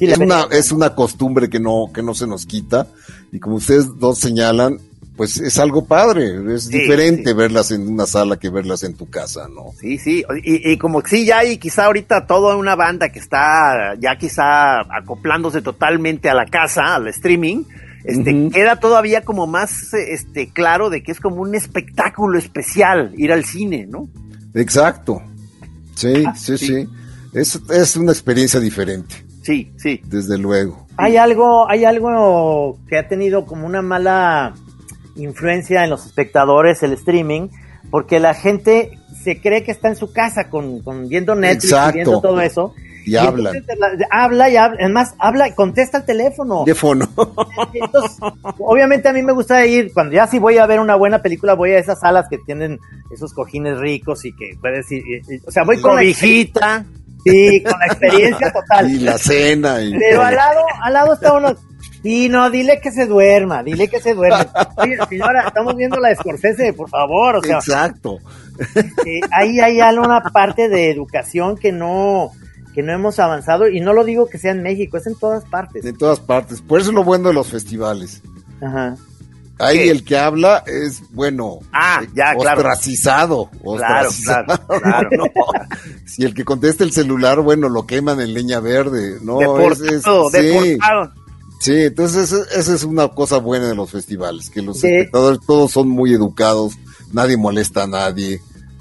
es, 0.00 0.18
una, 0.18 0.46
es 0.50 0.72
una 0.72 0.94
costumbre 0.94 1.48
que 1.48 1.60
no, 1.60 1.90
que 1.92 2.02
no 2.02 2.14
se 2.14 2.26
nos 2.26 2.46
quita. 2.46 2.86
Y 3.32 3.38
como 3.38 3.56
ustedes 3.56 3.98
dos 3.98 4.18
señalan, 4.18 4.78
pues 5.20 5.38
es 5.38 5.58
algo 5.58 5.84
padre, 5.84 6.32
es 6.54 6.68
diferente 6.68 7.34
verlas 7.34 7.72
en 7.72 7.86
una 7.86 8.06
sala 8.06 8.38
que 8.38 8.48
verlas 8.48 8.84
en 8.84 8.94
tu 8.94 9.10
casa, 9.10 9.48
¿no? 9.54 9.74
Sí, 9.78 9.98
sí, 9.98 10.24
y, 10.42 10.78
como 10.78 11.02
sí, 11.02 11.26
ya 11.26 11.40
hay 11.40 11.58
quizá 11.58 11.84
ahorita 11.84 12.26
toda 12.26 12.56
una 12.56 12.74
banda 12.74 13.10
que 13.10 13.18
está 13.18 13.96
ya 13.98 14.16
quizá 14.16 14.80
acoplándose 14.80 15.60
totalmente 15.60 16.30
a 16.30 16.34
la 16.34 16.46
casa, 16.46 16.94
al 16.94 17.06
streaming, 17.08 17.64
este, 18.02 18.48
queda 18.48 18.76
todavía 18.76 19.20
como 19.20 19.46
más 19.46 19.92
este, 19.92 20.48
claro 20.54 20.88
de 20.88 21.02
que 21.02 21.12
es 21.12 21.20
como 21.20 21.42
un 21.42 21.54
espectáculo 21.54 22.38
especial 22.38 23.12
ir 23.18 23.30
al 23.30 23.44
cine, 23.44 23.86
¿no? 23.86 24.08
Exacto, 24.54 25.20
sí, 25.96 26.24
ah, 26.26 26.34
sí, 26.34 26.56
sí, 26.56 26.88
Es, 27.34 27.60
es 27.68 27.94
una 27.94 28.12
experiencia 28.12 28.58
diferente. 28.58 29.16
Sí, 29.42 29.70
sí. 29.76 30.00
Desde 30.06 30.38
luego. 30.38 30.86
Hay 30.96 31.18
algo, 31.18 31.68
hay 31.68 31.84
algo 31.84 32.78
que 32.88 32.96
ha 32.96 33.06
tenido 33.06 33.44
como 33.44 33.66
una 33.66 33.82
mala 33.82 34.54
influencia 35.16 35.84
en 35.84 35.90
los 35.90 36.06
espectadores, 36.06 36.82
el 36.82 36.92
streaming, 36.92 37.48
porque 37.90 38.20
la 38.20 38.34
gente 38.34 38.98
se 39.22 39.40
cree 39.40 39.62
que 39.64 39.72
está 39.72 39.88
en 39.88 39.96
su 39.96 40.12
casa 40.12 40.48
con, 40.48 40.82
viendo 41.08 41.34
Netflix 41.34 41.74
y 41.90 41.92
viendo 41.92 42.20
todo 42.20 42.40
eso. 42.40 42.74
Y, 43.04 43.16
habla. 43.16 43.52
habla 44.10 44.50
y 44.50 44.56
habla, 44.56 44.76
además 44.78 45.14
habla 45.18 45.48
y 45.48 45.54
contesta 45.54 45.98
el 45.98 46.04
teléfono. 46.04 46.64
Teléfono. 46.64 47.08
Entonces, 47.72 48.18
obviamente 48.58 49.08
a 49.08 49.12
mí 49.12 49.22
me 49.22 49.32
gusta 49.32 49.64
ir, 49.64 49.92
cuando 49.92 50.14
ya 50.14 50.26
si 50.26 50.38
voy 50.38 50.58
a 50.58 50.66
ver 50.66 50.80
una 50.80 50.96
buena 50.96 51.20
película, 51.20 51.54
voy 51.54 51.72
a 51.72 51.78
esas 51.78 52.00
salas 52.00 52.26
que 52.28 52.38
tienen 52.38 52.78
esos 53.10 53.32
cojines 53.32 53.78
ricos 53.78 54.24
y 54.26 54.32
que 54.32 54.50
puedes 54.60 54.90
ir, 54.92 55.02
o 55.46 55.50
sea, 55.50 55.64
voy 55.64 55.80
con 55.80 56.00
hijita. 56.02 56.84
Sí, 57.24 57.62
con 57.62 57.78
la 57.78 57.86
experiencia 57.86 58.52
total. 58.52 58.90
Y 58.90 58.98
la 59.00 59.18
cena. 59.18 59.82
Y 59.82 59.92
Pero 59.98 60.22
al 60.22 60.34
lado, 60.34 60.60
al 60.82 60.92
lado 60.92 61.14
está 61.14 61.32
uno. 61.32 61.54
Sí, 62.02 62.28
no, 62.28 62.50
dile 62.50 62.80
que 62.80 62.90
se 62.92 63.06
duerma, 63.06 63.62
dile 63.62 63.88
que 63.88 64.00
se 64.00 64.14
duerma. 64.14 64.46
Oye, 64.76 64.96
señora, 65.08 65.46
estamos 65.46 65.76
viendo 65.76 65.98
la 65.98 66.08
de 66.08 66.72
por 66.72 66.88
favor. 66.88 67.36
O 67.36 67.42
sea, 67.42 67.58
Exacto. 67.58 68.18
ahí 69.32 69.60
hay 69.60 69.80
alguna 69.80 70.22
parte 70.32 70.68
de 70.68 70.90
educación 70.90 71.56
que 71.56 71.72
no, 71.72 72.32
que 72.74 72.82
no 72.82 72.92
hemos 72.92 73.18
avanzado, 73.18 73.68
y 73.68 73.80
no 73.80 73.92
lo 73.92 74.04
digo 74.04 74.28
que 74.28 74.38
sea 74.38 74.52
en 74.52 74.62
México, 74.62 74.96
es 74.96 75.06
en 75.06 75.14
todas 75.14 75.44
partes. 75.44 75.84
En 75.84 75.96
todas 75.96 76.20
partes. 76.20 76.62
Por 76.62 76.80
eso 76.80 76.90
es 76.90 76.94
lo 76.94 77.04
bueno 77.04 77.28
de 77.28 77.34
los 77.34 77.48
festivales. 77.48 78.22
Ajá. 78.62 78.96
Ahí 79.58 79.90
el 79.90 80.04
que 80.04 80.16
habla 80.16 80.64
es, 80.66 81.02
bueno, 81.10 81.58
ah, 81.72 82.02
ya, 82.14 82.34
ostracizado. 82.34 83.50
Claro, 83.76 84.08
claro, 84.24 84.46
claro. 84.66 85.10
Si 86.06 86.24
el 86.24 86.34
que 86.34 86.44
contesta 86.44 86.82
el 86.82 86.92
celular, 86.92 87.40
bueno, 87.40 87.68
lo 87.68 87.86
queman 87.86 88.20
en 88.20 88.32
leña 88.32 88.58
verde, 88.60 89.18
¿no? 89.22 89.38
Deportado, 89.38 90.30
es, 90.32 90.32
sí. 90.32 90.78
Sí, 91.60 91.84
entonces 91.84 92.32
esa 92.32 92.74
es 92.74 92.82
una 92.82 93.06
cosa 93.08 93.38
buena 93.38 93.68
de 93.68 93.76
los 93.76 93.92
festivales, 93.92 94.50
que 94.50 94.62
los 94.62 94.82
espectadores 94.82 95.38
todos 95.46 95.70
son 95.70 95.88
muy 95.88 96.12
educados, 96.12 96.74
nadie 97.12 97.36
molesta 97.36 97.84
a 97.84 97.86
nadie. 97.86 98.40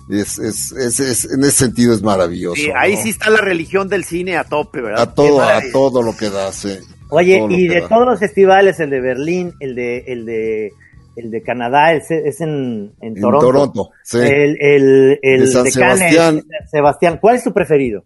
Es, 0.09 0.39
es, 0.39 0.71
es, 0.71 1.25
en 1.25 1.41
ese 1.41 1.51
sentido 1.51 1.93
es 1.93 2.01
maravilloso. 2.01 2.55
Sí, 2.55 2.71
ahí 2.75 2.97
sí 2.97 3.09
está 3.09 3.29
la 3.29 3.41
religión 3.41 3.87
del 3.89 4.03
cine 4.03 4.37
a 4.37 4.43
tope, 4.43 4.81
¿verdad? 4.81 5.01
A 5.01 5.13
todo, 5.13 5.39
a 5.39 5.61
todo 5.71 6.01
lo 6.01 6.17
que 6.17 6.31
da, 6.31 6.51
sí. 6.51 6.79
Oye, 7.09 7.45
y 7.49 7.67
de 7.67 7.81
todos 7.81 8.07
los 8.07 8.19
festivales, 8.19 8.79
el 8.79 8.89
de 8.89 9.01
Berlín, 9.01 9.53
el 9.59 9.75
de, 9.75 9.99
el 10.07 10.25
de, 10.25 10.73
el 11.15 11.29
de 11.29 11.41
Canadá, 11.43 11.93
es, 11.93 12.09
es 12.09 12.41
en, 12.41 12.93
en, 13.01 13.21
Toronto. 13.21 13.45
Toronto, 13.45 13.89
sí. 14.03 14.17
El, 14.17 14.57
el, 14.59 15.19
el 15.21 15.39
de 15.41 15.47
San 15.47 15.71
Sebastián. 15.71 16.43
Sebastián. 16.71 17.19
¿Cuál 17.21 17.35
es 17.35 17.43
tu 17.43 17.53
preferido? 17.53 18.03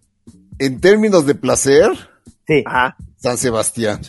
En 0.59 0.81
términos 0.81 1.25
de 1.25 1.35
placer, 1.35 1.89
sí. 2.47 2.63
Ajá. 2.65 2.97
San 3.17 3.37
Sebastián. 3.37 4.01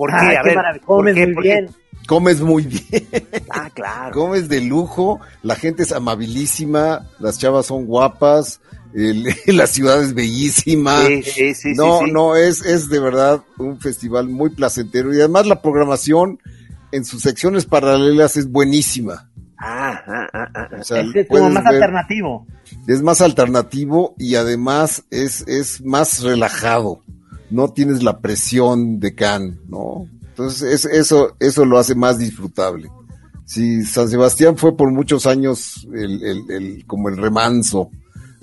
¿Por 0.00 0.08
qué? 0.12 0.34
a 0.34 0.42
ver, 0.42 0.80
comes 0.80 1.14
muy 1.14 1.42
bien. 1.42 1.68
Comes 2.06 2.40
muy 2.40 2.62
bien. 2.62 3.06
Ah, 3.50 3.68
claro. 3.68 4.14
Comes 4.14 4.48
de 4.48 4.62
lujo, 4.62 5.20
la 5.42 5.56
gente 5.56 5.82
es 5.82 5.92
amabilísima, 5.92 7.06
las 7.18 7.38
chavas 7.38 7.66
son 7.66 7.84
guapas, 7.84 8.62
la 9.46 9.66
ciudad 9.66 10.02
es 10.02 10.14
bellísima. 10.14 11.02
no, 11.76 12.06
no, 12.06 12.34
es, 12.34 12.64
es 12.64 12.88
de 12.88 12.98
verdad 12.98 13.42
un 13.58 13.78
festival 13.78 14.26
muy 14.30 14.48
placentero 14.48 15.12
y 15.14 15.18
además 15.18 15.46
la 15.46 15.60
programación 15.60 16.38
en 16.92 17.04
sus 17.04 17.20
secciones 17.20 17.66
paralelas 17.66 18.38
es 18.38 18.50
buenísima. 18.50 19.28
Ah, 19.58 20.02
ah, 20.06 20.26
ah, 20.32 20.48
ah. 20.54 20.68
es 21.14 21.28
como 21.28 21.50
más 21.50 21.66
alternativo. 21.66 22.46
Es 22.86 23.02
más 23.02 23.20
alternativo 23.20 24.14
y 24.16 24.36
además 24.36 25.04
es, 25.10 25.46
es 25.46 25.84
más 25.84 26.22
relajado. 26.22 27.02
No 27.50 27.72
tienes 27.72 28.02
la 28.02 28.20
presión 28.20 29.00
de 29.00 29.14
Cannes, 29.14 29.56
¿no? 29.68 30.06
Entonces 30.28 30.62
es, 30.62 30.84
eso, 30.84 31.36
eso 31.40 31.64
lo 31.64 31.78
hace 31.78 31.94
más 31.94 32.18
disfrutable. 32.18 32.90
Sí, 33.44 33.84
San 33.84 34.08
Sebastián 34.08 34.56
fue 34.56 34.76
por 34.76 34.92
muchos 34.92 35.26
años 35.26 35.86
el, 35.92 36.22
el, 36.22 36.50
el 36.50 36.86
como 36.86 37.08
el 37.08 37.16
remanso 37.16 37.90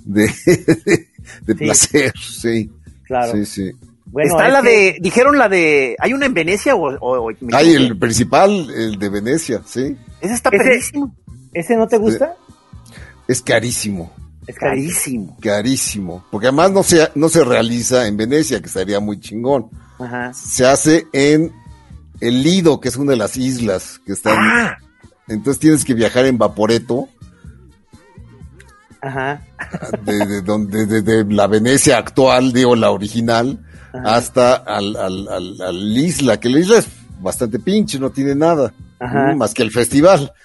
de, 0.04 0.30
de, 1.46 1.56
placer, 1.56 2.14
sí. 2.18 2.70
Claro. 3.04 3.32
Sí, 3.34 3.46
sí. 3.46 3.72
Bueno, 4.06 4.32
Está 4.32 4.50
la 4.50 4.62
de, 4.62 4.98
dijeron 5.00 5.38
la 5.38 5.50
de, 5.50 5.96
¿hay 6.00 6.14
una 6.14 6.26
en 6.26 6.34
Venecia 6.34 6.76
o...? 6.76 7.30
hay 7.54 7.74
el 7.74 7.98
principal, 7.98 8.70
el 8.70 8.98
de 8.98 9.10
Venecia, 9.10 9.62
sí. 9.66 9.98
Ese 10.22 10.34
está 10.34 10.50
carísimo. 10.50 11.14
¿Ese 11.54 11.76
no 11.76 11.88
te 11.88 11.98
gusta? 11.98 12.36
Es 13.28 13.42
carísimo. 13.42 14.12
Es 14.48 14.56
carísimo. 14.56 15.38
Carísimo. 15.42 16.26
Porque 16.32 16.48
además 16.48 16.72
no 16.72 16.82
se, 16.82 17.12
no 17.16 17.28
se 17.28 17.44
realiza 17.44 18.08
en 18.08 18.16
Venecia, 18.16 18.62
que 18.62 18.68
estaría 18.68 19.00
muy 19.00 19.20
chingón. 19.20 19.70
Ajá. 20.00 20.34
Se 20.34 20.66
hace 20.66 21.06
en 21.12 21.52
el 22.22 22.44
Lido, 22.44 22.80
que 22.80 22.88
es 22.88 22.96
una 22.96 23.12
de 23.12 23.18
las 23.18 23.38
islas 23.38 24.00
que 24.06 24.14
están 24.14 24.38
ah. 24.40 24.78
Entonces 25.28 25.60
tienes 25.60 25.84
que 25.84 25.94
viajar 25.94 26.26
en 26.26 26.38
Vaporeto. 26.38 27.10
Ajá. 29.02 29.42
De, 30.04 30.42
donde, 30.42 30.86
de, 30.86 31.26
la 31.26 31.48
Venecia 31.48 31.98
actual, 31.98 32.54
digo, 32.54 32.76
la 32.76 32.92
original, 32.92 33.60
hasta 34.06 34.56
al, 34.56 34.96
al, 34.96 35.62
al, 35.62 35.98
isla, 35.98 36.40
que 36.40 36.50
la 36.50 36.60
isla 36.60 36.78
es 36.78 36.88
bastante 37.20 37.60
pinche, 37.60 38.00
no 38.00 38.10
tiene 38.10 38.36
nada. 38.36 38.74
Más 39.00 39.54
que 39.54 39.64
el 39.64 39.72
festival. 39.72 40.34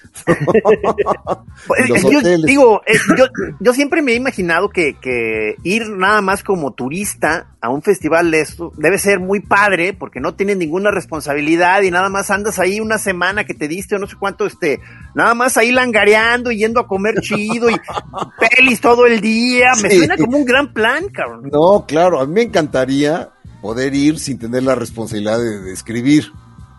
Pues, 1.65 1.87
yo, 1.87 2.21
digo, 2.45 2.81
eh, 2.85 2.97
yo, 3.17 3.25
yo, 3.59 3.73
siempre 3.73 4.01
me 4.01 4.11
he 4.11 4.15
imaginado 4.15 4.69
que, 4.69 4.97
que, 4.99 5.55
ir 5.63 5.89
nada 5.89 6.19
más 6.21 6.43
como 6.43 6.73
turista 6.73 7.47
a 7.61 7.69
un 7.69 7.81
festival 7.81 8.31
de 8.31 8.41
esto 8.41 8.73
debe 8.77 8.97
ser 8.97 9.19
muy 9.19 9.39
padre 9.39 9.93
porque 9.93 10.19
no 10.19 10.35
tienes 10.35 10.57
ninguna 10.57 10.91
responsabilidad 10.91 11.81
y 11.83 11.91
nada 11.91 12.09
más 12.09 12.29
andas 12.31 12.59
ahí 12.59 12.81
una 12.81 12.97
semana 12.97 13.45
que 13.45 13.53
te 13.53 13.69
diste 13.69 13.95
o 13.95 13.99
no 13.99 14.07
sé 14.07 14.17
cuánto, 14.19 14.45
este, 14.45 14.81
nada 15.15 15.33
más 15.33 15.55
ahí 15.55 15.71
langareando 15.71 16.51
y 16.51 16.57
yendo 16.57 16.81
a 16.81 16.87
comer 16.87 17.21
chido 17.21 17.69
y 17.69 17.75
pelis 18.57 18.81
todo 18.81 19.05
el 19.05 19.21
día. 19.21 19.71
Me 19.81 19.89
suena 19.89 20.17
como 20.17 20.37
un 20.37 20.45
gran 20.45 20.73
plan, 20.73 21.07
cabrón. 21.09 21.49
No, 21.51 21.85
claro, 21.87 22.19
a 22.19 22.25
mí 22.25 22.33
me 22.33 22.41
encantaría 22.41 23.29
poder 23.61 23.95
ir 23.95 24.19
sin 24.19 24.37
tener 24.37 24.63
la 24.63 24.75
responsabilidad 24.75 25.39
de 25.39 25.71
escribir. 25.71 26.25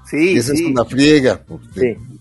Sí, 0.09 0.37
esa 0.37 0.53
es 0.53 0.61
una 0.61 0.85
friega, 0.85 1.41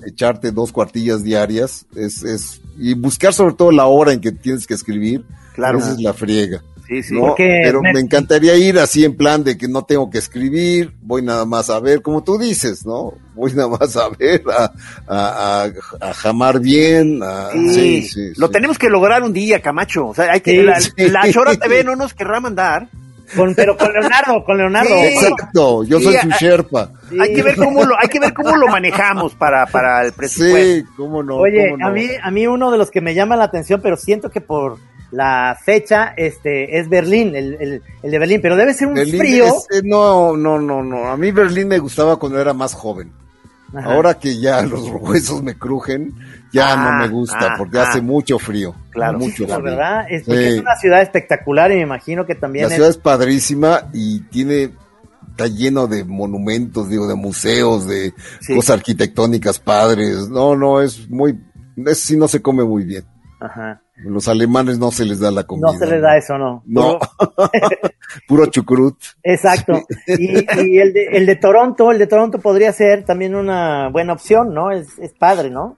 echarte 0.05 0.51
dos 0.51 0.71
cuartillas 0.71 1.23
diarias 1.23 1.85
es, 1.95 2.23
es, 2.23 2.61
y 2.77 2.93
buscar 2.93 3.33
sobre 3.33 3.55
todo 3.55 3.71
la 3.71 3.85
hora 3.85 4.13
en 4.13 4.21
que 4.21 4.31
tienes 4.31 4.65
que 4.65 4.73
escribir, 4.73 5.25
claro. 5.53 5.79
esa 5.79 5.91
es 5.91 5.99
la 5.99 6.13
friega. 6.13 6.63
Sí, 6.87 7.01
sí. 7.01 7.15
Pero 7.37 7.81
me... 7.81 7.99
encantaría 7.99 8.55
ir 8.55 8.77
así 8.77 9.05
en 9.05 9.15
plan 9.15 9.43
de 9.43 9.57
que 9.57 9.67
no 9.67 9.83
tengo 9.83 10.09
que 10.09 10.17
escribir, 10.17 10.93
voy 11.01 11.21
nada 11.21 11.45
más 11.45 11.69
a 11.69 11.79
ver, 11.79 12.01
como 12.01 12.23
tú 12.23 12.37
dices, 12.37 12.85
¿no? 12.85 13.13
Voy 13.35 13.53
nada 13.53 13.69
más 13.69 13.95
a 13.95 14.09
ver, 14.09 14.43
a, 15.07 15.69
a, 16.01 16.13
jamar 16.13 16.59
bien. 16.59 17.21
sí, 17.73 18.03
sí, 18.03 18.33
Lo 18.35 18.49
tenemos 18.49 18.77
que 18.77 18.89
lograr 18.89 19.23
un 19.23 19.33
día, 19.33 19.61
Camacho. 19.61 20.07
O 20.07 20.13
sea, 20.13 20.33
hay 20.33 20.41
que, 20.41 20.61
la, 20.61 20.77
la 20.97 21.31
Chora 21.31 21.55
TV 21.55 21.83
no 21.83 21.95
nos 21.95 22.13
querrá 22.13 22.39
mandar 22.39 22.89
pero 23.55 23.77
con 23.77 23.91
Leonardo, 23.91 24.43
con 24.43 24.57
Leonardo. 24.57 24.95
exacto, 24.95 25.83
yo 25.83 25.99
soy 25.99 26.15
su 26.17 26.29
Sherpa. 26.29 26.91
Hay 27.19 27.33
que 27.33 27.43
ver 27.43 27.55
cómo 27.55 27.83
lo, 27.83 27.95
hay 27.99 28.07
que 28.07 28.19
ver 28.19 28.33
cómo 28.33 28.55
lo 28.55 28.67
manejamos 28.67 29.35
para, 29.35 29.65
para 29.65 30.05
el 30.05 30.13
presupuesto. 30.13 30.57
Sí, 30.57 30.83
cómo 30.97 31.23
no. 31.23 31.37
Oye, 31.37 31.75
a 31.81 31.89
mí, 31.89 32.09
a 32.21 32.31
mí 32.31 32.47
uno 32.47 32.71
de 32.71 32.77
los 32.77 32.91
que 32.91 33.01
me 33.01 33.13
llama 33.13 33.35
la 33.35 33.45
atención, 33.45 33.81
pero 33.81 33.97
siento 33.97 34.29
que 34.29 34.41
por 34.41 34.77
la 35.13 35.57
fecha, 35.63 36.13
este, 36.17 36.79
es 36.79 36.89
Berlín, 36.89 37.35
el, 37.35 37.81
el, 38.01 38.11
de 38.11 38.19
Berlín, 38.19 38.39
pero 38.41 38.55
debe 38.55 38.73
ser 38.73 38.87
un 38.87 38.97
frío. 38.97 39.45
no, 39.83 40.35
no, 40.35 40.59
no, 40.59 40.81
no. 40.81 41.07
A 41.07 41.17
mí 41.17 41.31
Berlín 41.31 41.67
me 41.67 41.77
gustaba 41.77 42.17
cuando 42.17 42.41
era 42.41 42.53
más 42.53 42.73
joven. 42.73 43.11
Ahora 43.73 44.15
que 44.15 44.39
ya 44.39 44.61
los 44.63 44.87
huesos 44.89 45.43
me 45.43 45.55
crujen, 45.55 46.13
ya 46.53 46.75
no 46.75 46.97
me 46.97 47.05
ah, 47.05 47.07
gusta, 47.07 47.53
ah, 47.53 47.55
porque 47.57 47.79
hace 47.79 47.99
ah. 47.99 48.03
mucho 48.03 48.39
frío. 48.39 48.75
Claro, 48.91 49.17
mucho 49.17 49.45
frío. 49.45 49.61
verdad, 49.61 50.05
es, 50.09 50.27
es 50.27 50.61
una 50.61 50.75
ciudad 50.75 51.01
espectacular 51.01 51.71
y 51.71 51.75
me 51.75 51.81
imagino 51.81 52.25
que 52.25 52.35
también. 52.35 52.69
La 52.69 52.75
ciudad 52.75 52.89
es 52.89 52.97
padrísima 52.97 53.89
y 53.91 54.21
tiene 54.21 54.71
está 55.31 55.47
lleno 55.47 55.87
de 55.87 56.03
monumentos, 56.03 56.89
digo, 56.89 57.07
de 57.07 57.15
museos, 57.15 57.87
de 57.87 58.13
cosas 58.47 58.77
arquitectónicas 58.77 59.59
padres. 59.59 60.29
No, 60.29 60.55
no, 60.55 60.79
es 60.79 61.09
muy, 61.09 61.39
es 61.75 61.99
sí 61.99 62.15
no 62.15 62.27
se 62.27 62.41
come 62.41 62.63
muy 62.63 62.83
bien. 62.83 63.03
Ajá. 63.39 63.81
Los 63.97 64.27
alemanes 64.27 64.79
no 64.79 64.91
se 64.91 65.05
les 65.05 65.19
da 65.19 65.31
la 65.31 65.43
comida. 65.43 65.71
No 65.71 65.77
se 65.77 65.85
les 65.85 66.01
da 66.01 66.17
eso, 66.17 66.37
no. 66.37 66.63
No. 66.65 66.99
Puro 68.27 68.45
chucrut. 68.51 68.97
Exacto. 69.21 69.81
Y, 70.07 70.37
el, 70.79 70.93
de, 70.93 71.07
el 71.11 71.25
de 71.25 71.35
Toronto, 71.35 71.91
el 71.91 71.99
de 71.99 72.07
Toronto 72.07 72.39
podría 72.39 72.71
ser 72.71 73.03
también 73.03 73.35
una 73.35 73.89
buena 73.89 74.13
opción, 74.13 74.53
¿no? 74.53 74.71
Es, 74.71 74.97
es 74.99 75.13
padre, 75.13 75.49
¿no? 75.49 75.77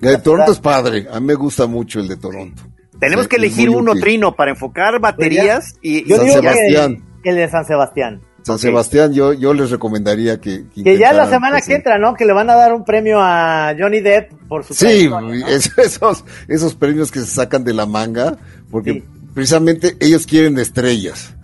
El 0.00 0.08
de 0.10 0.18
Toronto 0.18 0.52
es 0.52 0.58
padre. 0.58 1.06
A 1.10 1.20
mí 1.20 1.26
me 1.26 1.34
gusta 1.34 1.66
mucho 1.66 2.00
el 2.00 2.08
de 2.08 2.16
Toronto. 2.16 2.62
Tenemos 2.98 3.28
que 3.28 3.36
elegir 3.36 3.70
uno, 3.70 3.94
Trino, 3.94 4.34
para 4.34 4.50
enfocar 4.50 5.00
baterías 5.00 5.74
y, 5.80 6.04
San 6.04 6.28
Sebastián. 6.28 7.04
el 7.24 7.36
de 7.36 7.48
San 7.48 7.64
Sebastián. 7.64 8.20
San 8.42 8.58
Sebastián, 8.58 9.12
yo, 9.12 9.32
yo 9.32 9.52
les 9.52 9.70
recomendaría 9.70 10.40
que... 10.40 10.64
Que, 10.74 10.98
ya 10.98 11.12
la 11.12 11.28
semana 11.28 11.60
que 11.60 11.74
entra, 11.74 11.98
¿no? 11.98 12.14
Que 12.14 12.24
le 12.24 12.32
van 12.32 12.48
a 12.48 12.54
dar 12.54 12.72
un 12.72 12.84
premio 12.84 13.18
a 13.20 13.74
Johnny 13.78 14.00
Depp 14.00 14.32
por 14.48 14.64
su 14.64 14.74
Sí, 14.74 15.10
esos, 15.76 16.24
esos 16.48 16.74
premios 16.74 17.10
que 17.10 17.20
se 17.20 17.26
sacan 17.26 17.64
de 17.64 17.74
la 17.74 17.84
manga, 17.84 18.38
porque 18.70 19.04
precisamente 19.34 19.96
ellos 20.00 20.26
quieren 20.26 20.58
estrellas 20.58 21.34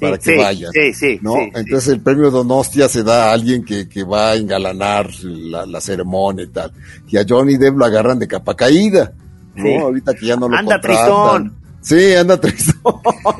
para 0.00 0.18
que 0.18 0.36
vayan. 0.36 0.72
Sí, 0.72 0.94
sí, 0.94 1.18
¿no? 1.22 1.34
Entonces 1.54 1.88
el 1.88 2.00
premio 2.00 2.30
Donostia 2.30 2.88
se 2.88 3.02
da 3.02 3.30
a 3.30 3.32
alguien 3.32 3.64
que, 3.64 3.88
que 3.88 4.02
va 4.04 4.30
a 4.30 4.36
engalanar 4.36 5.08
la, 5.22 5.66
la, 5.66 5.80
ceremonia 5.80 6.44
y 6.44 6.48
tal. 6.48 6.72
Y 7.08 7.16
a 7.16 7.24
Johnny 7.28 7.56
Depp 7.56 7.76
lo 7.76 7.84
agarran 7.84 8.18
de 8.18 8.28
capa 8.28 8.56
caída. 8.56 9.12
¿no? 9.54 9.80
Ahorita 9.80 10.14
que 10.14 10.26
ya 10.26 10.36
no 10.36 10.48
lo 10.48 10.56
Anda 10.56 10.80
contratan. 10.80 11.60
Sí, 11.80 12.14
anda 12.14 12.38
triste. 12.38 12.72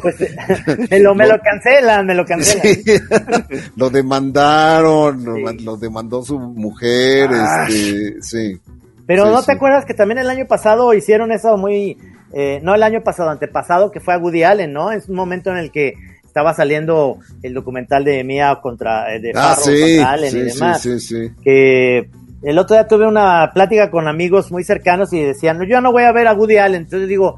Pues, 0.03 0.17
me, 0.91 0.99
lo, 1.01 1.15
me 1.15 1.27
lo 1.27 1.39
cancelan, 1.41 2.07
me 2.07 2.15
lo 2.15 2.25
cancelan. 2.25 2.85
lo 3.77 3.91
demandaron, 3.91 5.25
lo, 5.63 5.77
demandó 5.77 6.23
su 6.23 6.39
mujer, 6.39 7.31
este, 7.33 8.23
sí. 8.23 8.61
Pero 9.07 9.31
¿no 9.31 9.43
te 9.43 9.53
acuerdas 9.53 9.85
que 9.85 9.95
también 9.95 10.19
el 10.19 10.31
año 10.31 10.47
pasado 10.47 10.95
hicieron 10.95 11.33
eso 11.33 11.57
muy, 11.57 11.99
eh, 12.33 12.61
no 12.63 12.75
el 12.75 12.83
año 12.83 13.03
pasado, 13.03 13.31
antepasado, 13.31 13.91
que 13.91 14.01
fue 14.01 14.15
a 14.15 14.19
Woody 14.19 14.43
Allen, 14.43 14.73
¿no? 14.73 14.91
Es 14.93 15.09
un 15.09 15.17
momento 15.17 15.51
en 15.51 15.59
el 15.59 15.71
que 15.71 15.95
estaba 16.31 16.55
saliendo 16.55 17.19
el 17.43 17.55
documental 17.55 18.05
de 18.05 18.23
Mia 18.23 18.61
contra, 18.63 19.13
eh, 19.13 19.19
de 19.19 19.33
ah, 19.35 19.57
contra 19.57 20.13
Allen 20.13 20.37
y 20.37 20.41
demás. 20.43 20.81
Sí, 20.81 21.01
sí, 21.01 21.19
sí. 21.27 21.31
Que 21.43 22.09
el 22.43 22.57
otro 22.57 22.77
día 22.77 22.87
tuve 22.87 23.07
una 23.07 23.51
plática 23.53 23.91
con 23.91 24.07
amigos 24.07 24.53
muy 24.53 24.63
cercanos 24.63 25.13
y 25.13 25.21
decían, 25.21 25.59
no, 25.59 25.65
yo 25.65 25.81
no 25.81 25.91
voy 25.91 26.05
a 26.05 26.13
ver 26.13 26.29
a 26.29 26.35
Woody 26.35 26.59
Allen. 26.59 26.83
Entonces 26.83 27.09
digo, 27.09 27.37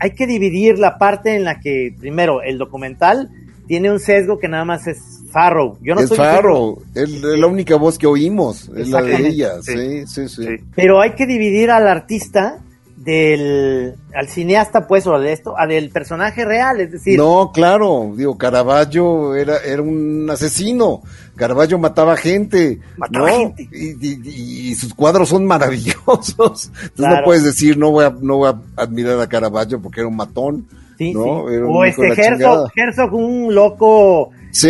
hay 0.00 0.12
que 0.12 0.26
dividir 0.26 0.78
la 0.78 0.96
parte 0.96 1.36
en 1.36 1.44
la 1.44 1.60
que, 1.60 1.94
primero, 2.00 2.40
el 2.40 2.56
documental 2.56 3.28
tiene 3.66 3.92
un 3.92 4.00
sesgo 4.00 4.38
que 4.38 4.48
nada 4.48 4.64
más 4.64 4.86
es 4.86 4.98
Farrow. 5.30 5.76
Yo 5.82 5.94
no 5.94 6.00
es 6.00 6.16
Farrow, 6.16 6.82
es 6.94 7.10
la 7.10 7.46
única 7.46 7.76
voz 7.76 7.98
que 7.98 8.06
oímos, 8.06 8.70
es 8.74 8.88
la 8.88 9.02
de 9.02 9.28
ella, 9.28 9.60
sí. 9.60 10.06
Sí, 10.06 10.28
sí, 10.28 10.46
Pero 10.74 11.02
hay 11.02 11.12
que 11.12 11.26
dividir 11.26 11.70
al 11.70 11.86
artista 11.86 12.60
del 13.04 13.94
al 14.14 14.28
cineasta 14.28 14.86
pues 14.86 15.06
o 15.06 15.18
de 15.18 15.32
esto 15.32 15.56
al 15.56 15.88
personaje 15.88 16.44
real 16.44 16.80
es 16.80 16.92
decir 16.92 17.18
no 17.18 17.50
claro 17.52 18.12
digo 18.16 18.38
Caravaggio 18.38 19.34
era 19.34 19.58
era 19.58 19.82
un 19.82 20.28
asesino. 20.30 21.02
Caravaggio 21.34 21.78
mataba 21.78 22.16
gente 22.16 22.80
mataba 22.96 23.30
gente. 23.30 23.68
Y, 23.72 24.74
sus 24.74 24.94
cuadros 24.94 25.28
son 25.28 25.46
maravillosos. 25.46 26.70
Entonces 26.82 26.96
no 26.98 27.24
puedes 27.24 27.44
decir 27.44 27.76
no 27.76 27.90
voy 27.90 28.04
a 28.04 28.10
no 28.20 28.38
voy 28.38 28.50
a 28.50 28.82
admirar 28.82 29.20
a 29.20 29.28
Caravaggio 29.28 29.80
porque 29.80 30.00
era 30.00 30.08
un 30.08 30.16
matón 30.16 30.66
sí, 30.98 31.12
¿no? 31.12 31.48
sí. 31.48 31.56
o 31.56 31.84
este 31.84 32.08
Herzog, 32.08 32.70
Herzog 32.74 33.14
un 33.14 33.54
loco 33.54 34.30
Sí. 34.52 34.68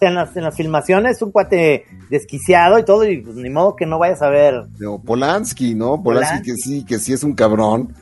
En 0.00 0.14
las, 0.14 0.36
en 0.36 0.42
las 0.42 0.56
filmaciones, 0.56 1.20
un 1.20 1.30
cuate 1.30 1.84
desquiciado 2.08 2.78
y 2.78 2.84
todo, 2.84 3.04
y 3.04 3.18
pues, 3.18 3.36
ni 3.36 3.50
modo 3.50 3.76
que 3.76 3.86
no 3.86 3.98
vayas 3.98 4.22
a 4.22 4.30
ver. 4.30 4.64
Polanski, 5.04 5.74
¿no? 5.74 6.02
Polanski, 6.02 6.42
que 6.42 6.56
sí, 6.56 6.84
que 6.84 6.98
sí 6.98 7.12
es 7.12 7.22
un 7.22 7.34
cabrón. 7.34 7.94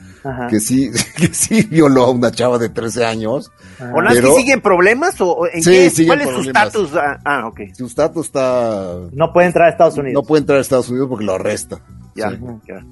que 0.49 0.59
sí, 0.59 0.89
que 1.17 1.27
sí 1.33 1.63
violó 1.63 2.05
a 2.05 2.11
una 2.11 2.31
chava 2.31 2.57
de 2.57 2.69
13 2.69 3.05
años. 3.05 3.51
¿Polanski 3.91 4.27
sigue 4.37 4.53
en 4.53 4.61
problemas 4.61 5.19
o 5.19 5.45
en 5.51 5.61
qué? 5.61 5.91
¿Cuál 6.07 6.21
es 6.21 6.29
su 6.29 6.41
estatus? 6.41 6.95
Ah, 6.95 7.19
ah, 7.25 7.47
ok. 7.47 7.59
Su 7.73 7.85
estatus 7.87 8.27
está... 8.27 8.95
No 9.11 9.33
puede 9.33 9.47
entrar 9.47 9.67
a 9.67 9.71
Estados 9.71 9.97
Unidos. 9.97 10.13
No 10.13 10.25
puede 10.25 10.41
entrar 10.41 10.59
a 10.59 10.61
Estados 10.61 10.89
Unidos 10.89 11.09
porque 11.09 11.25
lo 11.25 11.33
arresta. 11.33 11.81
Ya, 12.15 12.31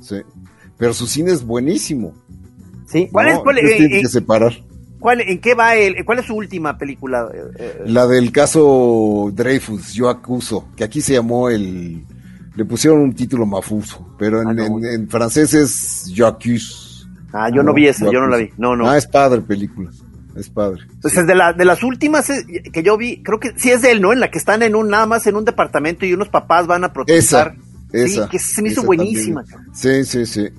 sí. 0.01 0.17
Pero 0.77 0.93
su 0.93 1.07
cine 1.07 1.31
es 1.31 1.43
buenísimo. 1.43 2.13
Sí. 2.87 3.07
¿Cuál 3.11 3.29
es? 3.29 3.39
Cuál, 3.39 3.57
que 3.57 4.07
separar. 4.07 4.53
¿Cuál, 4.99 5.21
¿En 5.21 5.39
qué 5.39 5.53
va 5.53 5.75
el, 5.75 6.03
cuál 6.03 6.19
es 6.19 6.25
su 6.25 6.35
última 6.35 6.77
película? 6.77 7.29
Eh, 7.33 7.43
eh, 7.57 7.83
la 7.85 8.05
del 8.05 8.31
caso 8.31 9.31
Dreyfus, 9.33 9.93
yo 9.93 10.09
acuso, 10.09 10.67
que 10.75 10.83
aquí 10.83 11.01
se 11.01 11.13
llamó 11.13 11.49
el, 11.49 12.03
le 12.55 12.65
pusieron 12.65 12.99
un 12.99 13.13
título 13.13 13.45
mafuso, 13.45 14.15
pero 14.17 14.41
en, 14.41 14.59
ah, 14.59 15.05
francés 15.09 15.53
es 15.53 16.07
Yo 16.13 16.27
accuse. 16.27 17.07
Ah, 17.31 17.49
yo 17.53 17.63
no, 17.63 17.73
vi 17.73 17.87
esa, 17.87 18.11
yo, 18.11 18.19
no 18.19 18.27
la 18.27 18.37
vi, 18.37 18.49
no, 18.57 18.75
no. 18.75 18.89
Ah, 18.89 18.97
es 18.97 19.07
padre 19.07 19.41
película, 19.41 19.91
es 20.35 20.49
padre. 20.49 20.81
Entonces, 20.91 21.27
de, 21.27 21.35
la, 21.35 21.53
de 21.53 21.63
las 21.63 21.83
últimas 21.83 22.29
eh, 22.29 22.63
que 22.73 22.83
yo 22.83 22.97
vi, 22.97 23.21
creo 23.21 23.39
que 23.39 23.53
sí 23.55 23.69
es 23.69 23.83
de 23.83 23.91
él, 23.91 24.01
¿no? 24.01 24.11
En 24.11 24.19
la 24.19 24.31
que 24.31 24.39
están 24.39 24.63
en 24.63 24.75
un, 24.75 24.89
nada 24.89 25.05
más 25.05 25.27
en 25.27 25.35
un 25.35 25.45
departamento 25.45 26.05
y 26.05 26.13
unos 26.13 26.27
papás 26.27 26.67
van 26.67 26.83
a 26.83 26.91
protestar. 26.91 27.55
Esa, 27.93 28.23
sí, 28.23 28.29
que 28.29 28.39
se 28.39 28.61
me 28.61 28.69
hizo 28.69 28.83
buenísima. 28.83 29.43
Sí, 29.73 30.03
sí, 30.03 30.25
sí. 30.25 30.49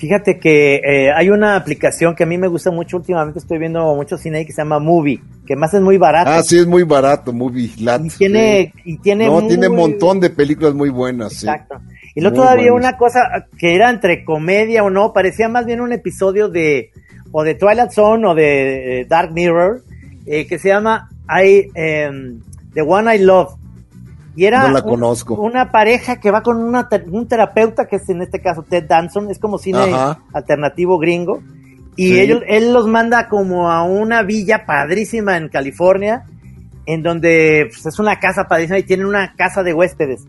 Fíjate 0.00 0.38
que 0.38 0.76
eh, 0.76 1.12
hay 1.14 1.28
una 1.28 1.56
aplicación 1.56 2.14
que 2.14 2.22
a 2.22 2.26
mí 2.26 2.38
me 2.38 2.48
gusta 2.48 2.70
mucho 2.70 2.96
últimamente, 2.96 3.38
estoy 3.38 3.58
viendo 3.58 3.94
mucho 3.94 4.16
cine 4.16 4.38
ahí 4.38 4.46
que 4.46 4.52
se 4.54 4.62
llama 4.62 4.78
Movie, 4.78 5.20
que 5.46 5.56
más 5.56 5.74
es 5.74 5.82
muy 5.82 5.98
barato. 5.98 6.30
Ah, 6.30 6.42
sí, 6.42 6.58
es 6.58 6.66
muy 6.66 6.84
barato, 6.84 7.34
Movie 7.34 7.70
Y 7.76 8.08
tiene, 8.16 8.72
y 8.86 8.96
tiene 8.96 9.26
No, 9.26 9.46
tiene 9.46 9.68
un 9.68 9.76
montón 9.76 10.18
de 10.18 10.30
películas 10.30 10.72
muy 10.72 10.88
buenas, 10.88 11.32
Exacto. 11.32 11.82
Y 12.14 12.22
luego 12.22 12.36
todavía 12.36 12.72
una 12.72 12.96
cosa 12.96 13.46
que 13.58 13.74
era 13.74 13.90
entre 13.90 14.24
comedia 14.24 14.82
o 14.84 14.88
no, 14.88 15.12
parecía 15.12 15.50
más 15.50 15.66
bien 15.66 15.82
un 15.82 15.92
episodio 15.92 16.48
de 16.48 16.92
o 17.30 17.44
de 17.44 17.54
Twilight 17.54 17.90
Zone 17.90 18.26
o 18.26 18.34
de 18.34 19.00
eh, 19.02 19.04
Dark 19.04 19.32
Mirror, 19.32 19.84
eh, 20.24 20.46
que 20.46 20.58
se 20.58 20.68
llama 20.68 21.10
I, 21.28 21.70
em, 21.74 22.40
The 22.72 22.80
One 22.80 23.14
I 23.14 23.18
Love. 23.18 23.59
Y 24.36 24.44
era 24.44 24.70
la 24.70 24.82
conozco. 24.82 25.34
una 25.34 25.72
pareja 25.72 26.20
que 26.20 26.30
va 26.30 26.42
con 26.42 26.56
una, 26.58 26.88
un 27.10 27.26
terapeuta, 27.26 27.86
que 27.86 27.96
es 27.96 28.08
en 28.08 28.22
este 28.22 28.40
caso 28.40 28.62
Ted 28.62 28.84
Danson, 28.88 29.30
es 29.30 29.38
como 29.38 29.58
cine 29.58 29.94
alternativo 30.32 30.98
gringo. 30.98 31.42
Y 31.96 32.18
ellos, 32.18 32.42
él 32.46 32.72
los 32.72 32.86
manda 32.86 33.28
como 33.28 33.70
a 33.70 33.82
una 33.82 34.22
villa 34.22 34.64
padrísima 34.64 35.36
en 35.36 35.48
California, 35.48 36.24
en 36.86 37.02
donde 37.02 37.66
pues, 37.68 37.84
es 37.84 37.98
una 37.98 38.18
casa 38.20 38.44
padrísima 38.44 38.78
y 38.78 38.84
tienen 38.84 39.06
una 39.06 39.34
casa 39.34 39.62
de 39.62 39.74
huéspedes. 39.74 40.24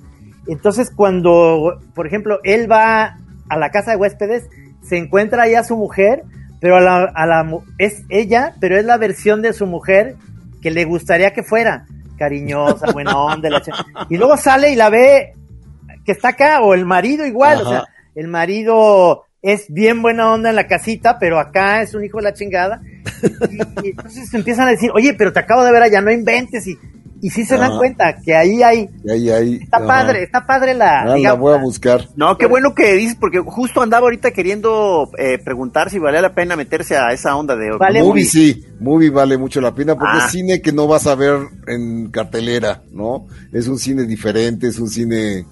Entonces 0.48 0.92
cuando, 0.94 1.80
por 1.94 2.08
ejemplo, 2.08 2.40
él 2.44 2.70
va 2.70 3.18
a 3.48 3.58
la 3.58 3.70
casa 3.70 3.92
de 3.92 3.98
huéspedes, 3.98 4.50
se 4.82 4.98
encuentra 4.98 5.44
ahí 5.44 5.54
a 5.54 5.64
su 5.64 5.78
mujer, 5.78 6.24
pero 6.60 6.78
a 6.78 6.82
la, 6.82 7.04
a 7.04 7.26
la, 7.28 7.48
es 7.78 8.04
ella, 8.10 8.56
pero 8.60 8.78
es 8.78 8.84
la 8.84 8.98
versión 8.98 9.42
de 9.42 9.54
su 9.54 9.68
mujer 9.68 10.16
que 10.62 10.72
le 10.72 10.86
gustaría 10.86 11.32
que 11.32 11.44
fuera 11.44 11.86
cariñosa, 12.22 12.92
buena 12.92 13.18
onda. 13.18 13.50
y 14.08 14.18
luego 14.18 14.38
sale 14.38 14.72
y 14.72 14.76
la 14.76 14.92
ve 14.92 15.34
que 16.06 16.12
está 16.12 16.30
acá, 16.30 16.62
o 16.62 16.76
el 16.76 16.86
marido 16.86 17.26
igual, 17.26 17.62
o 17.62 17.70
sea, 17.70 17.86
el 18.14 18.28
marido 18.28 19.26
es 19.42 19.66
bien 19.70 20.04
buena 20.04 20.32
onda 20.32 20.52
en 20.52 20.56
la 20.56 20.68
casita, 20.68 21.18
pero 21.20 21.40
acá 21.40 21.82
es 21.82 21.96
un 21.96 22.04
hijo 22.04 22.18
de 22.20 22.24
la 22.24 22.34
chingada. 22.34 22.82
Y, 23.84 23.90
entonces 23.90 24.32
empiezan 24.36 24.68
a 24.68 24.72
decir, 24.72 24.92
oye, 24.94 25.16
pero 25.16 25.34
te 25.34 25.40
acabo 25.40 25.64
de 25.64 25.72
ver 25.72 25.82
allá, 25.82 26.00
no 26.02 26.12
inventes. 26.12 26.68
Y, 26.68 26.78
y 27.22 27.30
sí 27.30 27.46
se 27.46 27.56
dan 27.58 27.78
cuenta 27.78 28.18
que 28.24 28.36
ahí 28.36 28.64
hay. 28.64 28.90
ahí, 29.08 29.60
está 29.62 29.86
padre, 29.86 30.24
está 30.24 30.46
padre 30.46 30.74
la. 30.74 31.02
Ah, 31.04 31.18
la 31.18 31.34
voy 31.34 31.54
a 31.54 31.58
buscar. 31.58 32.08
No, 32.16 32.38
qué 32.38 32.48
bueno 32.48 32.74
que 32.74 32.94
dices, 32.94 33.16
porque 33.20 33.40
justo 33.40 33.82
andaba 33.82 34.06
ahorita 34.06 34.32
queriendo 34.32 35.10
eh, 35.18 35.38
preguntar 35.38 35.90
si 35.90 36.00
valía 36.00 36.22
la 36.22 36.34
pena 36.34 36.56
meterse 36.56 36.98
a 36.98 37.14
esa 37.14 37.36
onda 37.36 37.56
de. 37.56 37.78
Vale 37.78 38.02
movie, 38.02 38.26
sí, 38.26 38.66
movie 38.80 39.12
vale 39.12 39.38
mucho 39.38 39.62
la 39.62 39.74
pena 39.74 39.96
porque 39.96 40.18
es 40.18 40.24
ah. 40.24 40.30
cine 40.30 40.62
que 40.62 40.72
no 40.72 40.88
vas 40.88 41.06
a 41.06 41.16
ver 41.16 41.40
en 41.68 42.10
cartelera, 42.10 42.82
¿no? 42.92 43.28
Es 43.54 43.68
un 43.68 43.78
cine 43.78 44.06
diferente, 44.06 44.68
es 44.68 44.80
un 44.80 44.90
cine 44.90 45.46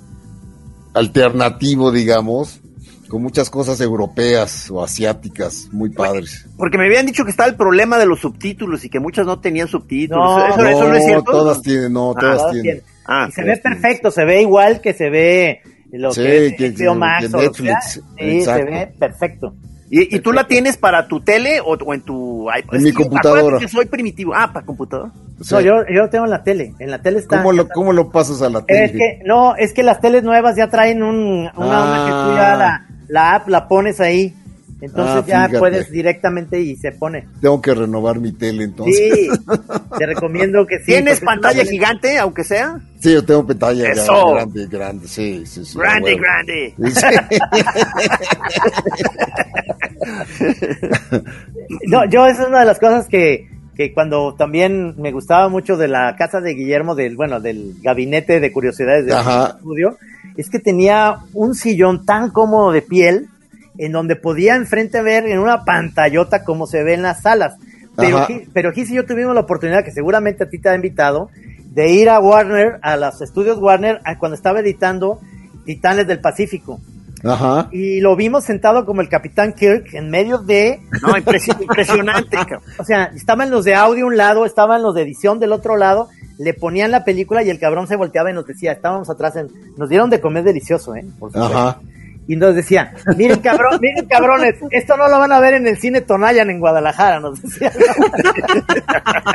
alternativo, 0.93 1.91
digamos 1.91 2.61
con 3.09 3.21
muchas 3.23 3.49
cosas 3.49 3.81
europeas 3.81 4.69
o 4.71 4.81
asiáticas 4.81 5.67
muy 5.71 5.89
padres. 5.89 6.47
Porque 6.57 6.77
me 6.77 6.85
habían 6.85 7.05
dicho 7.05 7.25
que 7.25 7.31
estaba 7.31 7.49
el 7.49 7.55
problema 7.55 7.97
de 7.97 8.05
los 8.05 8.19
subtítulos 8.19 8.85
y 8.85 8.89
que 8.89 8.99
muchas 8.99 9.25
no 9.25 9.39
tenían 9.39 9.67
subtítulos. 9.67 10.23
No, 10.23 10.67
¿Eso, 10.69 10.87
no, 10.87 10.95
es 10.95 11.05
cierto? 11.05 11.31
Todas 11.31 11.61
tienen, 11.61 11.91
no, 11.91 12.11
ah, 12.15 12.19
todas, 12.19 12.51
tienen. 12.51 12.83
Ah, 13.05 13.25
y 13.27 13.31
se 13.31 13.43
ve 13.43 13.57
perfecto, 13.57 14.11
se 14.11 14.23
ve 14.23 14.41
igual 14.41 14.79
que 14.79 14.93
se 14.93 15.09
ve 15.09 15.61
lo 15.91 16.13
que 16.13 16.47
es 16.47 16.53
que, 16.55 16.69
Netflix. 16.69 18.01
sí, 18.17 18.41
se 18.43 18.63
ve 18.63 18.93
perfecto. 18.97 19.55
¿Y, 19.91 20.19
tú 20.19 20.31
la 20.31 20.45
tienes 20.45 20.77
para 20.77 21.07
tu 21.07 21.19
tele 21.21 21.59
o, 21.65 21.75
en 21.93 22.01
tu 22.01 22.47
iPad? 22.55 22.75
En 22.75 22.83
mi 22.83 22.93
computadora. 22.93 23.57
Que 23.57 23.67
soy 23.67 23.85
primitivo. 23.85 24.33
Ah, 24.35 24.53
para 24.53 24.63
computadora. 24.63 25.11
No, 25.49 25.61
yo, 25.61 25.77
yo 25.87 26.01
lo 26.01 26.09
tengo 26.09 26.25
en 26.25 26.31
la 26.31 26.43
tele. 26.43 26.75
En 26.77 26.91
la 26.91 27.01
tele 27.01 27.17
está. 27.17 27.37
¿Cómo 27.37 27.53
lo, 27.53 27.67
¿Cómo 27.69 27.91
lo 27.91 28.11
pasas 28.11 28.43
a 28.43 28.49
la 28.49 28.63
tele? 28.63 28.85
Es 28.85 28.91
que, 28.91 29.21
no, 29.25 29.55
es 29.55 29.73
que 29.73 29.81
las 29.81 29.99
teles 29.99 30.21
nuevas 30.21 30.55
ya 30.55 30.69
traen 30.69 31.01
un, 31.01 31.49
una 31.55 31.83
onda 31.83 32.05
que 32.05 32.11
tú 32.11 32.35
ya 32.35 32.55
la 32.55 32.88
la 33.09 33.35
app 33.35 33.49
la 33.49 33.67
pones 33.67 33.99
ahí. 33.99 34.33
Entonces 34.81 35.25
ah, 35.33 35.49
ya 35.51 35.59
puedes 35.59 35.91
directamente 35.91 36.61
y 36.61 36.77
se 36.77 36.93
pone. 36.93 37.27
Tengo 37.41 37.61
que 37.61 37.75
renovar 37.75 38.17
mi 38.17 38.31
tele 38.31 38.63
entonces. 38.63 38.95
Sí, 38.95 39.27
te 39.97 40.05
recomiendo 40.05 40.65
que 40.65 40.79
sí. 40.79 40.85
¿Tienes 40.85 41.19
pantalla 41.19 41.65
gigante, 41.65 42.17
aunque 42.17 42.45
sea? 42.45 42.79
Sí, 43.01 43.11
yo 43.11 43.25
tengo 43.25 43.45
pantalla 43.45 43.93
grande, 43.93 44.67
grande, 44.67 45.05
sí, 45.05 45.45
sí, 45.45 45.65
sí. 45.65 45.77
Grande, 45.77 46.15
grande. 46.15 46.73
no, 51.87 52.05
yo 52.05 52.25
esa 52.25 52.43
es 52.43 52.47
una 52.47 52.61
de 52.61 52.65
las 52.65 52.79
cosas 52.79 53.09
que, 53.09 53.49
que 53.75 53.93
cuando 53.93 54.33
también 54.35 54.95
me 54.97 55.11
gustaba 55.11 55.49
mucho 55.49 55.75
de 55.75 55.89
la 55.89 56.15
casa 56.17 56.39
de 56.39 56.53
Guillermo, 56.53 56.95
del, 56.95 57.17
bueno, 57.17 57.41
del 57.41 57.75
gabinete 57.81 58.39
de 58.39 58.53
curiosidades 58.53 59.05
del 59.05 59.17
estudio, 59.17 59.97
es 60.39 60.49
que 60.49 60.59
tenía 60.59 61.17
un 61.33 61.55
sillón 61.55 62.05
tan 62.05 62.29
cómodo 62.31 62.71
de 62.71 62.81
piel 62.81 63.27
en 63.77 63.91
donde 63.91 64.15
podía 64.15 64.55
enfrente 64.55 65.01
ver 65.01 65.25
en 65.25 65.39
una 65.39 65.63
pantallota 65.63 66.43
como 66.43 66.67
se 66.67 66.83
ve 66.83 66.93
en 66.93 67.01
las 67.01 67.21
salas. 67.21 67.55
Pero, 67.95 68.25
pero 68.53 68.71
y 68.73 68.93
yo 68.93 69.05
tuvimos 69.05 69.35
la 69.35 69.41
oportunidad, 69.41 69.83
que 69.83 69.91
seguramente 69.91 70.43
a 70.43 70.49
ti 70.49 70.59
te 70.59 70.69
ha 70.69 70.75
invitado, 70.75 71.29
de 71.71 71.91
ir 71.91 72.09
a 72.09 72.19
Warner, 72.19 72.79
a 72.81 72.95
los 72.95 73.21
estudios 73.21 73.57
Warner, 73.57 73.99
cuando 74.19 74.35
estaba 74.35 74.61
editando 74.61 75.19
Titanes 75.65 76.07
del 76.07 76.19
Pacífico. 76.19 76.79
Ajá. 77.23 77.67
Y 77.71 77.99
lo 77.99 78.15
vimos 78.15 78.45
sentado 78.45 78.85
como 78.85 79.01
el 79.01 79.09
Capitán 79.09 79.53
Kirk 79.53 79.93
en 79.93 80.09
medio 80.09 80.37
de. 80.37 80.79
No, 81.01 81.17
impresionante. 81.17 82.37
o 82.79 82.83
sea, 82.85 83.11
estaban 83.15 83.51
los 83.51 83.65
de 83.65 83.75
audio 83.75 84.07
un 84.07 84.15
lado, 84.15 84.45
estaban 84.45 84.81
los 84.81 84.95
de 84.95 85.01
edición 85.01 85.39
del 85.39 85.51
otro 85.51 85.75
lado, 85.75 86.07
le 86.39 86.53
ponían 86.53 86.89
la 86.89 87.03
película 87.03 87.43
y 87.43 87.49
el 87.49 87.59
cabrón 87.59 87.85
se 87.85 87.97
volteaba 87.97 88.31
y 88.31 88.33
nos 88.33 88.47
decía, 88.47 88.71
estábamos 88.71 89.09
atrás, 89.09 89.35
en, 89.35 89.49
nos 89.77 89.89
dieron 89.89 90.09
de 90.09 90.21
comer 90.21 90.43
delicioso, 90.45 90.95
¿eh? 90.95 91.05
Por 91.19 91.37
Ajá. 91.37 91.79
Y 92.29 92.35
nos 92.37 92.55
decía, 92.55 92.93
miren 93.17 93.39
cabrón, 93.39 93.79
miren 93.81 94.05
cabrones, 94.05 94.55
esto 94.71 94.95
no 94.95 95.09
lo 95.09 95.19
van 95.19 95.33
a 95.33 95.39
ver 95.39 95.55
en 95.55 95.67
el 95.67 95.77
cine 95.77 96.01
Tonayan 96.01 96.49
en 96.49 96.59
Guadalajara, 96.59 97.19
nos 97.19 97.41
decía. 97.41 97.73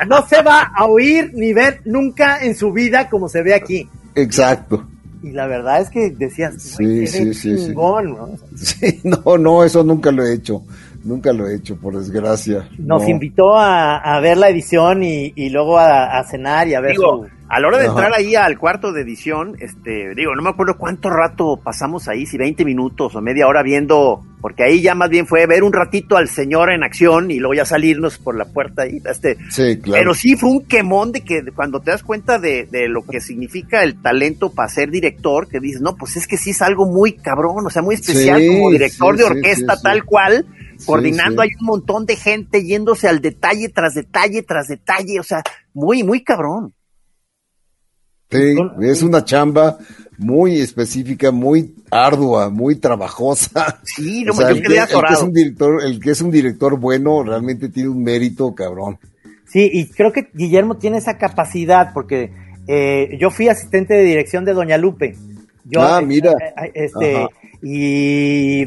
No, 0.08 0.26
se 0.28 0.40
va 0.42 0.72
a 0.74 0.86
oír 0.86 1.30
ni 1.34 1.52
ver 1.52 1.82
nunca 1.84 2.42
en 2.42 2.54
su 2.54 2.72
vida 2.72 3.10
como 3.10 3.28
se 3.28 3.42
ve 3.42 3.54
aquí. 3.54 3.88
Exacto. 4.14 4.86
Y 5.22 5.32
la 5.32 5.46
verdad 5.46 5.82
es 5.82 5.90
que 5.90 6.10
decías, 6.10 6.54
sí, 6.56 7.06
sí, 7.06 7.34
sí, 7.34 7.56
chingón, 7.56 8.12
¿no? 8.12 8.30
Sí, 8.56 9.00
no, 9.04 9.36
no, 9.36 9.64
eso 9.64 9.82
nunca 9.82 10.10
lo 10.10 10.24
he 10.24 10.34
hecho. 10.34 10.62
Nunca 11.04 11.34
lo 11.34 11.46
he 11.46 11.56
hecho, 11.56 11.76
por 11.76 11.98
desgracia. 11.98 12.66
Nos 12.78 13.06
invitó 13.06 13.58
a, 13.58 14.18
ver 14.20 14.38
la 14.38 14.48
edición 14.48 15.02
y, 15.02 15.50
luego 15.50 15.78
a, 15.78 16.24
cenar 16.24 16.66
y 16.66 16.74
a 16.74 16.80
ver 16.80 16.92
digo, 16.92 17.26
A 17.46 17.60
la 17.60 17.68
hora 17.68 17.78
de 17.78 17.86
entrar 17.86 18.10
ahí 18.14 18.34
al 18.34 18.58
cuarto 18.58 18.90
de 18.90 19.02
edición, 19.02 19.54
este, 19.60 20.14
digo, 20.14 20.34
no 20.34 20.42
me 20.42 20.48
acuerdo 20.48 20.78
cuánto 20.78 21.10
rato 21.10 21.60
pasamos 21.62 22.08
ahí, 22.08 22.24
si 22.24 22.38
20 22.38 22.64
minutos 22.64 23.14
o 23.14 23.20
media 23.20 23.46
hora 23.46 23.62
viendo, 23.62 24.24
porque 24.40 24.64
ahí 24.64 24.80
ya 24.80 24.94
más 24.94 25.10
bien 25.10 25.26
fue 25.26 25.46
ver 25.46 25.62
un 25.62 25.74
ratito 25.74 26.16
al 26.16 26.28
señor 26.28 26.72
en 26.72 26.82
acción 26.82 27.30
y 27.30 27.38
luego 27.38 27.52
ya 27.52 27.66
salirnos 27.66 28.16
por 28.16 28.34
la 28.34 28.46
puerta 28.46 28.86
y 28.86 29.02
este. 29.04 29.36
Sí, 29.50 29.78
claro. 29.78 30.00
Pero 30.00 30.14
sí 30.14 30.36
fue 30.36 30.50
un 30.50 30.64
quemón 30.64 31.12
de 31.12 31.20
que 31.20 31.42
cuando 31.54 31.80
te 31.80 31.90
das 31.90 32.02
cuenta 32.02 32.38
de, 32.38 32.66
lo 32.88 33.02
que 33.02 33.20
significa 33.20 33.82
el 33.82 34.00
talento 34.00 34.50
para 34.50 34.70
ser 34.70 34.90
director, 34.90 35.48
que 35.48 35.60
dices, 35.60 35.82
no, 35.82 35.96
pues 35.96 36.16
es 36.16 36.26
que 36.26 36.38
sí 36.38 36.50
es 36.50 36.62
algo 36.62 36.86
muy 36.86 37.12
cabrón, 37.12 37.66
o 37.66 37.70
sea, 37.70 37.82
muy 37.82 37.96
especial 37.96 38.42
como 38.46 38.70
director 38.70 39.18
de 39.18 39.24
orquesta 39.24 39.78
tal 39.82 40.04
cual 40.04 40.46
coordinando, 40.86 41.42
hay 41.42 41.50
un 41.60 41.66
montón 41.66 42.06
de 42.06 42.16
gente 42.16 42.64
yéndose 42.64 43.08
al 43.08 43.20
detalle 43.20 43.68
tras 43.68 43.94
detalle 43.94 44.42
tras 44.42 44.68
detalle, 44.68 45.20
o 45.20 45.22
sea, 45.22 45.42
muy, 45.72 46.02
muy 46.02 46.22
cabrón. 46.22 46.74
Sí, 48.30 48.56
es 48.82 49.02
una 49.02 49.24
chamba 49.24 49.78
muy 50.18 50.60
específica, 50.60 51.30
muy 51.30 51.74
ardua, 51.90 52.50
muy 52.50 52.76
trabajosa. 52.76 53.80
Sí, 53.84 54.24
no 54.24 54.34
me 54.34 54.44
el, 54.44 54.62
que, 54.62 54.76
el 54.76 54.86
que 54.86 55.12
es 55.12 55.22
un 55.22 55.32
director, 55.32 55.82
el 55.84 56.00
que 56.00 56.10
es 56.10 56.20
un 56.20 56.30
director 56.30 56.78
bueno 56.78 57.22
realmente 57.22 57.68
tiene 57.68 57.90
un 57.90 58.02
mérito 58.02 58.54
cabrón. 58.54 58.98
Sí, 59.46 59.70
y 59.72 59.86
creo 59.88 60.12
que 60.12 60.30
Guillermo 60.34 60.78
tiene 60.78 60.98
esa 60.98 61.16
capacidad 61.16 61.92
porque 61.92 62.32
eh, 62.66 63.16
yo 63.20 63.30
fui 63.30 63.48
asistente 63.48 63.94
de 63.94 64.02
dirección 64.02 64.44
de 64.44 64.52
Doña 64.52 64.78
Lupe. 64.78 65.16
Yo, 65.64 65.82
ah, 65.82 66.00
mira. 66.00 66.32
Eh, 66.32 66.54
eh, 66.56 66.72
este, 66.74 67.26
y 67.62 68.66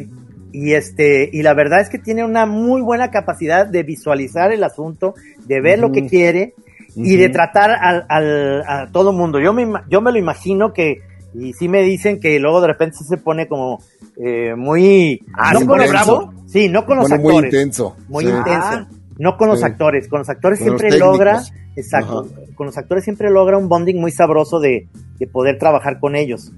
y 0.59 0.73
este 0.73 1.29
y 1.31 1.43
la 1.43 1.53
verdad 1.53 1.81
es 1.81 1.89
que 1.89 1.99
tiene 1.99 2.25
una 2.25 2.47
muy 2.47 2.81
buena 2.81 3.11
capacidad 3.11 3.67
de 3.67 3.83
visualizar 3.83 4.51
el 4.51 4.63
asunto, 4.63 5.13
de 5.45 5.61
ver 5.61 5.77
lo 5.77 5.91
que 5.91 6.07
quiere 6.07 6.55
y 6.95 7.15
de 7.15 7.29
tratar 7.29 7.69
al, 7.71 8.05
al, 8.09 8.63
a 8.67 8.89
todo 8.91 9.13
mundo. 9.13 9.39
Yo 9.39 9.53
me, 9.53 9.67
yo 9.87 10.01
me 10.01 10.11
lo 10.11 10.17
imagino 10.17 10.73
que, 10.73 11.01
y 11.35 11.53
sí 11.53 11.69
me 11.69 11.83
dicen 11.83 12.19
que 12.19 12.39
luego 12.39 12.59
de 12.61 12.67
repente 12.67 12.97
se 13.07 13.17
pone 13.17 13.47
como 13.47 13.83
eh, 14.17 14.55
muy... 14.55 15.21
Ah, 15.35 15.53
no 15.53 15.67
con 15.67 15.77
bravo? 15.77 16.33
Sí, 16.47 16.69
no 16.69 16.87
con 16.87 16.97
los 16.97 17.11
actores. 17.11 17.35
Muy 17.35 17.45
intenso. 17.45 17.95
Muy 18.07 18.23
intenso. 18.23 18.47
Ah. 18.51 18.87
No 19.19 19.37
con 19.37 19.49
los 19.49 19.63
actores, 19.63 20.07
con 20.07 20.19
los 20.19 20.29
actores 20.29 20.57
siempre 20.57 20.97
logra, 20.97 21.41
exacto, 21.75 22.27
con 22.55 22.65
los 22.65 22.77
actores 22.77 23.03
siempre 23.03 23.29
logra 23.29 23.57
un 23.57 23.69
bonding 23.69 23.99
muy 23.99 24.11
sabroso 24.11 24.59
de, 24.59 24.87
de 25.19 25.27
poder 25.27 25.59
trabajar 25.59 25.99
con 25.99 26.15
ellos 26.15 26.51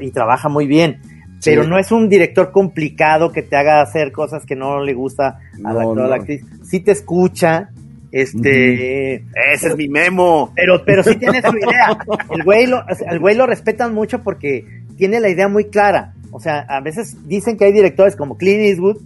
y 0.00 0.10
trabaja 0.10 0.48
muy 0.48 0.66
bien 0.66 1.00
pero 1.44 1.64
no 1.64 1.78
es 1.78 1.90
un 1.92 2.08
director 2.08 2.50
complicado 2.52 3.32
que 3.32 3.42
te 3.42 3.56
haga 3.56 3.82
hacer 3.82 4.12
cosas 4.12 4.46
que 4.46 4.56
no 4.56 4.82
le 4.82 4.94
gusta 4.94 5.40
al 5.64 5.78
actor 5.78 5.98
o 6.00 6.04
a 6.04 6.08
la 6.08 6.16
actriz. 6.16 6.44
Sí 6.64 6.80
te 6.80 6.92
escucha, 6.92 7.70
este... 8.10 9.14
Ese 9.52 9.68
es 9.68 9.76
mi 9.76 9.88
memo. 9.88 10.52
Pero, 10.54 10.84
pero 10.84 11.02
sí 11.02 11.16
tiene 11.16 11.42
su 11.42 11.56
idea. 11.56 11.98
El 12.30 12.44
güey 12.44 12.66
lo, 12.66 12.84
el 13.10 13.18
güey 13.18 13.34
lo 13.34 13.46
respetan 13.46 13.94
mucho 13.94 14.22
porque 14.22 14.64
tiene 14.96 15.20
la 15.20 15.28
idea 15.28 15.48
muy 15.48 15.64
clara. 15.64 16.14
O 16.30 16.40
sea, 16.40 16.60
a 16.60 16.80
veces 16.80 17.16
dicen 17.26 17.56
que 17.56 17.64
hay 17.64 17.72
directores 17.72 18.16
como 18.16 18.36
Clint 18.36 18.60
Eastwood 18.60 18.98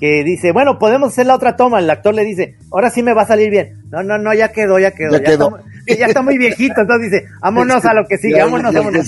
que 0.00 0.24
dice, 0.24 0.52
bueno, 0.52 0.78
podemos 0.78 1.10
hacer 1.12 1.26
la 1.26 1.34
otra 1.36 1.56
toma. 1.56 1.78
El 1.78 1.88
actor 1.90 2.14
le 2.14 2.24
dice, 2.24 2.56
ahora 2.70 2.90
sí 2.90 3.02
me 3.02 3.14
va 3.14 3.22
a 3.22 3.26
salir 3.26 3.50
bien. 3.50 3.82
No, 3.90 4.02
no, 4.02 4.18
no, 4.18 4.34
ya 4.34 4.48
quedó, 4.52 4.78
ya 4.78 4.90
quedó. 4.92 5.12
Ya, 5.12 5.22
quedó. 5.22 5.56
Está, 5.86 5.98
ya 6.00 6.06
está 6.06 6.22
muy 6.22 6.38
viejito, 6.38 6.80
entonces 6.80 7.10
dice, 7.10 7.26
vámonos 7.40 7.84
a 7.84 7.94
lo 7.94 8.06
que 8.06 8.18
sigue, 8.18 8.36
Ya, 8.36 8.44
vámonos, 8.44 8.72
ya, 8.72 8.80
vámonos. 8.80 9.06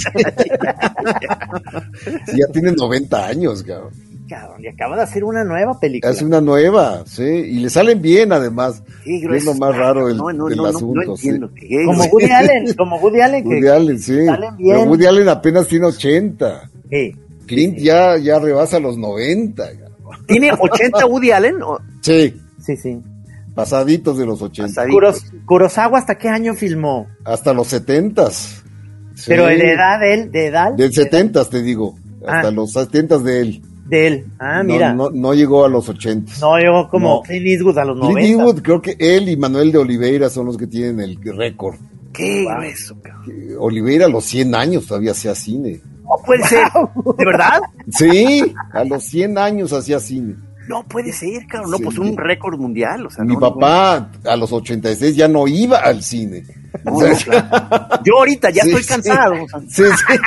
Sí, 2.27 2.33
ya 2.39 2.47
tiene 2.53 2.73
90 2.73 3.27
años, 3.27 3.63
cabrón. 3.63 3.91
Cabrón, 4.29 4.65
y 4.65 4.67
acaba 4.67 4.97
de 4.97 5.03
hacer 5.03 5.23
una 5.23 5.45
nueva 5.45 5.79
película. 5.79 6.13
Es 6.13 6.21
una 6.21 6.41
nueva, 6.41 7.05
sí, 7.07 7.23
y 7.23 7.59
le 7.61 7.71
salen 7.71 8.03
bien 8.03 8.33
además. 8.33 8.83
Qué 9.05 9.19
Es 9.37 9.45
lo 9.45 9.55
más 9.55 9.77
raro 9.77 10.09
del, 10.09 10.17
no, 10.17 10.33
no, 10.33 10.47
del 10.47 10.57
no, 10.59 10.67
asunto. 10.67 11.01
No 11.07 11.17
sí. 11.17 11.29
entiendo. 11.29 11.51
qué- 11.55 11.85
Como 11.87 12.05
Woody 12.07 12.31
Allen, 12.33 12.75
como 12.75 12.97
Woody 12.99 13.21
Allen. 13.21 13.43
que- 13.45 13.49
Woody 13.55 13.69
Allen, 13.69 13.99
sí. 14.01 14.25
salen 14.27 14.57
bien. 14.57 14.77
Pero 14.79 14.91
Woody 14.91 15.07
Allen 15.07 15.29
apenas 15.29 15.69
tiene 15.69 15.87
80. 15.87 16.71
Sí. 16.91 17.15
Clint 17.47 17.79
ya, 17.79 18.19
ya 18.19 18.41
rebasa 18.41 18.81
los 18.81 18.99
90. 18.99 19.65
cabrón. 19.65 19.96
¿Tiene 20.27 20.51
80 20.59 21.07
Woody 21.07 21.31
Allen? 21.31 21.63
¿O 21.63 21.79
Sí, 22.01 22.35
Sí, 22.61 22.77
sí. 22.77 22.99
pasaditos 23.55 24.19
de 24.19 24.27
los 24.27 24.43
80. 24.43 24.69
Pasaditos. 24.69 24.95
Kuros- 24.95 25.45
Kurosawa, 25.47 25.99
¿hasta 25.99 26.17
qué 26.17 26.29
año 26.29 26.55
filmó? 26.55 27.07
Hasta 27.25 27.53
los 27.53 27.69
70. 27.69 28.31
Sí. 28.31 28.55
Pero 29.29 29.47
de 29.47 29.73
edad 29.73 30.01
de 30.01 30.15
él, 30.15 30.31
de 30.33 30.47
edad. 30.47 30.73
Del 30.75 30.93
70 30.93 31.45
te 31.49 31.63
digo. 31.63 31.97
Hasta 32.27 32.49
Ah. 32.49 32.51
los 32.51 32.73
70 32.73 33.19
de 33.19 33.41
él. 33.41 33.63
De 33.89 34.07
él. 34.09 34.27
Ah, 34.41 34.63
No, 34.65 34.73
mira. 34.75 34.93
No, 34.93 35.11
no 35.11 35.33
llegó 35.33 35.65
a 35.65 35.69
los 35.69 35.89
80. 35.89 36.33
No, 36.41 36.61
yo 36.61 36.89
como 36.91 37.17
No. 37.17 37.23
Clint 37.23 37.47
Eastwood 37.47 37.79
a 37.79 37.85
los 37.85 37.97
Clint 38.01 38.13
90. 38.15 38.29
Eastwood, 38.29 38.63
creo 38.63 38.83
que 38.83 38.97
él 38.99 39.29
y 39.29 39.37
Manuel 39.37 39.71
de 39.73 39.79
Oliveira 39.79 40.29
son 40.29 40.47
los 40.47 40.57
que 40.57 40.67
tienen 40.67 41.01
el 41.01 41.19
récord. 41.23 41.77
Qué 42.13 42.43
Wow. 42.45 42.55
grueso, 42.57 42.97
cabrón. 43.01 43.33
Oliveira 43.61 44.07
a 44.07 44.09
los 44.09 44.25
100 44.25 44.55
años 44.55 44.87
todavía 44.87 45.13
hacía 45.13 45.35
cine. 45.35 45.81
No 46.09 46.17
puede 46.25 46.43
ser. 46.45 46.61
¿De 47.19 47.25
verdad? 47.25 47.61
Sí, 47.91 48.55
a 48.73 48.85
los 48.85 49.03
100 49.05 49.39
años 49.39 49.73
hacía 49.73 49.99
cine. 50.01 50.35
No 50.69 50.83
puede 50.85 51.13
ser, 51.13 51.47
cabrón. 51.47 51.71
No, 51.73 51.77
Sí. 51.79 51.85
pues 51.85 51.99
un 51.99 52.17
récord 52.17 52.59
mundial. 52.59 53.07
O 53.07 53.11
sea, 53.11 53.25
Mi 53.25 53.35
no, 53.35 53.41
papá 53.41 54.11
a 54.25 54.37
los 54.37 54.53
86 54.53 55.15
ya 55.17 55.29
no 55.29 55.47
iba 55.47 55.79
al 55.79 56.03
cine. 56.03 56.43
no, 56.85 56.95
O 56.95 57.01
sea, 57.01 57.11
no, 57.11 57.17
claro. 57.19 57.89
Yo 58.05 58.19
ahorita 58.19 58.51
ya 58.51 58.63
Sí, 58.65 58.71
estoy 58.71 58.85
cansado. 58.85 59.35
Sí, 59.69 59.83
sí. 59.85 60.19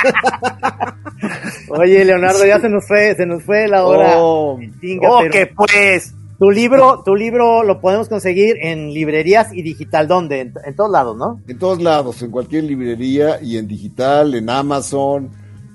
Oye, 1.68 2.04
Leonardo, 2.04 2.44
ya 2.46 2.58
se 2.60 2.68
nos 2.68 2.86
fue, 2.86 3.14
se 3.14 3.26
nos 3.26 3.42
fue 3.42 3.68
la 3.68 3.84
hora. 3.84 4.12
Oh, 4.16 4.58
Chinga, 4.80 5.08
oh, 5.10 5.18
pero 5.20 5.32
que 5.32 5.46
pues. 5.46 6.14
Tu 6.38 6.50
libro, 6.50 7.02
tu 7.04 7.14
libro 7.14 7.62
lo 7.64 7.82
podemos 7.82 8.08
conseguir 8.08 8.56
en 8.62 8.94
librerías 8.94 9.48
y 9.52 9.60
digital, 9.60 10.08
¿dónde? 10.08 10.40
En, 10.40 10.54
en 10.64 10.74
todos 10.74 10.90
lados, 10.90 11.14
¿no? 11.14 11.38
en 11.46 11.58
todos 11.58 11.82
lados, 11.82 12.22
en 12.22 12.30
cualquier 12.30 12.64
librería 12.64 13.38
y 13.42 13.58
en 13.58 13.68
digital, 13.68 14.34
en 14.34 14.48
Amazon, 14.48 15.28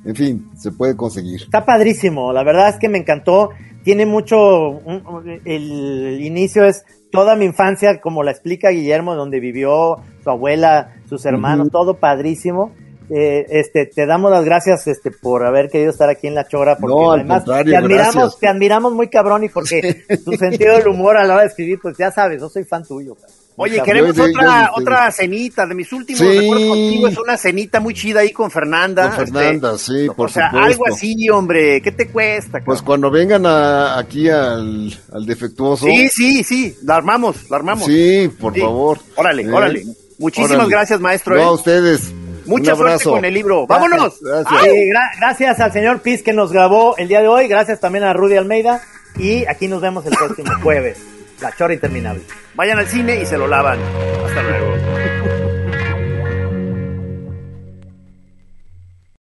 en 0.05 0.15
fin, 0.15 0.49
se 0.57 0.71
puede 0.71 0.95
conseguir. 0.95 1.41
Está 1.43 1.65
padrísimo, 1.65 2.31
la 2.31 2.43
verdad 2.43 2.69
es 2.69 2.77
que 2.77 2.89
me 2.89 2.97
encantó. 2.99 3.49
Tiene 3.83 4.05
mucho, 4.05 4.37
un- 4.69 5.41
el 5.45 6.19
inicio 6.21 6.65
es 6.65 6.83
toda 7.11 7.35
mi 7.35 7.45
infancia, 7.45 8.01
como 8.01 8.23
la 8.23 8.31
explica 8.31 8.69
Guillermo, 8.69 9.15
donde 9.15 9.39
vivió 9.39 9.97
su 10.23 10.29
abuela, 10.29 10.95
sus 11.07 11.25
hermanos, 11.25 11.69
todo 11.71 11.95
padrísimo. 11.99 12.71
Eh, 13.07 13.45
este, 13.49 13.85
te 13.85 14.07
damos 14.07 14.31
las 14.31 14.43
gracias, 14.43 14.87
este, 14.87 15.11
por 15.11 15.45
haber 15.45 15.69
querido 15.69 15.91
estar 15.91 16.09
aquí 16.09 16.25
en 16.25 16.33
La 16.33 16.47
Chora, 16.47 16.75
porque 16.77 16.95
No, 16.95 17.11
además 17.11 17.45
te 17.45 17.53
admiramos, 17.53 17.89
gracias. 18.15 18.39
te 18.39 18.47
admiramos 18.47 18.93
muy 18.93 19.09
cabrón 19.09 19.43
y 19.43 19.49
porque 19.49 20.03
tu 20.25 20.31
sentido 20.33 20.75
del 20.75 20.87
humor 20.87 21.15
a 21.17 21.23
la 21.23 21.33
hora 21.35 21.43
de 21.43 21.49
escribir, 21.49 21.77
pues 21.79 21.95
ya 21.99 22.09
sabes, 22.09 22.41
yo 22.41 22.49
soy 22.49 22.63
fan 22.63 22.83
tuyo. 22.83 23.15
Oye, 23.57 23.81
queremos 23.83 24.13
de- 24.15 24.21
otra, 24.23 24.61
de 24.63 24.67
otra 24.81 25.11
cenita. 25.11 25.65
De 25.65 25.75
mis 25.75 25.91
últimos 25.93 26.19
Sí. 26.19 26.27
recuerdos 26.39 26.67
contigo 26.67 27.07
es 27.07 27.17
una 27.17 27.37
cenita 27.37 27.79
muy 27.79 27.93
chida 27.93 28.19
ahí 28.19 28.31
con 28.33 28.51
Fernanda. 28.51 29.07
Con 29.15 29.27
Fernanda, 29.27 29.73
este, 29.75 29.93
sí, 30.03 30.07
por 30.15 30.25
o 30.29 30.29
sea, 30.29 30.49
supuesto. 30.49 30.67
algo 30.67 30.83
así, 30.93 31.29
hombre. 31.29 31.81
¿Qué 31.81 31.91
te 31.93 32.07
cuesta? 32.09 32.59
Pues 32.65 32.79
cabrón? 32.81 32.85
cuando 32.85 33.11
vengan 33.11 33.45
a- 33.45 33.97
aquí 33.97 34.29
al, 34.29 34.93
al 35.13 35.25
defectuoso. 35.25 35.85
Sí, 35.85 36.09
sí, 36.09 36.43
sí. 36.43 36.75
La 36.83 36.97
armamos, 36.97 37.49
la 37.49 37.57
armamos. 37.57 37.85
Sí, 37.85 38.29
por 38.39 38.53
Sí. 38.53 38.59
favor. 38.59 38.99
Órale, 39.15 39.43
¿Eh? 39.43 39.51
órale. 39.51 39.83
Muchísimas 40.17 40.51
Órale. 40.51 40.69
gracias, 40.69 40.99
maestro. 40.99 41.35
No, 41.35 41.41
¿eh? 41.41 41.45
a 41.45 41.51
ustedes. 41.51 42.13
Mucha 42.45 42.73
Un 42.73 42.77
suerte 42.79 43.03
con 43.05 43.25
el 43.25 43.33
libro. 43.33 43.65
Gracias. 43.65 43.89
¡Vámonos! 43.89 44.19
Gracias. 44.21 44.61
Gra- 44.63 45.11
gracias 45.19 45.59
al 45.61 45.71
señor 45.73 46.01
Piz 46.01 46.21
que 46.23 46.31
nos 46.33 46.51
grabó 46.51 46.95
el 46.97 47.07
día 47.07 47.21
de 47.21 47.27
hoy. 47.27 47.47
Gracias 47.47 47.79
también 47.79 48.03
a 48.03 48.13
Rudy 48.13 48.35
Almeida. 48.35 48.81
Y 49.17 49.45
aquí 49.45 49.67
nos 49.67 49.81
vemos 49.81 50.05
el 50.05 50.11
próximo 50.13 50.51
jueves. 50.61 50.97
La 51.41 51.51
chora 51.51 51.73
interminable. 51.73 52.21
Vayan 52.53 52.79
al 52.79 52.87
cine 52.87 53.21
y 53.21 53.25
se 53.25 53.37
lo 53.37 53.47
lavan. 53.47 53.79
Hasta 54.25 54.41
luego. 54.41 55.04